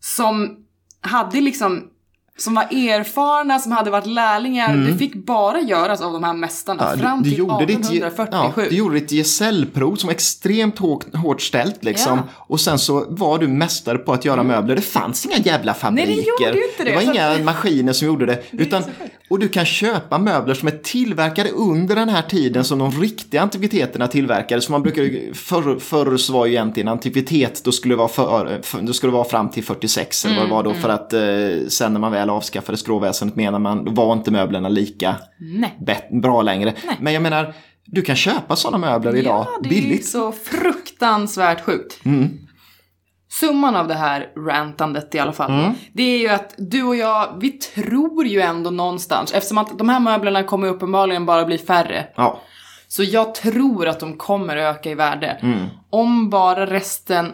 Som 0.00 0.56
hade 1.00 1.40
liksom 1.40 1.82
som 2.36 2.54
var 2.54 2.62
erfarna, 2.62 3.58
som 3.58 3.72
hade 3.72 3.90
varit 3.90 4.06
lärlingar. 4.06 4.76
Det 4.76 4.94
fick 4.98 5.14
bara 5.14 5.60
göras 5.60 6.00
av 6.00 6.12
de 6.12 6.24
här 6.24 6.32
mästarna 6.34 6.82
Mm. 6.86 6.98
Ja, 7.00 7.02
fram 7.08 7.22
till 7.22 7.38
gjorde 7.38 7.66
ditt, 7.66 7.68
ge- 7.92 7.98
1847. 8.06 8.62
ja, 8.62 8.68
du 8.70 8.76
gjorde 8.76 8.94
ditt 9.00 9.10
gesällprov 9.12 9.96
som 9.96 10.06
var 10.06 10.14
extremt 10.14 10.78
hårt, 10.78 11.14
hårt 11.14 11.42
ställt 11.42 11.84
liksom. 11.84 12.16
Ja. 12.18 12.22
Och 12.36 12.60
sen 12.60 12.78
så 12.78 13.04
var 13.08 13.38
du 13.38 13.48
mästare 13.48 13.98
på 13.98 14.12
att 14.12 14.24
göra 14.24 14.42
möbler. 14.42 14.76
Det 14.76 14.82
fanns 14.82 15.26
inga 15.26 15.36
jävla 15.38 15.74
fabriker. 15.74 16.06
Nej, 16.08 16.16
det 16.16 16.44
gjorde 16.46 16.66
inte 16.70 16.84
det. 16.84 16.94
var 16.94 17.02
Så 17.02 17.12
inga 17.12 17.44
maskiner 17.44 17.92
som 17.92 18.06
gjorde 18.08 18.26
det. 18.26 18.42
utan, 18.52 18.82
så 18.82 18.88
sjukt. 18.98 19.14
Och 19.28 19.38
du 19.38 19.48
kan 19.48 19.64
köpa 19.64 20.18
möbler 20.18 20.54
som 20.54 20.68
är 20.68 20.72
tillverkade 20.82 21.50
under 21.50 21.96
den 21.96 22.08
här 22.08 22.22
tiden 22.22 22.64
som 22.64 22.78
de 22.78 22.90
riktiga 22.90 23.42
antikviteterna 23.42 24.08
tillverkades. 24.08 24.68
Man 24.68 24.82
brukar 24.82 25.34
förr, 25.34 25.78
förr 25.78 26.16
så 26.16 26.32
var 26.32 26.46
ju 26.46 26.52
egentligen 26.52 26.88
antikvitet, 26.88 27.60
då 27.64 27.72
skulle 27.72 27.92
det 27.94 27.98
vara, 27.98 28.08
för, 28.08 28.60
då 28.82 28.92
skulle 28.92 29.10
det 29.10 29.16
vara 29.16 29.28
fram 29.28 29.50
till 29.50 29.64
46 29.64 30.24
eller 30.24 30.36
vad 30.36 30.46
det 30.46 30.50
var 30.50 30.62
då. 30.62 30.74
För 30.74 30.88
att 30.88 31.12
eh, 31.12 31.68
sen 31.68 31.92
när 31.92 32.00
man 32.00 32.12
väl 32.12 32.30
avskaffade 32.30 32.78
skråväsendet 32.78 33.36
menar 33.36 33.58
man, 33.58 33.84
då 33.84 33.92
var 33.92 34.12
inte 34.12 34.30
möblerna 34.30 34.68
lika 34.68 35.16
bet- 35.86 36.22
bra 36.22 36.42
längre. 36.42 36.74
Nej. 36.86 36.96
Men 37.00 37.12
jag 37.12 37.22
menar, 37.22 37.54
du 37.84 38.02
kan 38.02 38.16
köpa 38.16 38.56
sådana 38.56 38.78
möbler 38.78 39.16
idag 39.16 39.46
Ja, 39.52 39.58
det 39.62 39.68
är 39.68 39.82
billigt. 39.82 40.06
så 40.06 40.32
fruktansvärt 40.32 41.60
sjukt. 41.64 42.00
Summan 43.40 43.76
av 43.76 43.88
det 43.88 43.94
här 43.94 44.28
rantandet 44.36 45.14
i 45.14 45.18
alla 45.18 45.32
fall, 45.32 45.72
det 45.92 46.02
är 46.02 46.18
ju 46.18 46.28
att 46.28 46.54
du 46.58 46.82
och 46.82 46.96
jag, 46.96 47.28
vi 47.40 47.50
tror 47.50 48.26
ju 48.26 48.40
ändå 48.40 48.70
någonstans, 48.70 49.32
eftersom 49.32 49.58
att 49.58 49.78
de 49.78 49.88
här 49.88 50.00
möblerna 50.00 50.42
kommer 50.42 50.68
uppenbarligen 50.68 51.26
bara 51.26 51.44
bli 51.44 51.58
färre, 51.58 52.06
Ja. 52.16 52.40
så 52.88 53.02
jag 53.02 53.34
tror 53.34 53.88
att 53.88 54.00
de 54.00 54.16
kommer 54.16 54.56
öka 54.56 54.90
i 54.90 54.94
värde. 54.94 55.60
Om 55.90 56.30
bara 56.30 56.66
resten 56.66 57.32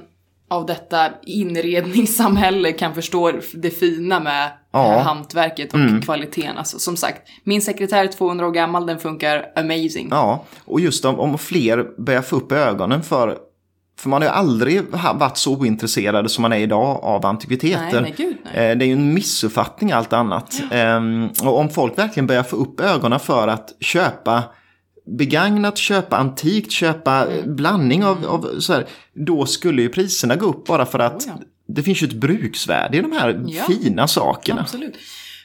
av 0.50 0.66
detta 0.66 1.06
inredningssamhälle 1.22 2.72
kan 2.72 2.94
förstå 2.94 3.32
det 3.54 3.70
fina 3.70 4.20
med 4.20 4.50
Ja. 4.72 4.98
hantverket 4.98 5.74
och 5.74 6.04
kvaliteten. 6.04 6.58
Alltså, 6.58 6.78
som 6.78 6.96
sagt, 6.96 7.28
min 7.44 7.62
sekretär 7.62 8.04
är 8.04 8.08
200 8.08 8.46
år 8.46 8.50
gammal, 8.50 8.86
den 8.86 8.98
funkar 8.98 9.46
amazing. 9.56 10.08
Ja, 10.10 10.44
och 10.64 10.80
just 10.80 11.04
om, 11.04 11.20
om 11.20 11.38
fler 11.38 11.86
börjar 12.02 12.22
få 12.22 12.36
upp 12.36 12.52
ögonen 12.52 13.02
för 13.02 13.38
för 14.00 14.08
man 14.08 14.22
har 14.22 14.28
ju 14.28 14.34
aldrig 14.34 14.82
varit 15.14 15.36
så 15.36 15.56
ointresserad 15.56 16.30
som 16.30 16.42
man 16.42 16.52
är 16.52 16.58
idag 16.58 17.00
av 17.02 17.26
antikviteter. 17.26 18.00
Nej, 18.00 18.14
nej, 18.18 18.36
nej. 18.54 18.70
Eh, 18.70 18.76
Det 18.78 18.84
är 18.84 18.86
ju 18.86 18.92
en 18.92 19.14
missuppfattning 19.14 19.92
allt 19.92 20.12
annat. 20.12 20.62
Ehm, 20.70 21.28
Och 21.42 21.58
om 21.58 21.68
folk 21.70 21.98
verkligen 21.98 22.26
börjar 22.26 22.42
få 22.42 22.56
upp 22.56 22.80
ögonen 22.80 23.20
för 23.20 23.48
att 23.48 23.70
köpa 23.80 24.42
begagnat, 25.06 25.78
köpa 25.78 26.16
antikt, 26.16 26.72
köpa 26.72 27.26
Mm. 27.26 27.56
blandning 27.56 28.04
av, 28.04 28.26
av 28.26 28.60
så 28.60 28.72
här, 28.72 28.86
då 29.14 29.46
skulle 29.46 29.82
ju 29.82 29.88
priserna 29.88 30.36
gå 30.36 30.46
upp 30.46 30.66
bara 30.66 30.86
för 30.86 30.98
att 30.98 31.14
Oh, 31.16 31.22
ja. 31.26 31.32
det 31.68 31.82
finns 31.82 32.02
ju 32.02 32.06
ett 32.06 32.12
bruksvärde 32.14 32.96
i 32.96 33.00
de 33.02 33.12
här 33.12 33.44
Ja. 33.46 33.64
fina 33.64 34.08
sakerna. 34.08 34.60
Absolut. 34.60 34.94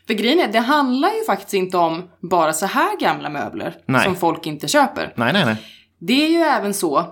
För 0.08 0.14
grejen 0.14 0.40
är, 0.40 0.48
det 0.52 0.60
handlar 0.60 1.10
ju 1.10 1.24
faktiskt 1.26 1.54
inte 1.54 1.78
om 1.78 2.04
bara 2.22 2.54
så 2.54 2.66
här 2.66 3.00
gamla 3.00 3.30
möbler 3.30 3.76
Nej. 3.88 4.04
som 4.04 4.16
folk 4.16 4.46
inte 4.48 4.68
köper. 4.68 5.14
Nej, 5.16 5.34
nej, 5.34 5.46
nej. 5.46 5.56
Det 6.00 6.26
är 6.26 6.30
ju 6.30 6.38
även 6.38 6.74
så 6.74 7.08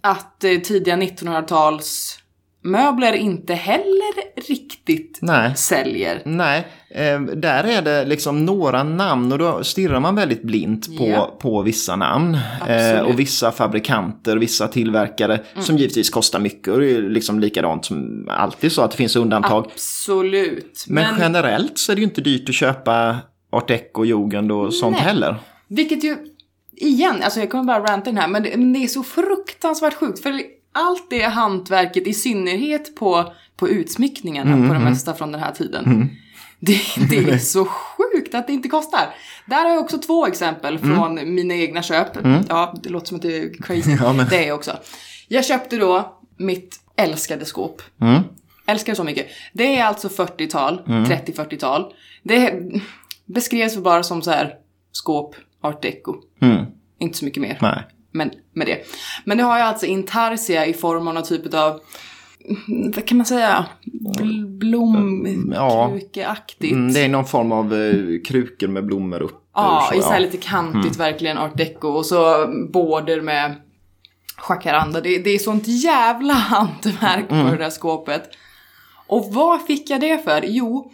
att 0.00 0.44
eh, 0.44 0.58
tidiga 0.58 0.96
1900-tals 0.96 2.16
möbler 2.62 3.12
inte 3.12 3.54
heller 3.54 4.40
riktigt 4.48 5.18
Nej. 5.22 5.56
säljer. 5.56 6.22
Nej, 6.24 6.66
eh, 6.90 7.20
där 7.20 7.64
är 7.64 7.82
det 7.82 8.04
liksom 8.04 8.44
några 8.44 8.82
namn 8.82 9.32
och 9.32 9.38
då 9.38 9.64
stirrar 9.64 10.00
man 10.00 10.14
väldigt 10.14 10.42
blint 10.42 10.98
på, 10.98 11.08
Ja. 11.08 11.36
på 11.40 11.62
vissa 11.62 11.96
namn. 11.96 12.34
Eh. 12.68 12.90
Mm. 12.90 13.06
och 13.06 13.18
vissa 13.18 13.52
fabrikanter, 13.52 14.36
vissa 14.36 14.68
tillverkare 14.68 15.40
som 15.58 15.76
givetvis 15.78 16.10
kostar 16.10 16.40
mycket. 16.40 16.68
Och 16.74 16.80
det 16.80 16.90
är 16.90 17.02
liksom 17.02 17.40
likadant 17.40 17.84
som 17.84 18.28
alltid 18.30 18.72
så 18.72 18.82
att 18.82 18.90
det 18.90 18.96
finns 18.96 19.16
undantag. 19.16 19.66
Absolut. 19.72 20.84
Men, 20.88 21.14
generellt 21.18 21.78
så 21.78 21.92
är 21.92 21.96
det 21.96 22.00
ju 22.00 22.06
inte 22.06 22.20
dyrt 22.20 22.48
att 22.48 22.54
köpa 22.54 23.16
art 23.52 23.68
deco, 23.68 24.04
jugend 24.04 24.52
och 24.52 24.74
sånt 24.74 24.96
Nej. 24.96 25.04
heller. 25.04 25.36
Vilket 25.68 26.04
ju, 26.04 26.16
igen, 26.80 27.22
alltså 27.22 27.40
jag 27.40 27.50
kommer 27.50 27.64
bara 27.64 27.92
ranta 27.92 28.10
den 28.10 28.16
här, 28.18 28.28
men 28.28 28.42
det, 28.42 28.56
men 28.56 28.72
det 28.72 28.78
är 28.84 28.88
så 28.88 29.02
fruktansvärt 29.02 29.94
sjukt. 29.94 30.22
För 30.22 30.40
allt 30.72 31.10
det 31.10 31.22
hantverket, 31.22 32.06
i 32.06 32.14
synnerhet 32.14 32.96
på, 32.96 33.32
på 33.56 33.68
utsmyckningarna 33.68 34.52
Mm, 34.52 34.68
på 34.68 34.74
det 34.74 34.80
mesta 34.80 35.14
från 35.14 35.32
den 35.32 35.40
här 35.40 35.52
tiden. 35.52 36.08
Det, 36.60 36.80
det 37.10 37.16
är 37.30 37.38
så 37.54 37.64
sjukt 37.64 38.34
att 38.34 38.46
det 38.46 38.52
inte 38.52 38.68
kostar. 38.68 39.14
Där 39.46 39.62
har 39.64 39.70
jag 39.70 39.80
också 39.80 39.98
två 39.98 40.26
exempel 40.26 40.78
från 40.78 41.34
mina 41.34 41.54
egna 41.54 41.82
köp. 41.82 42.08
Ja, 42.48 42.74
det 42.82 42.88
låter 42.88 43.06
som 43.06 43.16
att 43.16 43.22
det 43.22 43.36
är 43.38 43.62
crazy. 43.62 43.92
Mm. 43.92 43.98
Ja, 44.04 44.12
men- 44.12 44.26
Det 44.28 44.44
är 44.44 44.48
jag 44.48 44.56
också. 44.56 44.76
Jag 45.28 45.44
köpte 45.44 45.76
då 45.76 46.18
mitt 46.36 46.80
älskade 46.96 47.44
skåp. 47.44 47.82
Mm. 48.00 48.22
Älskar 48.66 48.92
det 48.92 48.96
så 48.96 49.04
mycket. 49.04 49.26
Det 49.52 49.76
är 49.78 49.84
alltså 49.84 50.08
40-tal, 50.08 50.82
Mm. 50.88 51.04
30-40-tal. 51.04 51.92
Det 52.22 52.62
beskrevs 53.26 53.76
bara 53.76 54.02
som 54.02 54.22
så 54.22 54.30
här 54.30 54.54
skåp, 54.92 55.34
art 55.62 55.82
deco. 55.82 56.14
Mm. 56.40 56.64
Inte 56.98 57.18
så 57.18 57.24
mycket 57.24 57.42
mer. 57.42 57.58
Nej. 57.60 57.82
Men 58.12 58.30
med 58.52 58.66
det. 58.66 58.78
Men 59.24 59.38
det 59.38 59.44
har 59.44 59.58
ju 59.58 59.62
alltså 59.62 59.86
intarsia 59.86 60.66
i 60.66 60.72
form 60.72 61.08
av 61.08 61.14
någon 61.14 61.22
typ 61.22 61.54
av, 61.54 61.80
vad 62.94 63.06
kan 63.06 63.16
man 63.16 63.26
säga, 63.26 63.66
blomkrukeaktigt. 64.58 66.72
Mm, 66.72 66.92
det 66.92 67.00
är 67.00 67.08
någon 67.08 67.26
form 67.26 67.52
av 67.52 67.74
eh, 67.74 67.94
krukor 68.24 68.68
med 68.68 68.86
blommor 68.86 69.22
upp. 69.22 69.46
Ja, 69.54 69.88
så, 69.92 69.98
i 69.98 70.02
så 70.02 70.12
ja. 70.12 70.18
lite 70.18 70.36
kantigt 70.36 70.96
verkligen 70.96 71.38
art 71.38 71.56
deco 71.56 71.88
och 71.88 72.06
så 72.06 72.46
border 72.72 73.20
med 73.20 73.54
jacaranda. 74.48 75.00
Det, 75.00 75.18
det 75.18 75.30
är 75.30 75.38
sånt 75.38 75.64
jävla 75.66 76.34
hantverk 76.34 77.28
på 77.28 77.34
det 77.34 77.56
där 77.56 77.70
skåpet. 77.70 78.22
Och 79.06 79.34
vad 79.34 79.62
fick 79.62 79.90
jag 79.90 80.00
det 80.00 80.24
för? 80.24 80.44
Jo, 80.46 80.92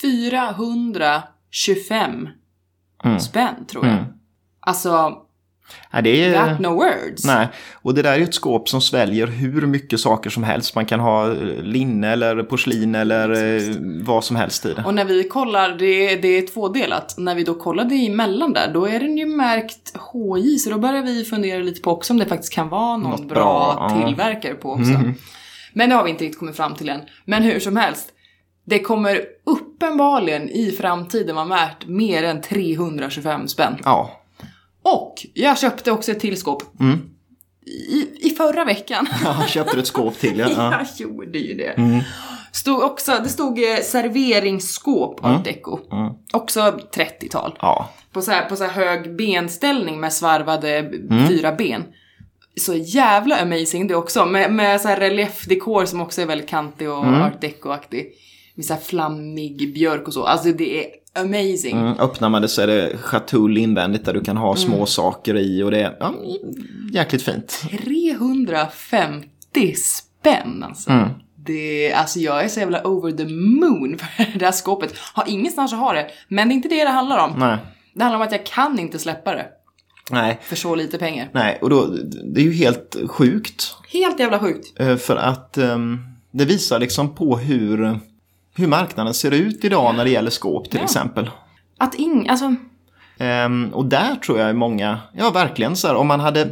425 0.00 2.28
spänn 3.20 3.66
tror 3.66 3.86
jag. 3.86 4.04
Alltså, 4.66 5.22
Nej, 5.90 6.02
det 6.02 6.24
är... 6.24 6.34
that 6.34 6.60
no 6.60 6.68
words. 6.68 7.24
Nej, 7.24 7.48
och 7.74 7.94
det 7.94 8.02
där 8.02 8.12
är 8.12 8.16
ju 8.16 8.24
ett 8.24 8.34
skåp 8.34 8.68
som 8.68 8.80
sväljer 8.80 9.26
hur 9.26 9.66
mycket 9.66 10.00
saker 10.00 10.30
som 10.30 10.42
helst. 10.42 10.74
Man 10.74 10.86
kan 10.86 11.00
ha 11.00 11.30
eh, 11.30 11.36
linne 11.62 12.08
eller 12.08 12.42
porslin 12.42 12.94
eller 12.94 13.30
eh, 13.30 13.76
vad 14.04 14.24
som 14.24 14.36
helst 14.36 14.66
i 14.66 14.74
det. 14.74 14.82
Och 14.86 14.94
när 14.94 15.04
vi 15.04 15.28
kollar, 15.28 15.68
det, 15.68 16.16
det 16.16 16.28
är 16.28 16.46
tvådelat. 16.46 17.14
När 17.18 17.34
vi 17.34 17.44
då 17.44 17.54
kollade 17.54 17.94
emellan 17.94 18.52
där, 18.52 18.70
då 18.74 18.86
är 18.86 19.00
den 19.00 19.18
ju 19.18 19.26
märkt 19.26 19.96
HJ, 19.96 20.58
så 20.58 20.70
då 20.70 20.78
börjar 20.78 21.02
vi 21.02 21.24
fundera 21.24 21.62
lite 21.62 21.80
på 21.80 21.90
också 21.90 22.12
om 22.12 22.18
det 22.18 22.26
faktiskt 22.26 22.52
kan 22.52 22.68
vara 22.68 22.96
någon 22.96 23.10
Något 23.10 23.28
bra, 23.28 23.74
bra. 23.74 23.90
Mm. 23.90 24.06
tillverkare 24.06 24.54
på 24.54 24.70
också. 24.70 25.00
Men 25.72 25.88
det 25.88 25.94
har 25.94 26.04
vi 26.04 26.10
inte 26.10 26.24
riktigt 26.24 26.38
kommit 26.38 26.56
fram 26.56 26.74
till 26.74 26.88
än. 26.88 27.00
Men 27.24 27.42
hur 27.42 27.60
som 27.60 27.76
helst, 27.76 28.08
det 28.64 28.78
kommer 28.78 29.20
uppenbarligen 29.44 30.48
i 30.50 30.72
framtiden 30.72 31.36
vara 31.36 31.46
värt 31.46 31.86
mer 31.86 32.22
än 32.24 32.40
325 32.40 33.48
spänn. 33.48 33.76
Ja, 33.84 34.21
Och 34.82 35.26
jag 35.34 35.58
köpte 35.58 35.92
också 35.92 36.12
ett 36.12 36.20
tillskåp. 36.20 36.80
Mm. 36.80 36.98
I, 37.66 38.08
I 38.20 38.30
förra 38.30 38.64
veckan. 38.64 39.06
jag 39.24 39.48
köpte 39.48 39.78
ett 39.78 39.86
skåp 39.86 40.18
till. 40.18 40.38
Ja. 40.38 40.48
Ja. 40.56 40.72
Jag 40.78 40.86
gjorde 41.08 41.38
ju 41.38 41.54
det. 41.54 42.04
Stod 42.52 42.82
också, 42.82 43.12
det 43.22 43.28
stod 43.28 43.58
eh, 43.58 43.76
serveringsskåp 43.82 45.24
art 45.24 45.44
deco. 45.44 45.78
Också 46.32 46.60
30-tal. 46.94 47.58
ja. 47.60 47.90
På 48.12 48.22
så, 48.22 48.30
här, 48.30 48.48
på 48.48 48.56
så 48.56 48.64
hög 48.64 49.16
benställning 49.16 50.00
med 50.00 50.12
svarvade 50.12 50.92
fyra 51.28 51.52
ben. 51.52 51.84
Så 52.60 52.74
jävla 52.74 53.36
amazing 53.36 53.86
det 53.86 53.94
också. 53.94 54.26
Med, 54.26 54.52
med 54.52 54.80
så 54.80 54.88
här 54.88 55.00
reliefdekor 55.00 55.84
som 55.84 56.00
också 56.00 56.22
är 56.22 56.26
väldigt 56.26 56.48
kantig 56.48 56.90
och 56.90 57.06
art 57.06 57.40
deco-aktig. 57.40 58.06
Med 58.54 58.64
så 58.64 58.74
här 58.74 58.80
flammig 58.80 59.74
björk 59.74 60.06
och 60.06 60.12
så. 60.14 60.24
Alltså 60.24 60.52
det 60.52 60.84
är 60.84 60.90
amazing. 61.14 61.76
Mm, 61.78 61.98
öppnar 61.98 62.28
man 62.28 62.42
det 62.42 62.48
så 62.48 62.62
är 62.62 62.66
det 62.66 62.96
chatull 62.98 63.58
invändigt 63.58 64.04
där 64.04 64.12
du 64.14 64.20
kan 64.20 64.36
ha 64.36 64.46
Mm. 64.56 64.56
små 64.56 64.86
saker 64.86 65.36
i 65.36 65.62
och 65.62 65.70
det 65.70 65.80
är 65.82 65.96
ja, 66.00 66.14
jäkligt 66.92 67.22
fint. 67.22 67.62
350 68.60 69.74
spänn 69.76 70.62
alltså. 70.62 70.90
Mm. 70.90 71.08
Det, 71.46 71.92
alltså 71.92 72.18
jag 72.20 72.44
är 72.44 72.48
så 72.48 72.60
jävla 72.60 72.86
over 72.86 73.12
the 73.12 73.24
moon 73.34 73.98
för 74.16 74.32
det 74.32 74.38
där 74.38 74.52
skåpet. 74.52 74.94
Har 75.14 75.24
ingenstans 75.28 75.72
att 75.72 75.78
ha 75.78 75.92
det. 75.92 76.06
Men 76.28 76.48
det 76.48 76.52
är 76.52 76.56
inte 76.56 76.68
det 76.68 76.84
det 76.84 76.90
handlar 76.90 77.18
om. 77.24 77.38
Nej, 77.38 77.56
Det 77.94 78.02
handlar 78.02 78.16
om 78.20 78.26
att 78.26 78.32
jag 78.32 78.46
kan 78.46 78.78
inte 78.78 78.98
släppa 78.98 79.34
det. 79.34 79.46
nej, 80.10 80.38
För 80.42 80.56
så 80.56 80.74
lite 80.74 80.98
pengar. 80.98 81.28
nej. 81.32 81.58
Och 81.62 81.70
då, 81.70 81.86
det 82.34 82.40
är 82.40 82.44
ju 82.44 82.52
helt 82.52 82.96
sjukt. 83.08 83.74
Helt 83.92 84.20
jävla 84.20 84.38
sjukt. 84.38 84.80
eh, 84.80 84.96
För 84.96 85.16
att 85.16 85.58
ehm, 85.58 85.98
det 86.30 86.44
visar 86.44 86.78
liksom 86.78 87.14
på 87.14 87.36
hur, 87.38 88.00
hur 88.54 88.66
marknaden 88.66 89.14
ser 89.14 89.30
ut 89.30 89.64
idag 89.64 89.94
när 89.94 90.04
det 90.04 90.10
gäller 90.10 90.30
skåp 90.30 90.70
till 90.70 90.78
Ja. 90.78 90.84
exempel. 90.84 91.30
Att 91.78 91.94
ing, 91.94 92.28
alltså. 92.28 92.54
Ehm, 93.18 93.70
och 93.74 93.84
där 93.86 94.14
tror 94.16 94.38
jag 94.38 94.56
många, 94.56 94.98
ja 95.12 95.30
verkligen 95.30 95.76
så 95.76 95.88
här, 95.88 95.94
om 95.94 96.06
man 96.06 96.20
hade 96.20 96.48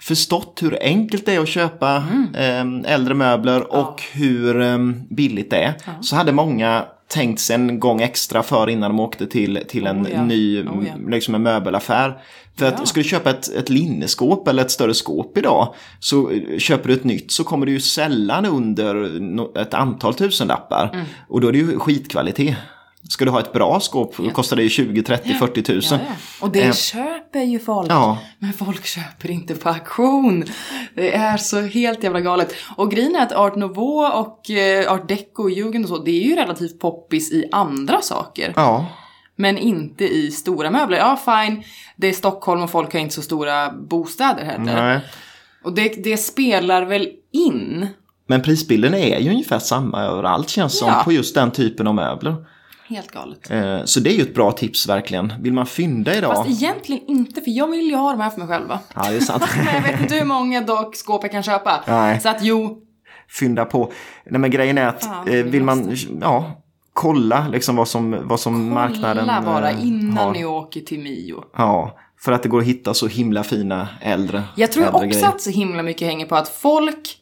förstått 0.00 0.58
hur 0.62 0.78
enkelt 0.82 1.26
det 1.26 1.34
är 1.34 1.40
att 1.40 1.48
köpa 1.48 2.04
ehm, 2.36 2.84
äldre 2.84 3.14
möbler 3.14 3.72
och 3.72 4.02
hur 4.12 4.60
ehm, 4.60 5.02
billigt 5.10 5.50
det 5.50 5.56
är. 5.56 5.74
Så 6.00 6.16
hade 6.16 6.32
många 6.32 6.84
tänkt 7.08 7.40
sig 7.40 7.54
en 7.54 7.80
gång 7.80 8.00
extra 8.02 8.42
för 8.42 8.68
innan 8.68 8.90
de 8.90 9.00
åkte 9.00 9.26
till, 9.26 9.64
till 9.68 9.86
en 9.86 10.06
Oh 10.06 10.10
ja. 10.12 10.24
ny 10.24 10.62
Oh 10.62 10.84
ja. 10.86 10.92
liksom 11.10 11.34
en 11.34 11.42
möbelaffär. 11.42 12.18
För 12.58 12.66
Ja. 12.66 12.72
att 12.72 12.88
ska 12.88 13.00
du 13.00 13.04
köpa 13.04 13.30
ett, 13.30 13.48
ett 13.54 13.68
linneskåp 13.68 14.48
eller 14.48 14.62
ett 14.62 14.70
större 14.70 14.94
skåp 14.94 15.38
idag 15.38 15.74
så 16.00 16.30
eh, 16.30 16.58
köper 16.58 16.88
du 16.88 16.94
ett 16.94 17.04
nytt 17.04 17.32
så 17.32 17.44
kommer 17.44 17.66
du 17.66 17.72
ju 17.72 17.80
sällan 17.80 18.46
under 18.46 19.58
ett 19.58 19.74
antal 19.74 20.14
tusenlappar. 20.14 20.90
Mm. 20.94 21.06
Och 21.28 21.40
då 21.40 21.48
är 21.48 21.52
det 21.52 21.58
ju 21.58 21.78
skitkvalitet. 21.78 22.56
Ska 23.10 23.24
du 23.24 23.30
ha 23.30 23.40
ett 23.40 23.52
bra 23.52 23.80
skåp 23.80 24.16
kostar 24.32 24.56
det 24.56 24.62
ju 24.62 24.68
20, 24.68 25.02
30, 25.02 25.34
40 25.34 25.62
tusen. 25.62 25.98
Ja, 25.98 26.06
ja. 26.08 26.46
Och 26.46 26.52
det 26.52 26.62
Eh, 26.62 26.72
köper 26.72 27.42
ju 27.42 27.58
folk. 27.58 27.90
Ja. 27.90 28.18
Men 28.38 28.52
folk 28.52 28.86
köper 28.86 29.30
inte 29.30 29.54
på 29.54 29.68
auktion. 29.68 30.44
Det 30.94 31.14
är 31.14 31.36
så 31.36 31.60
helt 31.60 32.02
jävla 32.04 32.20
galet. 32.20 32.54
Och 32.76 32.90
grejen 32.90 33.16
är 33.16 33.22
att 33.22 33.32
art 33.32 33.56
nouveau 33.56 34.12
och 34.12 34.50
eh, 34.50 34.92
art 34.92 35.08
deco 35.08 35.42
och 35.42 35.50
jugend 35.50 35.84
och 35.84 35.88
så, 35.88 35.98
det 35.98 36.10
är 36.10 36.24
ju 36.24 36.36
relativt 36.36 36.80
poppis 36.80 37.32
i 37.32 37.44
andra 37.52 38.00
saker. 38.00 38.52
Ja. 38.56 38.86
Men 39.40 39.58
inte 39.58 40.04
i 40.04 40.30
stora 40.30 40.70
möbler. 40.70 40.98
Ja, 40.98 41.18
fine. 41.24 41.62
Det 41.96 42.06
är 42.08 42.12
Stockholm 42.12 42.62
och 42.62 42.70
folk 42.70 42.92
har 42.92 43.00
inte 43.00 43.14
så 43.14 43.22
stora 43.22 43.70
bostäder 43.72 44.44
heller. 44.44 44.82
Nej. 44.82 45.00
Och 45.64 45.72
det, 45.74 46.04
det 46.04 46.16
spelar 46.16 46.82
väl 46.82 47.08
in. 47.32 47.86
Men 48.26 48.42
prisbilden 48.42 48.94
är 48.94 49.18
ju 49.18 49.30
ungefär 49.30 49.58
samma 49.58 50.02
överallt 50.02 50.48
känns 50.48 50.78
som 50.78 50.88
Ja. 50.88 51.00
på 51.04 51.12
just 51.12 51.34
den 51.34 51.50
typen 51.50 51.86
av 51.86 51.94
möbler. 51.94 52.36
Helt 52.88 53.10
galet. 53.10 53.50
Eh, 53.50 53.84
Så 53.84 54.00
det 54.00 54.10
är 54.10 54.14
ju 54.14 54.22
ett 54.22 54.34
bra 54.34 54.52
tips 54.52 54.88
verkligen. 54.88 55.32
Vill 55.40 55.52
man 55.52 55.66
fynda 55.66 56.14
idag? 56.18 56.36
Fast 56.36 56.50
egentligen 56.62 57.02
inte, 57.08 57.40
för 57.40 57.50
jag 57.50 57.70
vill 57.70 57.86
ju 57.90 57.96
ha 57.96 58.10
de 58.10 58.20
här 58.20 58.30
för 58.30 58.38
mig 58.38 58.48
själva. 58.48 58.78
Ja, 58.94 59.10
det 59.10 59.16
är 59.16 59.20
sant. 59.20 59.44
Men 59.56 59.74
jag 59.74 59.82
vet 59.82 60.00
inte 60.00 60.14
hur 60.14 60.24
många 60.24 60.60
dock 60.60 60.96
skåp 60.96 61.22
jag 61.24 61.32
kan 61.32 61.42
köpa. 61.42 61.84
Nej. 61.86 62.20
Så 62.20 62.28
att 62.28 62.42
jo, 62.42 62.78
fynda 63.38 63.64
på. 63.64 63.92
Nej 64.26 64.40
men 64.40 64.50
grejen 64.50 64.78
är 64.78 64.86
att 64.86 65.04
Fan, 65.04 65.28
eh, 65.28 65.32
vi 65.34 65.42
vill 65.42 65.62
man, 65.64 65.96
ja, 66.20 66.62
kolla 67.00 67.48
liksom 67.48 67.76
vad 67.76 67.88
som, 67.88 68.16
vad 68.28 68.40
som 68.40 68.68
marknaden 68.74 69.24
Kolla 69.28 69.42
bara 69.42 69.70
eh, 69.70 69.86
innan 69.86 70.16
har. 70.16 70.32
ni 70.32 70.44
åker 70.44 70.80
till 70.80 70.98
Mio. 71.00 71.44
Ja, 71.56 71.96
för 72.20 72.32
att 72.32 72.42
det 72.42 72.48
går 72.48 72.58
att 72.60 72.66
hitta 72.66 72.94
så 72.94 73.06
himla 73.06 73.44
fina 73.44 73.88
äldre 74.00 74.42
Jag 74.56 74.72
tror 74.72 74.84
äldre 74.84 74.96
också 74.96 75.08
grejer. 75.08 75.26
att 75.28 75.40
så 75.40 75.50
himla 75.50 75.82
mycket 75.82 76.08
hänger 76.08 76.26
på 76.26 76.36
att 76.36 76.48
folk, 76.48 77.16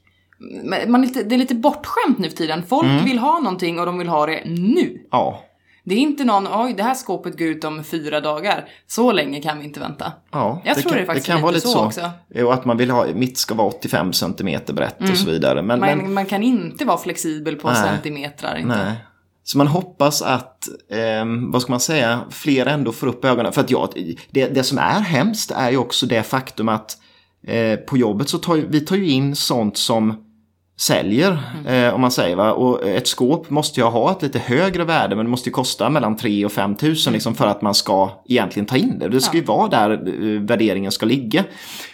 man 0.86 1.02
är 1.02 1.06
lite, 1.06 1.22
det 1.22 1.34
är 1.34 1.38
lite 1.38 1.54
bortskämt 1.54 2.18
nu 2.18 2.28
för 2.28 2.36
tiden. 2.36 2.62
Folk 2.68 2.84
Mm. 2.86 3.04
vill 3.04 3.18
ha 3.18 3.38
någonting 3.40 3.78
och 3.80 3.86
de 3.86 3.98
vill 3.98 4.08
ha 4.08 4.26
det 4.26 4.42
nu. 4.46 5.00
Ja, 5.10 5.42
Det 5.84 5.94
är 5.94 5.98
inte 5.98 6.24
någon, 6.24 6.48
oj 6.52 6.74
det 6.76 6.82
här 6.82 6.94
skåpet 6.94 7.38
går 7.38 7.48
ut 7.48 7.64
om 7.64 7.84
fyra 7.84 8.20
dagar. 8.20 8.64
Så 8.86 9.12
länge 9.12 9.40
kan 9.40 9.58
vi 9.58 9.64
inte 9.64 9.80
vänta. 9.80 10.12
ja. 10.32 10.62
Jag 10.64 10.76
tror 10.76 10.90
kan, 10.92 11.00
det 11.00 11.06
faktiskt 11.06 11.26
kan 11.26 11.36
lite 11.36 11.42
vara 11.42 11.52
lite 11.52 11.66
så 11.68 11.72
så. 11.72 11.84
också. 11.84 12.10
Och 12.44 12.54
att 12.54 12.64
man 12.64 12.76
vill 12.76 12.90
ha, 12.90 13.06
mitt 13.14 13.38
ska 13.38 13.54
vara 13.54 13.68
85 13.68 14.12
cm 14.12 14.60
brett 14.72 15.00
och 15.10 15.16
så 15.16 15.26
vidare. 15.30 15.62
Men, 15.62 15.80
Man, 15.80 15.98
men, 15.98 16.14
man 16.14 16.26
kan 16.26 16.42
inte 16.42 16.84
vara 16.84 16.98
flexibel 16.98 17.56
på 17.56 17.68
Nej. 17.70 17.76
centimetrar. 17.76 18.56
Inte. 18.56 18.76
nej. 18.76 18.92
Så 19.48 19.58
man 19.58 19.66
hoppas 19.66 20.22
att, 20.22 20.68
ehm, 20.90 21.50
vad 21.50 21.62
ska 21.62 21.72
man 21.72 21.80
säga, 21.80 22.20
fler 22.30 22.66
ändå 22.66 22.92
får 22.92 23.06
upp 23.06 23.24
ögonen. 23.24 23.52
För 23.52 23.60
att 23.60 23.70
ja, 23.70 23.90
det, 24.30 24.46
det 24.46 24.62
som 24.62 24.78
är 24.78 25.00
hemskt 25.00 25.50
är 25.50 25.70
ju 25.70 25.76
också 25.76 26.06
det 26.06 26.22
faktum 26.22 26.68
att 26.68 26.96
eh, 27.46 27.76
på 27.76 27.96
jobbet 27.96 28.28
så 28.28 28.38
tar 28.38 28.56
vi 28.56 28.80
tar 28.80 28.96
ju 28.96 29.08
in 29.10 29.36
sånt 29.36 29.76
som 29.78 30.22
säljer, 30.78 31.38
Mm. 31.60 31.84
eh, 31.88 31.94
om 31.94 32.00
man 32.00 32.10
säger. 32.10 32.36
Va? 32.36 32.52
Och 32.52 32.86
ett 32.88 33.06
skåp 33.08 33.50
måste 33.50 33.80
ju 33.80 33.86
ha 33.86 34.10
ett 34.12 34.22
lite 34.22 34.38
högre 34.38 34.84
värde, 34.84 35.16
men 35.16 35.24
det 35.26 35.30
måste 35.30 35.48
ju 35.48 35.52
kosta 35.52 35.90
mellan 35.90 36.16
3 36.16 36.44
och 36.44 36.52
5 36.52 36.74
tusen 36.74 37.12
liksom, 37.12 37.34
för 37.34 37.46
att 37.46 37.62
man 37.62 37.74
ska 37.74 38.10
egentligen 38.28 38.66
ta 38.66 38.76
in 38.76 38.98
det. 38.98 39.08
Det 39.08 39.20
ska 39.20 39.36
ju 39.36 39.44
vara 39.44 39.68
där 39.68 39.90
eh, 39.90 40.40
värderingen 40.40 40.92
ska 40.92 41.06
ligga. 41.06 41.44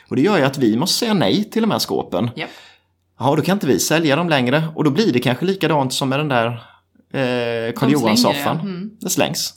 Och 0.08 0.16
det 0.16 0.22
gör 0.22 0.38
ju 0.38 0.44
att 0.44 0.58
vi 0.58 0.76
måste 0.76 0.98
säga 0.98 1.14
nej 1.14 1.44
till 1.50 1.62
de 1.62 1.70
här 1.70 1.78
skåpen. 1.78 2.30
Japp. 2.36 2.50
Ja, 3.18 3.36
då 3.36 3.42
kan 3.42 3.56
inte 3.56 3.66
vi 3.66 3.78
sälja 3.78 4.16
dem 4.16 4.28
längre. 4.28 4.62
Och 4.74 4.84
då 4.84 4.90
blir 4.90 5.12
det 5.12 5.18
kanske 5.20 5.44
likadant 5.44 5.92
som 5.92 6.08
med 6.08 6.20
den 6.20 6.28
där 6.28 6.62
eh, 7.12 7.72
Karl 7.76 7.90
Johan-soffan. 7.92 8.56
ja. 8.56 8.60
Mm. 8.60 8.90
Det 9.00 9.10
slängs. 9.10 9.54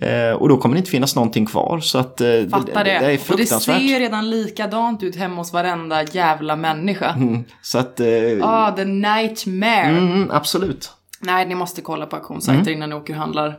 Eh, 0.00 0.32
och 0.32 0.48
då 0.48 0.56
kommer 0.58 0.74
det 0.74 0.78
inte 0.78 0.90
finnas 0.90 1.16
någonting 1.16 1.46
kvar. 1.46 1.80
Så 1.80 1.98
att, 1.98 2.20
eh, 2.20 2.26
det, 2.26 2.44
det. 2.46 2.72
det 2.74 2.90
är 2.90 3.00
och 3.02 3.06
det 3.08 3.18
fruktansvärt. 3.18 3.80
ser 3.80 3.98
redan 4.00 4.30
likadant 4.30 5.02
ut 5.02 5.16
hemma 5.16 5.36
hos 5.36 5.52
varenda 5.52 6.02
jävla 6.02 6.56
människa. 6.56 7.10
Mm, 7.12 7.44
så 7.62 7.78
att, 7.78 8.00
eh, 8.00 8.06
Ah, 8.42 8.72
the 8.76 8.84
nightmare. 8.84 9.82
mm, 9.98 10.30
absolut. 10.30 10.90
Nej, 11.20 11.46
ni 11.48 11.54
måste 11.54 11.80
kolla 11.80 12.06
på 12.06 12.16
auktionssajter 12.16 12.60
Mm. 12.62 12.72
innan 12.74 12.88
ni 12.90 12.94
åker 12.96 13.12
och 13.14 13.18
handlar. 13.20 13.58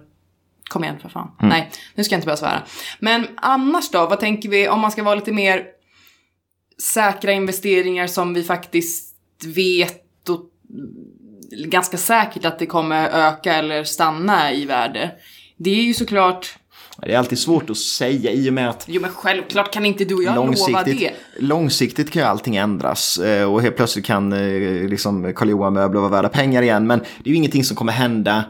Kom 0.70 0.84
igen 0.84 1.00
för 1.02 1.10
fan. 1.10 1.32
Nej, 1.42 1.72
nu 1.96 2.04
ska 2.04 2.14
jag 2.14 2.18
inte 2.18 2.26
börja 2.26 2.38
svära. 2.38 2.62
Men 3.00 3.28
annars 3.36 3.90
då, 3.90 4.08
vad 4.08 4.20
tänker 4.20 4.50
vi 4.50 4.70
om 4.70 4.80
man 4.80 4.92
ska 4.92 5.04
vara 5.04 5.16
lite 5.16 5.32
mer 5.32 5.64
säkra 6.94 7.32
investeringar 7.32 8.08
som 8.08 8.34
vi 8.34 8.44
faktiskt 8.44 9.16
vet 9.46 10.30
och 10.30 10.42
ganska 11.52 11.97
säkert 11.97 12.45
att 12.45 12.60
det 12.60 12.66
kommer 12.66 13.10
öka 13.10 13.54
eller 13.54 13.84
stanna 13.84 14.54
i 14.54 14.66
värde. 14.66 15.12
Det 15.58 15.70
är 15.70 15.84
ju 15.84 15.93
såklart, 15.93 16.56
Det 17.02 17.14
är 17.14 17.18
alltid 17.18 17.39
svårt 17.39 17.70
att 17.70 17.78
säga 17.78 18.32
i 18.32 18.50
och 18.50 18.54
med 18.54 18.70
att 18.70 18.86
jo 18.88 19.02
men 19.02 19.12
självklart 19.12 19.74
kan 19.74 19.86
inte 19.86 20.06
du 20.06 20.16
och 20.16 20.24
jag 20.24 20.36
lova 20.36 20.84
det. 20.84 21.12
långsiktigt 21.39 22.12
kan 22.12 22.22
ju 22.22 22.28
allting 22.28 22.56
ändras. 22.56 23.18
Eh, 23.18 23.54
och 23.54 23.62
helt 23.62 23.76
plötsligt 23.76 24.06
kan 24.06 24.34
eh, 24.34 24.89
liksom 24.89 25.34
Karl 25.36 25.50
Johan-möbler 25.50 26.00
vara 26.00 26.12
värda 26.12 26.30
pengar 26.30 26.62
igen. 26.62 26.88
Men 26.88 27.00
det 27.00 27.30
är 27.30 27.30
ju 27.30 27.36
ingenting 27.36 27.64
som 27.64 27.76
kommer 27.76 27.93
hända 27.93 28.43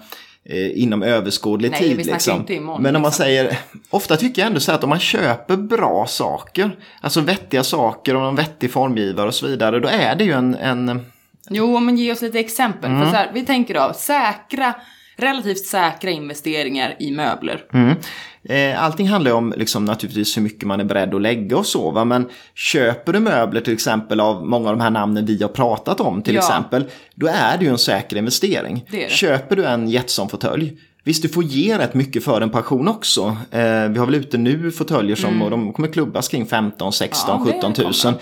eh, 0.46 0.82
inom 0.82 1.04
överskådlig 1.04 1.72
Nej, 1.72 1.80
tid. 1.80 1.98
vi 1.98 2.04
liksom. 2.04 2.40
inte 2.40 2.54
imorgon, 2.54 2.84
Men 2.84 2.96
om 2.96 3.02
man 3.02 3.10
liksom. 3.10 3.24
säger, 3.24 3.60
ofta 3.90 4.18
tycker 4.18 4.42
jag 4.42 4.48
ändå 4.48 4.60
så 4.60 4.72
här 4.72 4.78
att 4.78 4.84
om 4.84 4.90
man 4.90 5.00
köper 5.00 5.58
bra 5.58 6.06
saker, 6.08 6.78
alltså 7.02 7.22
vettiga 7.22 7.64
saker 7.64 8.16
och 8.16 8.28
en 8.28 8.36
vettig 8.36 8.72
formgivare 8.72 9.28
och 9.28 9.36
så 9.36 9.48
vidare, 9.48 9.80
då 9.80 9.88
är 9.88 10.16
det 10.16 10.24
ju 10.24 10.32
en, 10.32 10.56
en 10.56 11.06
Jo, 11.50 11.80
men 11.80 11.98
ge 11.98 12.12
oss 12.12 12.22
lite 12.22 12.40
exempel. 12.40 12.90
Mm. 12.92 13.04
För 13.04 13.10
så 13.12 13.16
här, 13.18 13.32
vi 13.34 13.46
tänker 13.46 13.74
då, 13.74 13.92
säkra, 13.96 14.74
relativt 15.18 15.66
säkra 15.66 16.10
investeringar 16.10 16.96
i 17.00 17.12
möbler. 17.12 17.62
Mm. 17.74 17.96
Eh, 18.44 18.84
Allting 18.84 19.08
handlar 19.10 19.32
ju 19.32 19.38
om 19.38 19.54
liksom, 19.58 19.86
naturligtvis 19.86 20.38
hur 20.38 20.42
mycket 20.42 20.64
man 20.68 20.80
är 20.80 20.84
beredd 20.84 21.14
att 21.16 21.22
lägga 21.22 21.58
och 21.58 21.66
så. 21.66 21.92
Va? 21.92 22.06
Men 22.06 22.30
köper 22.56 23.14
du 23.14 23.20
möbler 23.20 23.62
till 23.62 23.74
exempel 23.74 24.20
av 24.20 24.46
många 24.48 24.70
av 24.70 24.78
de 24.78 24.82
här 24.84 24.90
namnen 24.90 25.26
vi 25.26 25.42
har 25.42 25.50
pratat 25.50 26.00
om 26.00 26.22
till 26.22 26.36
Ja. 26.36 26.42
exempel. 26.42 26.86
Då 27.16 27.28
är 27.28 27.58
det 27.58 27.64
ju 27.66 27.72
en 27.72 27.78
säker 27.78 28.16
investering. 28.18 28.86
Det 28.92 28.98
det. 28.98 29.12
Köper 29.12 29.56
du 29.56 29.66
en 29.66 29.90
Jetson-fåtölj. 29.90 30.78
Visst, 31.04 31.22
du 31.22 31.30
får 31.30 31.44
ge 31.44 31.78
rätt 31.78 31.94
mycket 31.94 32.24
för 32.24 32.42
en 32.42 32.50
pension 32.50 32.88
också. 32.88 33.38
Eh, 33.52 33.60
vi 33.90 34.00
har 34.00 34.06
väl 34.06 34.16
ute 34.16 34.38
nu 34.38 34.72
fåtöljer 34.72 35.16
som 35.16 35.42
och 35.42 35.50
de 35.52 35.74
kommer 35.74 35.88
klubbas 35.88 36.28
kring 36.28 36.46
15, 36.46 36.94
16, 36.94 37.36
Mm. 37.36 37.48
Ja, 37.48 37.54
det 37.54 37.58
17 37.58 37.74
tusen. 37.74 38.14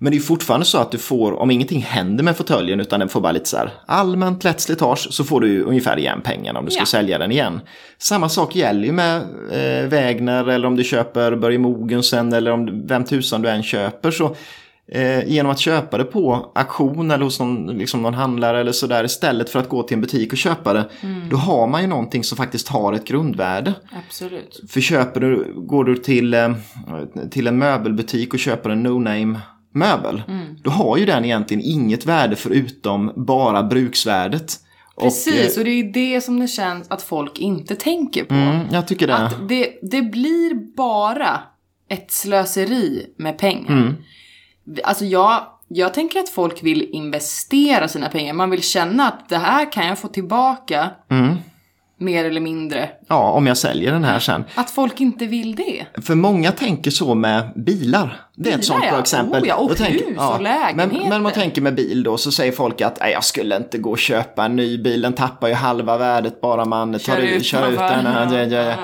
Men 0.00 0.12
det 0.12 0.18
är 0.18 0.20
fortfarande 0.20 0.66
så 0.66 0.78
att 0.78 0.90
du 0.92 0.98
får, 0.98 1.32
om 1.32 1.50
ingenting 1.50 1.82
händer 1.82 2.24
med 2.24 2.36
fåtöljen 2.36 2.80
utan 2.80 3.00
den 3.00 3.08
får 3.08 3.20
bara 3.20 3.32
lite 3.32 3.48
så 3.48 3.56
här 3.56 3.70
allmänt 3.86 4.44
lätt 4.44 4.60
slitage 4.60 5.06
så 5.10 5.24
får 5.24 5.40
du 5.40 5.62
ungefär 5.62 5.98
igen 5.98 6.20
pengarna 6.24 6.58
om 6.58 6.64
du 6.64 6.70
ska 6.70 6.80
Ja. 6.80 6.86
sälja 6.86 7.18
den 7.18 7.32
igen. 7.32 7.60
Samma 7.98 8.28
sak 8.28 8.56
gäller 8.56 8.84
ju 8.86 8.92
med 8.92 9.16
eh, 9.52 9.88
Wägner 9.88 10.48
eller 10.48 10.66
om 10.68 10.76
du 10.76 10.84
köper 10.84 11.36
Börje 11.36 11.58
Mogensen 11.58 12.32
eller 12.32 12.50
om 12.50 12.66
du- 12.66 12.82
vem 12.86 13.04
tusan 13.04 13.42
du 13.42 13.48
än 13.48 13.62
köper 13.62 14.10
så 14.10 14.36
eh, 14.92 15.28
genom 15.28 15.52
att 15.52 15.58
köpa 15.58 15.98
det 15.98 16.04
på 16.04 16.52
auktion 16.54 17.10
eller 17.10 17.24
hos 17.24 17.40
någon, 17.40 17.66
liksom 17.66 18.02
någon 18.02 18.14
handlare 18.14 18.60
eller 18.60 18.72
sådär 18.72 19.04
istället 19.04 19.50
för 19.50 19.58
att 19.58 19.68
gå 19.68 19.82
till 19.82 19.94
en 19.94 20.00
butik 20.00 20.32
och 20.32 20.38
köpa 20.38 20.72
det. 20.72 20.84
Mm. 21.00 21.28
Då 21.28 21.36
har 21.36 21.66
man 21.66 21.80
ju 21.82 21.86
någonting 21.86 22.24
som 22.24 22.36
faktiskt 22.36 22.68
har 22.68 22.92
ett 22.92 23.04
grundvärde. 23.06 23.74
Absolut. 24.06 24.60
För 24.68 24.80
köper 24.80 25.20
du, 25.20 25.52
går 25.56 25.84
du 25.84 25.96
till, 25.96 26.34
eh, 26.34 26.52
till 27.30 27.46
en 27.46 27.58
möbelbutik 27.58 28.34
och 28.34 28.40
köper 28.40 28.70
en 28.70 28.86
no-name 28.86 29.38
möbel. 29.72 30.22
Mm. 30.28 30.56
Då 30.62 30.70
har 30.70 30.96
ju 30.96 31.06
den 31.06 31.24
egentligen 31.24 31.62
inget 31.64 32.06
värde 32.06 32.36
förutom 32.36 33.12
bara 33.16 33.62
bruksvärdet. 33.62 34.56
Precis, 35.00 35.56
Och, 35.56 35.60
och 35.60 35.64
det 35.64 35.70
är 35.70 35.92
det 35.92 36.20
som 36.20 36.40
det 36.40 36.48
känns 36.48 36.90
att 36.90 37.02
folk 37.02 37.38
inte 37.38 37.74
tänker 37.74 38.24
på. 38.24 38.34
eh, 38.34 38.56
mm, 38.56 38.66
jag 38.72 38.88
tycker 38.88 39.06
det. 39.06 39.16
Att 39.16 39.48
det, 39.48 39.78
det 39.82 40.02
blir 40.02 40.76
bara 40.76 41.40
ett 41.88 42.12
slöseri 42.12 43.06
med 43.16 43.38
pengar. 43.38 43.72
Mm. 43.72 43.94
Alltså 44.84 45.04
jag, 45.04 45.46
jag 45.68 45.94
tänker 45.94 46.20
att 46.20 46.28
folk 46.28 46.62
vill 46.62 46.82
investera 46.82 47.88
sina 47.88 48.08
pengar. 48.08 48.32
Man 48.34 48.50
vill 48.50 48.62
känna 48.62 49.08
att 49.08 49.28
det 49.28 49.38
här 49.38 49.72
kan 49.72 49.86
jag 49.86 49.98
få 49.98 50.08
tillbaka 50.08 50.90
Mm. 51.10 51.36
Mer 51.98 52.24
eller 52.24 52.40
mindre. 52.40 52.88
Ja, 53.08 53.30
om 53.30 53.46
jag 53.46 53.56
säljer 53.56 53.92
den 53.92 54.04
här 54.04 54.18
sen. 54.18 54.44
Att 54.54 54.70
folk 54.70 55.00
inte 55.00 55.26
vill 55.26 55.54
det. 55.54 55.86
För 56.02 56.14
många 56.14 56.52
tänker 56.52 56.90
så 56.90 57.14
med 57.14 57.52
bilar. 57.56 58.20
Det 58.36 58.50
är 58.50 58.54
ett 58.54 58.60
Bilar, 58.60 58.62
sånt 58.62 58.80
bra 58.80 58.90
ja. 58.92 58.98
exempel. 59.00 59.42
Oh, 59.42 59.48
ja, 59.48 59.54
och 59.54 59.68
Då 59.68 59.74
tänker- 59.74 60.06
hus 60.06 60.18
och 60.18 60.42
lägenheter. 60.42 61.00
Men, 61.00 61.08
men 61.08 61.22
man 61.22 61.32
tänker 61.32 61.62
med 61.62 61.74
bil 61.74 62.02
då 62.02 62.16
så 62.16 62.32
säger 62.32 62.52
folk 62.52 62.80
att 62.80 63.00
"Nej, 63.00 63.12
jag 63.12 63.24
skulle 63.24 63.56
inte 63.56 63.78
gå 63.78 63.90
och 63.90 63.98
köpa 63.98 64.44
en 64.44 64.56
ny 64.56 64.78
bil. 64.82 65.00
Den 65.00 65.12
tappar 65.12 65.48
ju 65.48 65.54
halva 65.54 65.98
värdet 65.98 66.40
bara 66.40 66.64
man 66.64 66.92
tar 66.92 66.98
Kör 66.98 67.16
ut, 67.18 67.30
ut 67.30 67.44
kör 67.44 67.68
ut 67.72 67.78
den. 67.78 68.04
Ja, 68.04 68.34
ja, 68.34 68.62
ja. 68.62 68.74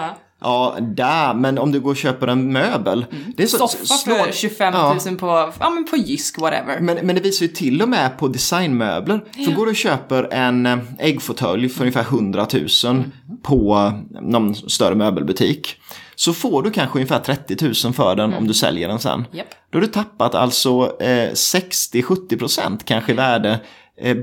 Ja. 0.44 0.74
Ja, 0.78 0.80
där. 0.80 1.34
Men 1.34 1.58
om 1.58 1.72
du 1.72 1.80
går 1.80 1.90
och 1.90 1.96
köper 1.96 2.26
en 2.26 2.52
möbel. 2.52 3.06
Det 3.36 3.42
är 3.42 3.46
så, 3.46 3.56
Mm. 3.56 3.68
Soffa 3.68 3.84
slår- 3.94 4.14
för 4.24 4.32
25 4.32 4.74
000 5.06 5.16
på, 5.16 5.52
ja, 5.60 5.70
men 5.70 5.84
på 5.84 5.96
Jysk, 5.96 6.38
whatever. 6.40 6.80
Men, 6.80 7.06
men 7.06 7.14
det 7.16 7.20
visar 7.22 7.46
ju 7.46 7.52
till 7.52 7.82
och 7.82 7.88
med 7.88 8.18
på 8.18 8.28
designmöbler. 8.28 9.24
För 9.44 9.52
går 9.52 9.64
du 9.66 9.70
och 9.70 9.76
köper 9.76 10.28
en 10.32 10.66
eh, 10.66 10.78
äggfåtölj 10.98 11.68
för 11.68 11.80
ungefär 11.80 12.02
100 12.02 12.46
000 12.52 12.66
Mm. 12.84 13.10
på 13.42 13.92
någon 14.22 14.54
större 14.54 14.94
möbelbutik. 14.94 15.76
Så 16.16 16.32
får 16.32 16.62
du 16.62 16.70
kanske 16.70 16.98
ungefär 16.98 17.18
30 17.20 17.64
000 17.84 17.94
för 17.94 18.16
den 18.16 18.34
om 18.34 18.46
du 18.46 18.54
säljer 18.54 18.88
den 18.88 18.98
sen. 18.98 19.12
Mm. 19.12 19.26
Japp. 19.32 19.46
Då 19.70 19.76
har 19.78 19.80
du 19.80 19.86
tappat 19.88 20.34
alltså 20.34 20.96
eh, 21.00 21.30
60-70% 21.32 22.78
kanske 22.84 23.12
i 23.12 23.14
värde 23.14 23.50
eh, 23.50 23.56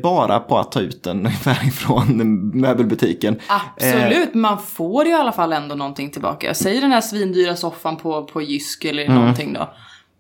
bara 0.04 0.40
på 0.40 0.58
att 0.60 0.72
ta 0.72 0.80
ut 0.80 1.04
den 1.04 1.28
ifrån 1.68 2.18
möbelbutiken. 2.54 3.40
Absolut, 3.48 4.34
man 4.34 4.60
får 4.62 5.06
ju 5.06 5.12
i 5.12 5.14
alla 5.14 5.32
fall 5.32 5.54
ändå 5.54 5.76
någonting 5.76 6.12
tillbaka. 6.12 6.54
Säg 6.54 6.80
den 6.80 6.92
här 6.92 7.02
svindyra 7.02 7.56
soffan 7.56 7.98
på, 7.98 8.24
på 8.24 8.42
Jysk 8.42 8.86
eller 8.86 9.10
någonting 9.10 9.54
då. 9.54 9.74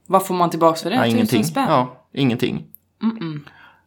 Vad 0.07 0.25
får 0.25 0.35
man 0.35 0.49
tillbaka 0.49 0.79
för 0.79 0.89
det? 0.89 0.95
Ja, 0.95 1.05
ingenting. 1.05 1.43
spänn? 1.43 1.65
Ja, 1.69 2.07
ingenting. 2.13 2.63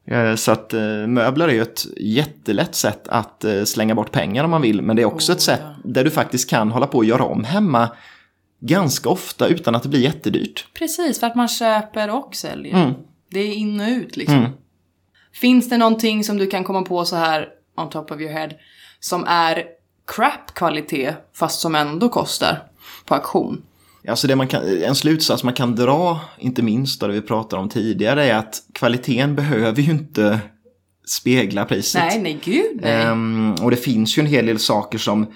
Eh, 0.07 0.35
Så 0.35 0.53
att 0.53 0.75
eh, 0.75 1.07
möbler 1.07 1.49
är 1.49 1.53
ju 1.53 1.63
ett 1.63 1.87
jättelätt 2.01 2.75
sätt 2.75 3.09
att 3.09 3.45
eh, 3.45 3.65
slänga 3.65 3.95
bort 3.95 4.11
pengar 4.13 4.45
om 4.45 4.51
man 4.51 4.63
vill. 4.63 4.83
Men 4.83 4.97
det 4.97 5.03
är 5.03 5.07
också 5.07 5.33
Oh, 5.33 5.37
ett 5.37 5.43
sätt 5.43 5.63
där 5.85 6.05
du 6.05 6.11
faktiskt 6.11 6.51
kan 6.51 6.71
hålla 6.71 6.87
på 6.87 6.99
och 6.99 7.05
göra 7.05 7.25
om 7.25 7.45
hemma 7.45 7.89
ganska 8.61 9.09
ofta 9.09 9.47
utan 9.47 9.75
att 9.75 9.83
det 9.83 9.89
blir 9.89 10.01
jättedyrt. 10.01 10.67
Precis, 10.75 11.21
för 11.21 11.27
att 11.27 11.35
man 11.35 11.49
köper 11.49 12.11
och 12.11 12.35
säljer. 12.35 12.83
Mm. 12.83 12.95
Det 13.31 13.41
är 13.41 13.55
in 13.55 13.81
och 13.81 13.89
ut 13.89 14.17
liksom. 14.17 14.47
Finns 15.35 15.69
det 15.69 15.79
någonting 15.79 16.25
som 16.25 16.39
du 16.39 16.47
kan 16.47 16.65
komma 16.65 16.83
på 16.83 17.05
så 17.05 17.17
här 17.17 17.49
on 17.77 17.91
top 17.91 18.11
of 18.11 18.21
your 18.21 18.33
head 18.33 18.51
som 19.01 19.25
är 19.25 19.65
crap 20.07 20.55
kvalitet 20.55 21.15
fast 21.35 21.61
som 21.61 21.75
ändå 21.75 22.09
kostar 22.09 22.63
på 23.07 23.15
auktion? 23.15 23.63
Alltså 24.09 24.27
det 24.27 24.37
man 24.37 24.49
kan, 24.49 24.83
en 24.83 24.95
slutsats 24.95 25.45
man 25.45 25.55
kan 25.55 25.75
dra, 25.75 26.21
inte 26.39 26.63
minst 26.63 27.03
av 27.03 27.09
det 27.09 27.15
vi 27.15 27.21
pratade 27.21 27.63
om 27.63 27.69
tidigare, 27.69 28.25
är 28.25 28.35
att 28.35 28.63
kvaliteten 28.75 29.35
behöver 29.35 29.83
ju 29.83 29.91
inte 29.91 30.41
spegla 31.07 31.65
priset. 31.65 32.03
Nej, 32.03 32.23
nej 32.23 32.39
gud 32.45 32.81
nej. 32.83 32.93
Ehm, 32.93 33.55
och 33.63 33.71
det 33.71 33.77
finns 33.77 34.19
ju 34.19 34.21
en 34.21 34.27
hel 34.27 34.47
del 34.47 34.59
saker 34.59 34.99
som, 34.99 35.23
eh, 35.23 35.29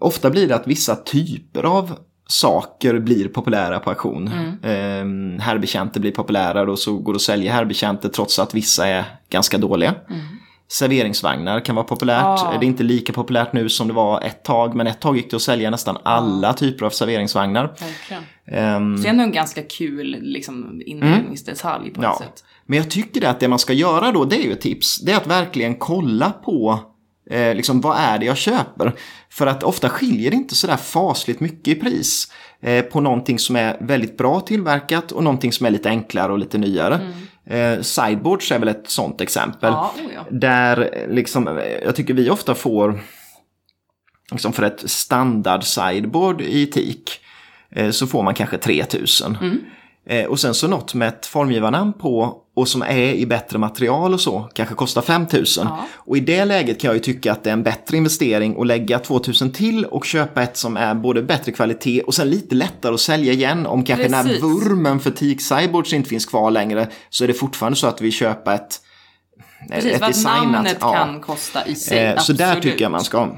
ofta 0.00 0.30
blir 0.30 0.48
det 0.48 0.54
att 0.54 0.66
vissa 0.66 0.96
typer 0.96 1.62
av 1.62 1.98
saker 2.28 2.98
blir 2.98 3.28
populära 3.28 3.78
på 3.78 3.90
auktion. 3.90 4.28
Mm. 4.28 5.34
Eh, 5.34 5.44
herbetjänter 5.44 6.00
blir 6.00 6.12
populära 6.12 6.62
och 6.62 6.78
så 6.78 6.98
går 6.98 7.12
det 7.12 7.16
att 7.16 7.22
sälja 7.22 7.52
herbetjänter 7.52 8.08
trots 8.08 8.38
att 8.38 8.54
vissa 8.54 8.88
är 8.88 9.04
ganska 9.30 9.58
dåliga. 9.58 9.94
Mm. 10.10 10.20
Serveringsvagnar 10.68 11.60
kan 11.60 11.74
vara 11.74 11.86
populärt. 11.86 12.24
Ah. 12.24 12.58
Det 12.60 12.66
är 12.66 12.68
inte 12.68 12.82
lika 12.82 13.12
populärt 13.12 13.52
nu 13.52 13.68
som 13.68 13.88
det 13.88 13.94
var 13.94 14.20
ett 14.20 14.44
tag, 14.44 14.74
men 14.74 14.86
ett 14.86 15.00
tag 15.00 15.16
gick 15.16 15.30
det 15.30 15.36
att 15.36 15.42
sälja 15.42 15.70
nästan 15.70 15.98
alla 16.02 16.52
typer 16.52 16.86
av 16.86 16.90
serveringsvagnar. 16.90 17.64
Um, 17.64 18.96
så 18.96 19.02
det 19.02 19.08
är 19.08 19.10
ändå 19.10 19.24
en 19.24 19.32
ganska 19.32 19.62
kul 19.62 20.16
liksom, 20.20 20.82
inredningsdetalj 20.86 21.82
mm. 21.82 21.94
på 21.94 22.00
ett 22.00 22.04
ja. 22.04 22.18
sätt. 22.18 22.44
Men 22.66 22.78
jag 22.78 22.90
tycker 22.90 23.28
att 23.28 23.40
det 23.40 23.48
man 23.48 23.58
ska 23.58 23.72
göra 23.72 24.12
då, 24.12 24.24
det 24.24 24.36
är 24.36 24.42
ju 24.42 24.52
ett 24.52 24.60
tips. 24.60 25.00
Det 25.00 25.12
är 25.12 25.16
att 25.16 25.26
verkligen 25.26 25.74
kolla 25.74 26.30
på 26.30 26.78
eh, 27.30 27.54
liksom, 27.54 27.80
vad 27.80 27.96
är 27.98 28.18
det 28.18 28.26
jag 28.26 28.36
köper. 28.36 28.92
För 29.30 29.46
att 29.46 29.62
ofta 29.62 29.88
skiljer 29.88 30.30
det 30.30 30.36
inte 30.36 30.54
sådär 30.54 30.76
fasligt 30.76 31.40
mycket 31.40 31.76
i 31.76 31.80
pris 31.80 32.32
eh, 32.60 32.84
på 32.84 33.00
någonting 33.00 33.38
som 33.38 33.56
är 33.56 33.76
väldigt 33.80 34.16
bra 34.16 34.40
tillverkat 34.40 35.12
och 35.12 35.24
någonting 35.24 35.52
som 35.52 35.66
är 35.66 35.70
lite 35.70 35.88
enklare 35.88 36.32
och 36.32 36.38
lite 36.38 36.58
nyare. 36.58 36.94
Mm. 36.94 37.12
Eh, 37.46 37.82
sideboards 37.82 38.52
är 38.52 38.58
väl 38.58 38.68
ett 38.68 38.90
sånt 38.90 39.20
exempel. 39.20 39.72
Ja, 39.72 39.94
oh 39.96 40.12
ja. 40.14 40.24
Där 40.30 41.06
liksom, 41.10 41.60
jag 41.84 41.96
tycker 41.96 42.14
vi 42.14 42.30
ofta 42.30 42.54
får, 42.54 43.00
liksom 44.30 44.52
för 44.52 44.62
ett 44.62 44.90
standard 44.90 45.64
sideboard 45.64 46.40
i 46.40 46.66
teak, 46.66 47.20
eh, 47.70 47.90
så 47.90 48.06
får 48.06 48.22
man 48.22 48.34
kanske 48.34 48.58
3000. 48.58 49.36
Mm. 49.40 49.60
Eh, 50.06 50.24
och 50.24 50.40
sen 50.40 50.54
så 50.54 50.68
något 50.68 50.94
med 50.94 51.08
ett 51.08 51.26
formgivarnamn 51.26 51.92
på 51.92 52.38
och 52.54 52.68
som 52.68 52.82
är 52.82 53.12
i 53.12 53.26
bättre 53.26 53.58
material 53.58 54.14
och 54.14 54.20
så 54.20 54.48
kanske 54.54 54.74
kostar 54.74 55.02
5000. 55.02 55.66
Ja. 55.66 55.86
Och 55.94 56.16
i 56.16 56.20
det 56.20 56.44
läget 56.44 56.80
kan 56.80 56.88
jag 56.88 56.94
ju 56.94 57.00
tycka 57.00 57.32
att 57.32 57.44
det 57.44 57.50
är 57.50 57.52
en 57.52 57.62
bättre 57.62 57.96
investering 57.96 58.60
att 58.60 58.66
lägga 58.66 58.98
2000 58.98 59.52
till 59.52 59.84
och 59.84 60.04
köpa 60.04 60.42
ett 60.42 60.56
som 60.56 60.76
är 60.76 60.94
både 60.94 61.22
bättre 61.22 61.52
kvalitet 61.52 62.02
och 62.02 62.14
sen 62.14 62.30
lite 62.30 62.54
lättare 62.54 62.94
att 62.94 63.00
sälja 63.00 63.32
igen. 63.32 63.66
Om 63.66 63.84
kanske 63.84 64.08
Precis. 64.08 64.42
när 64.42 64.48
vurmen 64.48 65.00
för 65.00 65.10
teak 65.10 65.40
cyborgs 65.40 65.92
inte 65.92 66.08
finns 66.08 66.26
kvar 66.26 66.50
längre 66.50 66.88
så 67.10 67.24
är 67.24 67.28
det 67.28 67.34
fortfarande 67.34 67.78
så 67.78 67.86
att 67.86 68.00
vi 68.00 68.10
köper 68.10 68.54
ett 68.54 68.80
Precis, 69.68 69.92
ett 69.92 70.00
vad 70.00 70.10
designat, 70.10 70.52
namnet 70.52 70.76
ja. 70.80 70.92
kan 70.92 71.20
kosta 71.20 71.66
i 71.66 71.74
sig. 71.74 71.98
Eh, 71.98 72.18
så 72.18 72.32
där 72.32 72.60
tycker 72.60 72.82
jag 72.82 72.92
man 72.92 73.04
ska 73.04 73.28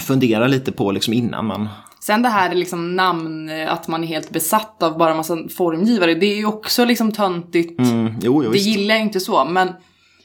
fundera 0.00 0.46
lite 0.46 0.72
på 0.72 0.92
liksom 0.92 1.14
innan 1.14 1.46
man 1.46 1.68
Sen 2.02 2.22
det 2.22 2.28
här 2.28 2.54
liksom 2.54 2.96
namn, 2.96 3.50
att 3.68 3.88
man 3.88 4.04
är 4.04 4.08
helt 4.08 4.30
besatt 4.30 4.82
av 4.82 4.98
bara 4.98 5.14
massa 5.14 5.48
formgivare, 5.56 6.14
det 6.14 6.26
är 6.26 6.36
ju 6.36 6.46
också 6.46 6.84
liksom 6.84 7.12
töntigt. 7.12 7.80
Mm, 7.80 8.14
jo, 8.22 8.44
jo, 8.44 8.50
det 8.52 8.58
gillar 8.58 8.94
jag 8.94 9.02
inte 9.02 9.20
så, 9.20 9.44
men, 9.44 9.68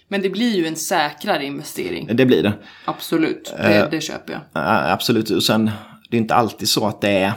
men 0.08 0.22
det 0.22 0.30
blir 0.30 0.56
ju 0.56 0.68
en 0.68 0.76
säkrare 0.76 1.46
investering. 1.46 2.10
Det 2.14 2.26
blir 2.26 2.44
det. 2.44 2.54
Absolut, 2.86 3.54
det, 3.58 3.84
uh, 3.84 3.90
det 3.90 4.02
köper 4.02 4.34
jag. 4.34 4.62
Uh, 4.64 4.94
absolut, 4.94 5.30
och 5.30 5.44
sen 5.44 5.72
det 6.10 6.18
är 6.18 6.22
inte 6.22 6.36
alltid 6.36 6.70
så 6.70 6.88
att 6.88 7.02
det 7.02 7.10
är 7.10 7.34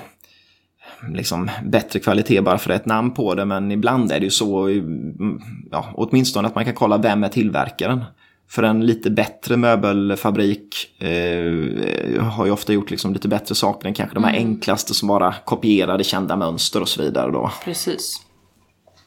liksom 1.14 1.50
bättre 1.64 1.98
kvalitet 1.98 2.40
bara 2.40 2.58
för 2.58 2.70
ett 2.70 2.86
namn 2.86 3.14
på 3.14 3.34
det, 3.34 3.44
men 3.44 3.72
ibland 3.72 4.12
är 4.12 4.20
det 4.20 4.24
ju 4.24 4.30
så, 4.30 4.68
ja, 5.70 5.92
åtminstone 5.94 6.48
att 6.48 6.54
man 6.54 6.64
kan 6.64 6.74
kolla 6.74 6.98
vem 6.98 7.24
är 7.24 7.28
tillverkaren. 7.28 8.04
För 8.50 8.62
en 8.62 8.86
lite 8.86 9.10
bättre 9.10 9.56
möbelfabrik 9.56 11.02
eh, 11.02 12.22
har 12.22 12.46
ju 12.46 12.52
ofta 12.52 12.72
gjort 12.72 12.90
liksom 12.90 13.12
lite 13.12 13.28
bättre 13.28 13.54
saker 13.54 13.88
än 13.88 13.94
kanske 13.94 14.14
de 14.14 14.24
här 14.24 14.36
mm. 14.36 14.48
enklaste 14.48 14.94
som 14.94 15.08
bara 15.08 15.34
kopierade 15.44 16.04
kända 16.04 16.36
mönster 16.36 16.80
och 16.80 16.88
så 16.88 17.02
vidare. 17.02 17.32
Då. 17.32 17.50
Precis. 17.64 18.22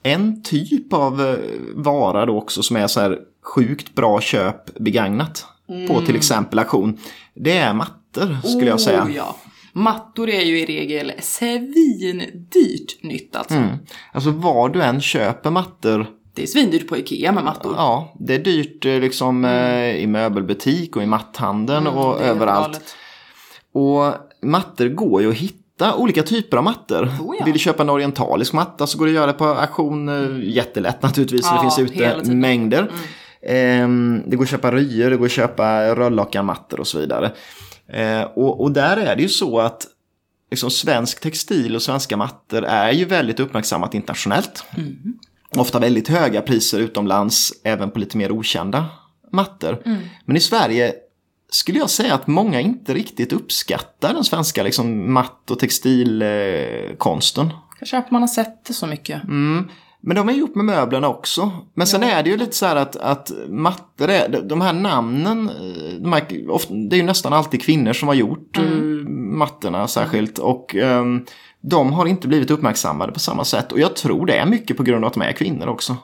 En 0.03 0.43
typ 0.43 0.93
av 0.93 1.21
eh, 1.21 1.35
vara 1.73 2.25
då 2.25 2.37
också 2.37 2.63
som 2.63 2.75
är 2.75 2.87
så 2.87 2.99
här 2.99 3.19
sjukt 3.43 3.95
bra 3.95 4.21
köp 4.21 4.79
begagnat 4.79 5.45
mm. 5.69 5.87
på 5.87 6.01
till 6.01 6.15
exempel 6.15 6.59
auktion. 6.59 6.97
Det 7.33 7.57
är 7.57 7.73
mattor 7.73 8.37
skulle 8.47 8.65
oh, 8.65 8.67
jag 8.67 8.81
säga. 8.81 9.07
Ja. 9.15 9.35
Mattor 9.73 10.29
är 10.29 10.41
ju 10.41 10.59
i 10.59 10.65
regel 10.65 11.11
svindyrt 11.19 13.03
nytt 13.03 13.35
alltså. 13.35 13.55
Mm. 13.55 13.77
Alltså 14.11 14.31
var 14.31 14.69
du 14.69 14.81
än 14.81 15.01
köper 15.01 15.51
mattor 15.51 16.07
det 16.33 16.43
är 16.43 16.47
svindyrt 16.47 16.87
på 16.87 16.97
Ikea 16.97 17.31
med 17.31 17.43
mattor. 17.43 17.73
Ja, 17.77 18.13
det 18.19 18.35
är 18.35 18.39
dyrt 18.39 18.85
eh, 18.85 18.99
liksom 18.99 19.45
mm. 19.45 19.95
i 19.95 20.07
möbelbutik 20.07 20.95
och 20.95 21.03
i 21.03 21.05
matthandeln 21.05 21.87
mm, 21.87 21.99
och 21.99 22.21
överallt. 22.21 22.95
Och 23.73 24.13
mattor 24.41 24.87
går 24.87 25.21
ju 25.21 25.29
att 25.29 25.37
hitta 25.37 25.95
olika 25.95 26.23
typer 26.23 26.57
av 26.57 26.63
mattor. 26.63 27.03
Oh, 27.05 27.35
ja. 27.39 27.45
Vill 27.45 27.53
du 27.53 27.59
köpa 27.59 27.83
en 27.83 27.89
orientalisk 27.89 28.53
matta 28.53 28.87
så 28.87 28.97
går 28.97 29.05
det 29.05 29.11
att 29.11 29.15
göra 29.15 29.33
på 29.33 29.45
auktion 29.45 30.09
mm. 30.09 30.41
jättelätt 30.43 31.01
naturligtvis. 31.01 31.45
Ja, 31.45 31.53
det 31.53 31.61
finns 31.61 31.91
ute 31.91 32.31
mängder. 32.33 32.79
Mm. 32.79 32.93
Ehm, 33.43 34.23
det 34.27 34.35
går 34.35 34.43
att 34.43 34.49
köpa 34.49 34.71
ryer, 34.71 35.09
det 35.09 35.17
går 35.17 35.25
att 35.25 35.31
köpa 35.31 35.95
röllockarmattor 35.95 36.79
och 36.79 36.87
så 36.87 36.99
vidare. 36.99 37.31
Och, 38.33 38.61
och 38.61 38.71
där 38.71 38.97
är 38.97 39.15
det 39.15 39.21
ju 39.21 39.29
så 39.29 39.59
att 39.59 39.87
liksom, 40.51 40.71
svensk 40.71 41.21
textil 41.21 41.75
och 41.75 41.81
svenska 41.81 42.17
mattor 42.17 42.65
är 42.65 42.91
ju 42.91 43.05
väldigt 43.05 43.39
uppmärksammat 43.39 43.93
internationellt. 43.93 44.63
Mm 44.77 45.19
ofta 45.57 45.79
väldigt 45.79 46.07
höga 46.07 46.41
priser 46.41 46.79
utomlands, 46.79 47.53
även 47.63 47.91
på 47.91 47.99
lite 47.99 48.17
mer 48.17 48.31
okända 48.31 48.85
mattor. 49.31 49.81
Mm. 49.85 50.01
Men 50.25 50.35
i 50.35 50.39
Sverige 50.39 50.93
skulle 51.49 51.79
jag 51.79 51.89
säga 51.89 52.13
att 52.13 52.27
många 52.27 52.59
inte 52.59 52.93
riktigt 52.93 53.33
uppskattar 53.33 54.13
den 54.13 54.23
svenska 54.23 54.63
liksom, 54.63 55.13
matt 55.13 55.51
och 55.51 55.59
textilkonsten. 55.59 57.49
Kanske 57.79 57.97
att 57.97 58.11
man 58.11 58.21
har 58.21 58.27
sett 58.27 58.65
det 58.65 58.73
så 58.73 58.87
mycket. 58.87 59.23
Mm. 59.23 59.69
Men 60.03 60.15
de 60.15 60.29
är 60.29 60.33
gjort 60.33 60.55
med 60.55 60.65
möblerna 60.65 61.07
också. 61.07 61.51
Men 61.73 61.87
sen 61.87 62.01
ja. 62.01 62.07
är 62.07 62.23
det 62.23 62.29
ju 62.29 62.37
lite 62.37 62.55
så 62.55 62.65
här 62.65 62.75
att, 62.75 62.95
att 62.95 63.31
mattor 63.49 64.09
är, 64.09 64.41
de 64.41 64.61
här 64.61 64.73
namnen, 64.73 65.51
de 65.99 66.13
här, 66.13 66.49
ofta, 66.49 66.73
det 66.73 66.95
är 66.95 66.97
ju 66.97 67.03
nästan 67.03 67.33
alltid 67.33 67.61
kvinnor 67.63 67.93
som 67.93 68.07
har 68.07 68.15
gjort 68.15 68.57
mm. 68.57 68.99
Eh, 68.99 69.09
mattorna 69.37 69.87
särskilt. 69.87 70.39
Och 70.39 70.75
um, 70.75 71.25
de 71.61 71.93
har 71.93 72.05
inte 72.05 72.27
blivit 72.27 72.51
uppmärksammade 72.51 73.11
på 73.11 73.19
samma 73.19 73.45
sätt. 73.45 73.71
Och 73.71 73.79
jag 73.79 73.95
tror 73.95 74.25
det 74.25 74.37
är 74.37 74.45
mycket 74.45 74.77
på 74.77 74.83
grund 74.83 75.05
av 75.05 75.07
att 75.07 75.13
de 75.13 75.21
är 75.21 75.31
kvinnor 75.31 75.67
också. 75.67 75.97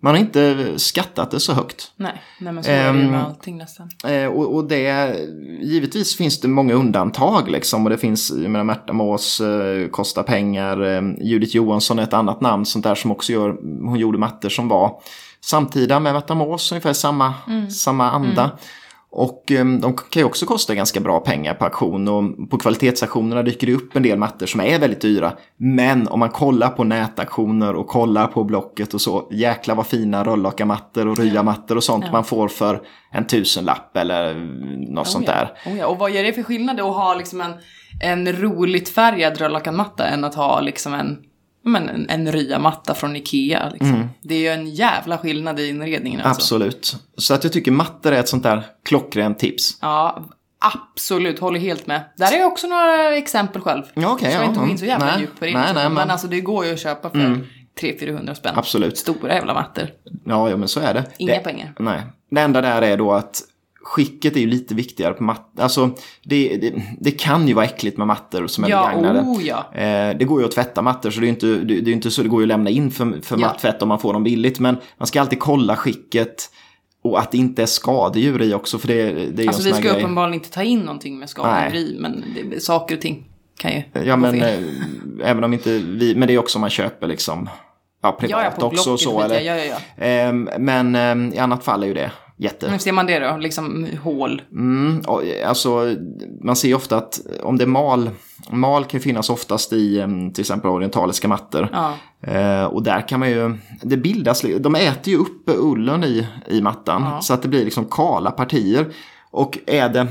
Man 0.00 0.14
har 0.14 0.20
inte 0.20 0.72
skattat 0.78 1.30
det 1.30 1.40
så 1.40 1.52
högt. 1.52 1.92
Nej, 1.96 2.22
nej 2.40 2.52
men 2.52 2.64
så 2.64 2.70
är 2.70 2.92
det 2.92 2.98
ju 2.98 3.04
med 3.04 3.20
ehm, 3.20 3.26
allting 3.26 3.56
nästan. 3.58 3.88
Eh, 4.06 4.26
och, 4.26 4.54
och 4.54 4.64
det, 4.68 5.16
givetvis 5.62 6.16
finns 6.16 6.40
det 6.40 6.48
många 6.48 6.74
undantag 6.74 7.50
liksom. 7.50 7.84
Och 7.84 7.90
det 7.90 7.98
finns, 7.98 8.30
jag 8.30 8.50
menar 8.50 8.64
Märta 8.64 8.92
Mås 8.92 9.40
eh, 9.40 9.88
kostar 9.88 10.22
pengar. 10.22 10.82
Eh, 10.84 11.02
Judith 11.20 11.56
Johansson 11.56 11.98
är 11.98 12.02
ett 12.02 12.12
annat 12.12 12.40
namn 12.40 12.66
sånt 12.66 12.84
där 12.84 12.94
som 12.94 13.10
också 13.10 13.32
gör, 13.32 13.56
hon 13.88 13.98
gjorde 13.98 14.18
mattor 14.18 14.48
som 14.48 14.68
var 14.68 15.00
samtida 15.40 16.00
med 16.00 16.14
Märta 16.14 16.34
Mås, 16.34 16.72
ungefär 16.72 16.92
samma, 16.92 17.34
mm. 17.48 17.70
samma 17.70 18.10
anda. 18.10 18.44
Mm. 18.44 18.56
Och 19.18 19.50
ehm, 19.50 19.80
de 19.80 19.96
kan 19.96 20.20
ju 20.20 20.24
också 20.24 20.46
kosta 20.46 20.74
ganska 20.74 21.00
bra 21.00 21.20
pengar 21.20 21.54
på 21.54 21.64
auktion 21.64 22.08
och 22.08 22.50
på 22.50 22.58
kvalitetsauktionerna 22.58 23.42
dyker 23.42 23.66
det 23.66 23.72
upp 23.72 23.96
en 23.96 24.02
del 24.02 24.18
mattor 24.18 24.46
som 24.46 24.60
är 24.60 24.78
väldigt 24.78 25.00
dyra. 25.00 25.32
Men 25.56 26.08
om 26.08 26.20
man 26.20 26.28
kollar 26.28 26.68
på 26.68 26.84
nätauktioner 26.84 27.74
och 27.74 27.86
kollar 27.86 28.26
på 28.26 28.44
Blocket 28.44 28.94
och 28.94 29.00
så, 29.00 29.28
jäkla 29.30 29.74
vad 29.74 29.86
fina 29.86 30.24
röllockarmattor 30.24 31.08
och 31.08 31.18
ryamattor 31.18 31.76
och 31.76 31.84
sånt 31.84 32.04
ja. 32.06 32.12
man 32.12 32.24
får 32.24 32.48
för 32.48 32.82
en 33.10 33.26
tusenlapp 33.26 33.96
eller 33.96 34.34
något 34.94 35.06
oh, 35.06 35.12
sånt 35.12 35.26
där. 35.26 35.52
Oh, 35.66 35.78
ja. 35.78 35.86
Och 35.86 35.98
vad 35.98 36.10
gör 36.10 36.22
det 36.22 36.32
för 36.32 36.42
skillnad 36.42 36.80
att 36.80 36.94
ha 36.94 37.14
liksom 37.14 37.40
en, 37.40 37.52
en 38.00 38.32
roligt 38.32 38.88
färgad 38.88 39.38
röllockarmatta 39.38 40.06
än 40.06 40.24
att 40.24 40.34
ha 40.34 40.60
liksom 40.60 40.94
en 40.94 41.18
men 41.66 41.88
en, 41.88 42.08
en 42.08 42.32
ryamatta 42.32 42.94
från 42.94 43.16
Ikea. 43.16 43.70
Liksom. 43.70 43.94
Mm. 43.94 44.08
Det 44.22 44.34
är 44.34 44.38
ju 44.38 44.48
en 44.48 44.70
jävla 44.70 45.18
skillnad 45.18 45.60
i 45.60 45.68
inredningen. 45.68 46.20
Alltså. 46.20 46.40
Absolut. 46.40 46.96
Så 47.16 47.34
att 47.34 47.44
jag 47.44 47.52
tycker 47.52 47.70
mattor 47.70 48.12
är 48.12 48.20
ett 48.20 48.28
sånt 48.28 48.42
där 48.42 48.62
klockrent 48.84 49.38
tips. 49.38 49.78
Ja, 49.80 50.24
absolut. 50.58 51.38
Håller 51.38 51.60
helt 51.60 51.86
med. 51.86 52.00
Där 52.16 52.40
är 52.40 52.44
också 52.44 52.66
några 52.66 53.16
exempel 53.16 53.62
själv. 53.62 53.82
Ja, 53.94 54.12
okay, 54.12 54.30
så 54.30 54.36
jag 54.36 54.46
inte 54.46 54.60
gå 54.60 54.66
in 54.66 54.78
så 54.78 54.84
jävla 54.84 55.06
nej, 55.06 55.20
djupt 55.20 55.38
på 55.38 55.44
det. 55.44 55.52
Nej, 55.52 55.74
nej, 55.74 55.84
men... 55.84 55.94
men 55.94 56.10
alltså 56.10 56.26
det 56.26 56.40
går 56.40 56.66
ju 56.66 56.72
att 56.72 56.80
köpa 56.80 57.10
för 57.10 57.18
mm. 57.18 57.46
300-400 57.80 58.34
spänn. 58.34 58.54
Absolut. 58.56 58.98
Stora 58.98 59.34
jävla 59.34 59.54
mattor. 59.54 59.88
Ja, 60.24 60.50
ja, 60.50 60.56
men 60.56 60.68
så 60.68 60.80
är 60.80 60.94
det. 60.94 61.04
Inga 61.18 61.32
det, 61.32 61.40
pengar. 61.40 61.72
Nej. 61.78 62.02
Det 62.30 62.40
enda 62.40 62.60
där 62.60 62.82
är 62.82 62.96
då 62.96 63.12
att 63.12 63.42
skicket 63.86 64.36
är 64.36 64.40
ju 64.40 64.46
lite 64.46 64.74
viktigare 64.74 65.14
på 65.14 65.22
mattor. 65.22 65.62
Alltså, 65.62 65.90
det, 66.22 66.56
det, 66.56 66.82
det, 67.00 67.10
kan 67.10 67.48
ju 67.48 67.54
vara 67.54 67.64
äckligt 67.64 67.98
med 67.98 68.06
mattor 68.06 68.46
som 68.46 68.64
är 68.64 68.68
ja, 68.68 68.88
begagnade. 68.88 69.20
Oh, 69.20 69.46
ja. 69.46 69.74
Eh, 69.74 70.16
det 70.18 70.24
går 70.24 70.40
ju 70.40 70.46
att 70.46 70.52
tvätta 70.52 70.82
mattor 70.82 71.10
så 71.10 71.20
det 71.20 71.26
är 71.26 71.28
inte, 71.28 71.46
det, 71.46 71.80
det 71.80 71.90
är 71.90 71.92
inte 71.92 72.10
så 72.10 72.22
det 72.22 72.28
går 72.28 72.40
ju 72.40 72.44
att 72.44 72.48
lämna 72.48 72.70
in 72.70 72.90
för, 72.90 73.20
för 73.22 73.36
ja. 73.36 73.46
mattvätt 73.46 73.82
om 73.82 73.88
man 73.88 73.98
får 73.98 74.12
dem 74.12 74.24
billigt. 74.24 74.60
Men 74.60 74.76
man 74.98 75.06
ska 75.06 75.20
alltid 75.20 75.38
kolla 75.38 75.76
skicket. 75.76 76.50
Och 77.02 77.18
att 77.18 77.30
det 77.30 77.38
inte 77.38 77.62
är 77.62 77.66
skadedjur 77.66 78.42
i 78.42 78.54
också 78.54 78.78
för 78.78 78.88
det, 78.88 79.12
det 79.12 79.42
är 79.42 79.48
Alltså 79.48 79.62
vi 79.62 79.72
ska 79.72 79.90
uppenbarligen 79.90 80.34
inte 80.34 80.50
ta 80.50 80.62
in 80.62 80.80
någonting 80.80 81.18
med 81.18 81.28
skadedjur 81.28 81.80
i. 81.80 81.96
Men 82.00 82.24
det, 82.50 82.62
saker 82.62 82.94
och 82.94 83.00
ting 83.00 83.24
kan 83.58 83.72
ju 83.72 83.82
Ja 84.04 84.16
men 84.16 84.42
eh, 84.42 84.58
även 85.22 85.44
om 85.44 85.52
inte 85.52 85.78
vi, 85.78 86.14
men 86.14 86.28
det 86.28 86.34
är 86.34 86.38
också 86.38 86.58
om 86.58 86.60
man 86.60 86.70
köper 86.70 87.06
liksom 87.06 87.48
ja, 88.02 88.12
privat 88.12 88.54
ja, 88.58 88.66
också. 88.66 88.92
Och 88.92 89.00
så, 89.00 89.20
eller, 89.20 89.40
ja, 89.40 89.56
ja, 89.56 89.64
ja. 89.96 90.04
Eh, 90.04 90.32
men 90.58 90.94
eh, 90.94 91.36
i 91.36 91.38
annat 91.38 91.64
fall 91.64 91.82
är 91.82 91.86
ju 91.86 91.94
det 91.94 92.10
jätte. 92.36 92.70
Hur 92.70 92.78
ser 92.78 92.92
man 92.92 93.06
det 93.06 93.18
då? 93.18 93.36
Liksom 93.36 93.86
hål? 94.02 94.42
Mm, 94.52 95.02
alltså, 95.46 95.96
man 96.42 96.56
ser 96.56 96.74
ofta 96.74 96.96
att 96.96 97.20
om 97.42 97.58
det 97.58 97.64
är 97.64 97.68
mal, 97.68 98.10
mal 98.50 98.84
kan 98.84 99.00
finnas 99.00 99.30
oftast 99.30 99.72
i 99.72 100.04
till 100.34 100.42
exempel 100.42 100.70
orientaliska 100.70 101.28
mattor. 101.28 101.68
Ja. 101.72 101.92
Eh, 102.32 102.64
och 102.64 102.82
där 102.82 103.08
kan 103.08 103.20
man 103.20 103.30
ju, 103.30 103.56
det 103.82 103.96
bildas, 103.96 104.44
de 104.60 104.74
äter 104.74 105.12
ju 105.12 105.18
upp 105.18 105.42
ullen 105.46 106.04
i, 106.04 106.26
i 106.46 106.62
mattan. 106.62 107.02
Ja. 107.02 107.20
Så 107.20 107.34
att 107.34 107.42
det 107.42 107.48
blir 107.48 107.64
liksom 107.64 107.84
kala 107.84 108.30
partier. 108.30 108.86
Och 109.30 109.58
är 109.66 109.88
det, 109.88 110.06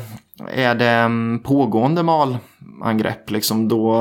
är 0.51 0.75
det 0.75 1.09
pågående 1.43 2.03
mal, 2.03 2.37
angrepp 2.83 3.31
liksom 3.31 3.67
då 3.67 3.95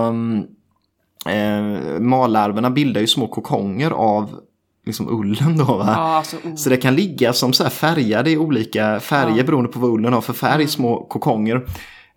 eh, 1.26 2.00
mallarverna 2.00 2.70
bildar 2.70 3.00
ju 3.00 3.06
små 3.06 3.26
kokonger 3.26 3.90
av 3.90 4.40
liksom 4.86 5.08
ullen 5.20 5.56
då 5.56 5.64
va? 5.64 5.84
Ja, 5.96 6.16
alltså, 6.16 6.36
oh. 6.36 6.54
Så 6.56 6.70
det 6.70 6.76
kan 6.76 6.94
ligga 6.94 7.32
som 7.32 7.52
så 7.52 7.62
här 7.62 7.70
färgade 7.70 8.30
i 8.30 8.36
olika 8.36 9.00
färger 9.00 9.36
Ja. 9.36 9.44
beroende 9.44 9.68
på 9.72 9.78
vad 9.78 9.90
ullen 9.90 10.12
har 10.12 10.20
för 10.20 10.32
färg, 10.32 10.54
Mm. 10.54 10.68
små 10.68 11.04
kokonger. 11.04 11.66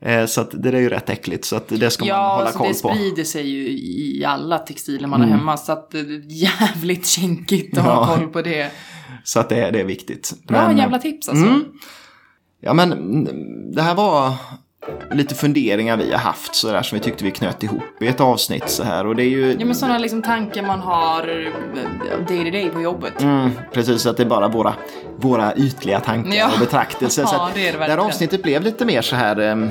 Eh, 0.01 0.26
så 0.26 0.41
att 0.41 0.51
det 0.63 0.70
är 0.70 0.80
ju 0.80 0.89
rätt 0.89 1.09
äckligt 1.09 1.45
så 1.45 1.55
att 1.55 1.68
det 1.68 1.89
ska 1.89 2.03
man 2.05 2.09
Ja, 2.09 2.15
hålla 2.34 2.43
alltså 2.45 2.57
koll 2.59 2.68
det 2.68 2.82
på. 2.82 2.89
sprider 2.89 3.24
sig 3.24 3.49
ju 3.49 3.68
i 4.20 4.26
alla 4.26 4.57
textiler 4.57 5.07
man 5.07 5.20
har 5.22 5.28
Mm. 5.28 5.39
hemma. 5.39 5.57
Så 5.57 5.72
att 5.72 5.91
det 5.91 5.99
är 5.99 6.22
jävligt 6.28 7.05
kinkigt 7.07 7.78
att 7.78 7.86
Ja. 7.86 7.91
ha 7.93 8.15
koll 8.15 8.28
på 8.28 8.41
det. 8.41 8.72
Så 9.24 9.39
att 9.39 9.49
det, 9.49 9.72
det 9.72 9.80
är 9.80 9.84
viktigt. 9.86 10.34
Bra 10.47 10.68
Men- 10.68 10.78
jävla 10.78 10.99
tips 10.99 11.30
alltså. 11.30 11.45
Mm. 11.45 11.63
Ja 12.61 12.74
men 12.74 12.91
mm, 12.93 13.26
det 13.76 13.82
här 13.82 13.95
var 13.95 14.34
lite 15.12 15.36
funderingar 15.36 15.98
vi 15.98 16.12
har 16.12 16.20
haft 16.20 16.56
så 16.56 16.72
där 16.72 16.82
som 16.82 16.98
vi 16.98 17.04
tyckte 17.04 17.24
vi 17.24 17.32
knöt 17.32 17.64
ihop 17.64 17.84
i 18.02 18.08
ett 18.08 18.22
avsnitt 18.22 18.70
så 18.70 18.84
här 18.84 19.08
och 19.08 19.16
det 19.16 19.24
är 19.24 19.30
ju 19.30 19.56
Ja 19.60 19.66
men 19.66 19.76
sådana 19.76 19.98
liksom 19.98 20.22
tankar 20.22 20.62
man 20.64 20.80
har 20.80 21.22
eh, 21.46 22.26
day 22.28 22.46
to 22.46 22.52
day 22.52 22.70
på 22.70 22.82
jobbet. 22.82 23.22
Mm, 23.22 23.52
precis, 23.74 24.06
att 24.06 24.18
det 24.18 24.24
är 24.24 24.28
bara 24.28 24.48
våra, 24.48 24.74
våra 25.18 25.56
ytliga 25.56 26.00
tankar 26.00 26.34
Ja. 26.34 26.50
och 26.54 26.60
betraktelser. 26.60 27.26
Så 27.26 27.36
Ja, 27.38 27.48
att 27.48 27.54
det 27.54 27.72
det 27.72 27.78
det 27.78 27.84
här 27.84 27.98
avsnittet 27.98 28.44
blev 28.44 28.62
lite 28.62 28.86
mer 28.86 29.02
så 29.02 29.16
här, 29.16 29.40
em, 29.40 29.70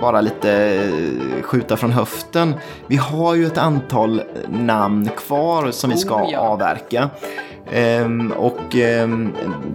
bara 0.00 0.20
lite 0.20 0.52
eh, 0.52 1.42
skjuta 1.42 1.76
från 1.76 1.90
höften. 1.92 2.54
Vi 2.86 2.96
har 2.96 3.34
ju 3.34 3.46
ett 3.46 3.58
antal 3.58 4.22
namn 4.48 5.08
kvar 5.16 5.70
som 5.70 5.90
vi 5.90 5.96
ska 5.96 6.14
Oh, 6.24 6.32
ja. 6.32 6.38
avverka. 6.38 7.10
Ehm, 7.72 8.32
och 8.32 8.74
ehm, 8.76 9.32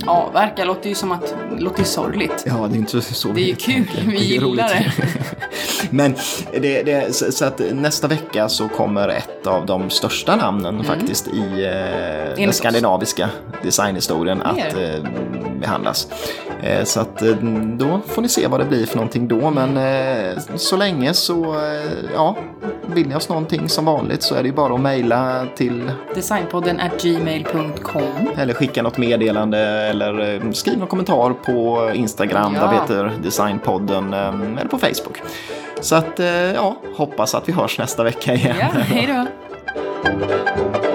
Avverka 0.08 0.66
låter 0.66 0.90
ju 0.90 0.96
som 0.96 1.12
att, 1.12 1.36
låter 1.58 1.80
ju 1.80 1.86
sorgligt. 1.86 2.44
ja, 2.48 2.68
det 2.70 2.76
är 2.76 2.78
inte 2.78 3.02
så 3.02 3.28
Det 3.30 3.42
är 3.42 3.46
ju 3.48 3.56
kul, 3.56 3.88
vi 4.08 4.18
gillar 4.24 4.68
det. 4.70 4.92
Men 5.90 6.16
det, 6.52 6.84
det, 6.84 7.16
så, 7.16 7.32
så 7.32 7.46
att 7.46 7.62
nästa 7.74 8.08
vecka 8.08 8.50
så 8.50 8.68
kommer 8.70 9.08
ett 9.10 9.48
av 9.48 9.66
de 9.66 9.90
största 9.90 10.36
namnen 10.36 10.84
faktiskt 10.84 11.28
i 11.28 11.40
eh, 11.66 12.30
den 12.30 12.38
Mm. 12.42 12.54
skandinaviska 12.54 13.30
designhistorien 13.64 14.42
att 14.42 14.58
eh, 14.58 15.04
behandlas. 15.60 16.08
Eh, 16.64 16.84
så 16.84 17.00
att 17.00 17.22
eh, 17.22 17.36
då 17.78 18.02
får 18.08 18.22
ni 18.22 18.30
se 18.30 18.48
vad 18.48 18.60
det 18.60 18.66
blir 18.66 18.86
för 18.86 18.96
någonting 18.96 19.28
då. 19.28 19.50
Men 19.50 19.78
eh, 19.78 20.38
så 20.56 20.78
länge 20.78 21.14
så, 21.14 21.44
eh, 21.44 21.92
ja, 22.14 22.36
vill 22.86 23.08
ni 23.08 23.16
oss 23.16 23.30
någonting 23.30 23.70
som 23.70 23.86
vanligt 23.86 24.24
så 24.24 24.36
är 24.36 24.42
det 24.44 24.48
ju 24.50 24.56
bara 24.56 24.74
att 24.74 24.82
mejla 24.82 25.46
till 25.56 25.92
Designpodden 26.16 26.80
at 26.80 27.04
gmail.com. 27.04 27.72
eller 28.38 28.54
skicka 28.54 28.82
något 28.84 28.98
meddelande 28.98 29.60
eller 29.60 30.34
eh, 30.46 30.52
skriv 30.52 30.78
någon 30.78 30.88
kommentar 30.88 31.34
på 31.46 31.92
Instagram 31.94 32.56
Ja. 32.56 32.62
där 32.62 32.70
vi 32.70 32.76
heter 32.76 33.12
Designpodden 33.24 34.14
eh, 34.14 34.28
eller 34.60 34.70
på 34.70 34.78
Facebook. 34.78 35.22
Så 35.82 35.96
att, 35.96 36.20
eh, 36.20 36.28
ja, 36.54 36.76
hoppas 36.96 37.36
att 37.36 37.50
vi 37.50 37.54
hörs 37.54 37.78
nästa 37.80 38.04
vecka 38.04 38.34
igen. 38.34 38.56
Ja, 38.60 38.68
hej 38.82 39.08
då. 39.08 39.26